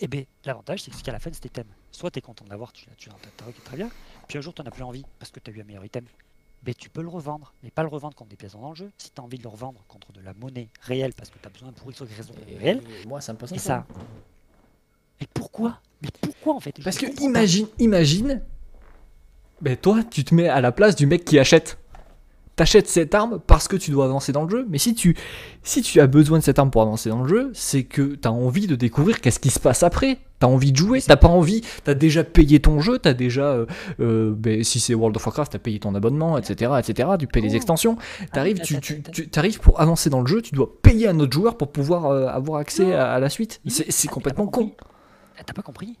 [0.00, 2.50] Eh bien, l'avantage, c'est qu'à la fin de cet item, soit tu es content de
[2.50, 3.90] l'avoir, tu l'as tu l'as très bien,
[4.30, 6.04] puis un jour tu n'as plus envie parce que tu as eu un meilleur item.
[6.64, 8.92] Mais tu peux le revendre, mais pas le revendre contre des pièces dans le jeu.
[8.96, 11.48] Si tu as envie de le revendre contre de la monnaie réelle parce que tu
[11.48, 13.84] as besoin pour Y raison réelle, Et moi, ça me passe et ça.
[15.20, 15.80] Mais pourquoi?
[16.00, 16.80] Mais pourquoi en fait?
[16.84, 18.40] Parce que imagine, imagine,
[19.60, 21.76] ben toi, tu te mets à la place du mec qui achète.
[22.60, 25.16] T'achètes cette arme parce que tu dois avancer dans le jeu, mais si tu,
[25.62, 28.28] si tu as besoin de cette arme pour avancer dans le jeu, c'est que t'as
[28.28, 30.18] envie de découvrir qu'est-ce qui se passe après.
[30.40, 33.66] T'as envie de jouer, t'as pas envie, t'as déjà payé ton jeu, t'as déjà, euh,
[34.00, 37.40] euh, ben, si c'est World of Warcraft, t'as payé ton abonnement, etc., etc., tu payes
[37.40, 37.56] les Oh.
[37.56, 37.96] extensions.
[38.34, 38.78] T'arrives, attends,
[39.10, 42.08] tu, t'arrives pour avancer dans le jeu, tu dois payer un autre joueur pour pouvoir
[42.08, 43.62] euh, avoir accès à, à la suite.
[43.68, 44.72] C'est c'est ah, complètement con.
[45.38, 45.96] Ah, T'as pas compris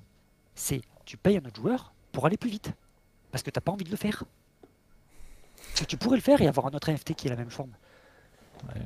[0.54, 2.72] C'est tu payes un autre joueur pour aller plus vite.
[3.32, 4.24] Parce que t'as pas envie de le faire.
[5.76, 7.70] Que tu pourrais le faire et avoir un autre NFT qui est la même forme.
[8.68, 8.82] Ouais.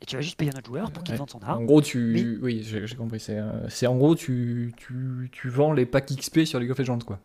[0.00, 1.18] Et tu vas juste payer un autre joueur pour qu'il Ouais.
[1.18, 1.66] vende son En arme.
[1.66, 1.98] gros, tu.
[2.14, 3.20] Mais- Oui, j'ai compris.
[3.20, 6.78] C'est euh, c'est en gros, tu, tu, tu vends les packs XP sur League of
[6.78, 7.18] Legends, quoi.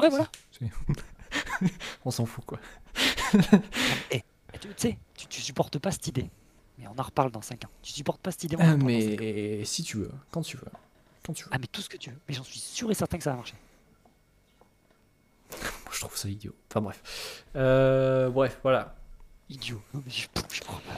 [0.00, 0.28] Ouais, voilà.
[2.04, 2.58] On s'en fout, quoi.
[4.10, 4.22] Et
[4.60, 6.30] tu tu sais, tu, tu supportes pas cette idée.
[6.78, 7.70] Mais on en reparle dans 5 ans.
[7.82, 8.56] Tu supportes pas cette idée.
[8.58, 8.86] on en Euh, dans cinq ans.
[8.86, 10.64] mais si tu veux, quand tu veux.
[11.26, 11.50] Quand tu veux.
[11.52, 12.16] Ah, mais tout ce que tu veux.
[12.28, 13.54] Mais j'en suis sûr et certain que ça va marcher.
[15.50, 16.54] Moi, je trouve ça idiot.
[16.70, 17.44] Enfin, bref.
[17.56, 18.94] Euh, bref, voilà.
[19.48, 19.80] Idiot.
[19.94, 20.96] Non, mais je, je crois pas.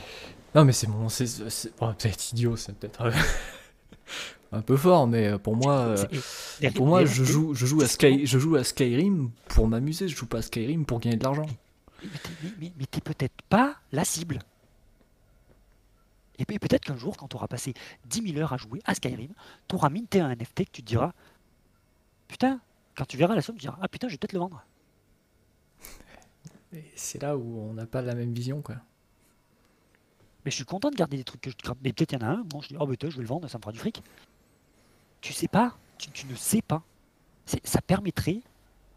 [0.55, 1.09] Non, mais c'est mon.
[1.09, 3.13] c'est bon, peut-être idiot, c'est peut-être euh,
[4.53, 5.75] un peu fort, mais pour moi.
[6.63, 10.09] euh, Pour moi, je joue, je joue à Sky, je joue à Skyrim pour m'amuser.
[10.09, 11.47] Je joue pas à Skyrim pour gagner de l'argent.
[12.03, 12.31] Mais t'es,
[12.97, 14.39] mais- peut-être pas la cible.
[16.39, 17.75] Et peut-être qu'un jour, quand tu auras passé
[18.07, 19.33] 10 000 heures à jouer à Skyrim,
[19.67, 21.13] tu auras minté un NFT que tu te diras
[22.29, 22.61] Putain,
[22.99, 24.65] quand tu verras la somme, tu diras Ah putain, je vais peut-être le vendre.
[26.97, 28.75] C'est là où on n'a pas la même vision, quoi.
[30.45, 31.79] Mais je suis content de garder des trucs que je grappe.
[31.83, 33.29] Mais peut-être il y en a un, bon, je dis Oh, tiens, je vais le
[33.29, 34.03] vendre, ça me fera du fric.
[35.21, 36.83] Tu sais pas, tu, tu ne sais pas.
[37.47, 38.43] Ça permettrait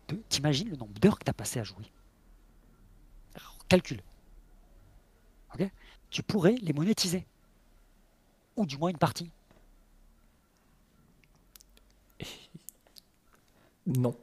[0.08, 0.16] de.
[0.30, 1.86] T'imagines le nombre d'heures que tu as passé à jouer.
[3.36, 4.02] Alors, calcule.
[5.54, 5.70] Ok?
[6.10, 7.28] Tu pourrais les monétiser.
[8.56, 9.32] Ou du moins une partie.
[13.98, 14.16] Non.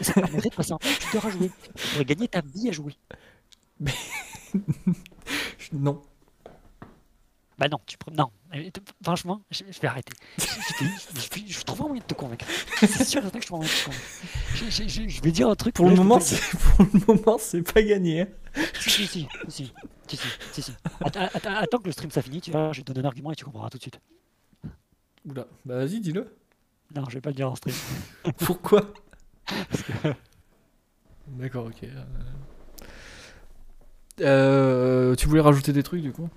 [0.00, 0.78] Ça permettrait de passer un
[1.12, 1.50] d'heures à jouer.
[1.76, 2.96] Tu pourrais gagner ta vie à jouer.
[5.72, 6.02] non.
[7.56, 8.10] Bah non, tu prends.
[8.12, 8.68] Non, Euh,
[9.02, 10.12] franchement, je, je vais arrêter.
[10.38, 12.44] Je, je, je, je trouve un moyen de te convaincre.
[12.80, 14.88] C'est sûr que je trouve un moyen de te convaincre.
[15.08, 15.74] Je, vais dire un truc.
[15.76, 18.22] Pour là, le peux moment, pour le moment, c'est pas gagné.
[18.22, 18.28] hein.
[18.80, 19.72] Si, si, si, si,
[20.08, 20.18] si, si,
[20.52, 20.72] si, si.
[21.00, 23.30] Attends, attends- attends que le stream ça finit, tu vois, je te donne un argument
[23.30, 24.00] et tu comprendras tout de suite.
[25.24, 26.36] Oula, bah vas-y, dis-le.
[26.94, 27.74] Non, je vais pas le dire en stream.
[28.38, 28.92] Pourquoi?
[31.28, 31.84] D'accord, ok.
[31.84, 32.04] euh.
[34.20, 36.28] Euh, tu voulais rajouter des trucs du coup?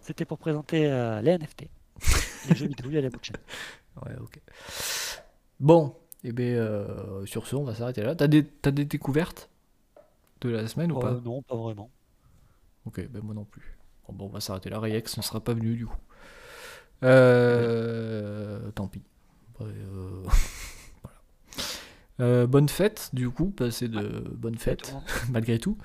[0.00, 1.68] C'était pour présenter euh, les NFT.
[2.50, 3.32] les jeux vidéo à la blockchain.
[4.04, 4.38] Ouais, ok.
[5.60, 5.94] Bon,
[6.24, 8.14] et bien euh, sur ce, on va s'arrêter là.
[8.14, 9.48] T'as des, t'as des découvertes
[10.42, 11.12] de la semaine ou pas?
[11.12, 11.90] non, pas vraiment.
[12.84, 13.78] Ok, ben moi non plus.
[14.06, 14.78] Bon, bon, on va s'arrêter là.
[14.78, 15.96] Reyex ne sera pas venu du coup.
[17.02, 19.02] Euh, Tant pis.
[19.60, 20.22] Euh,
[21.02, 21.16] voilà.
[22.20, 24.94] Euh, bonne fête du coup, passez de bonnes fêtes
[25.30, 25.78] malgré tout.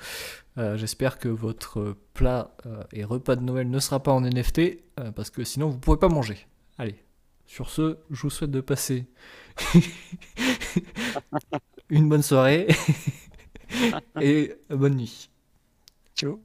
[0.58, 2.56] Euh, J'espère que votre plat
[2.92, 4.80] et repas de Noël ne sera pas en NFT
[5.16, 6.48] parce que sinon vous ne pourrez pas manger.
[6.78, 7.04] Allez,
[7.46, 9.06] sur ce, je vous souhaite de passer
[11.90, 12.68] une bonne soirée
[14.22, 15.30] et bonne nuit.
[16.16, 16.42] Ciao.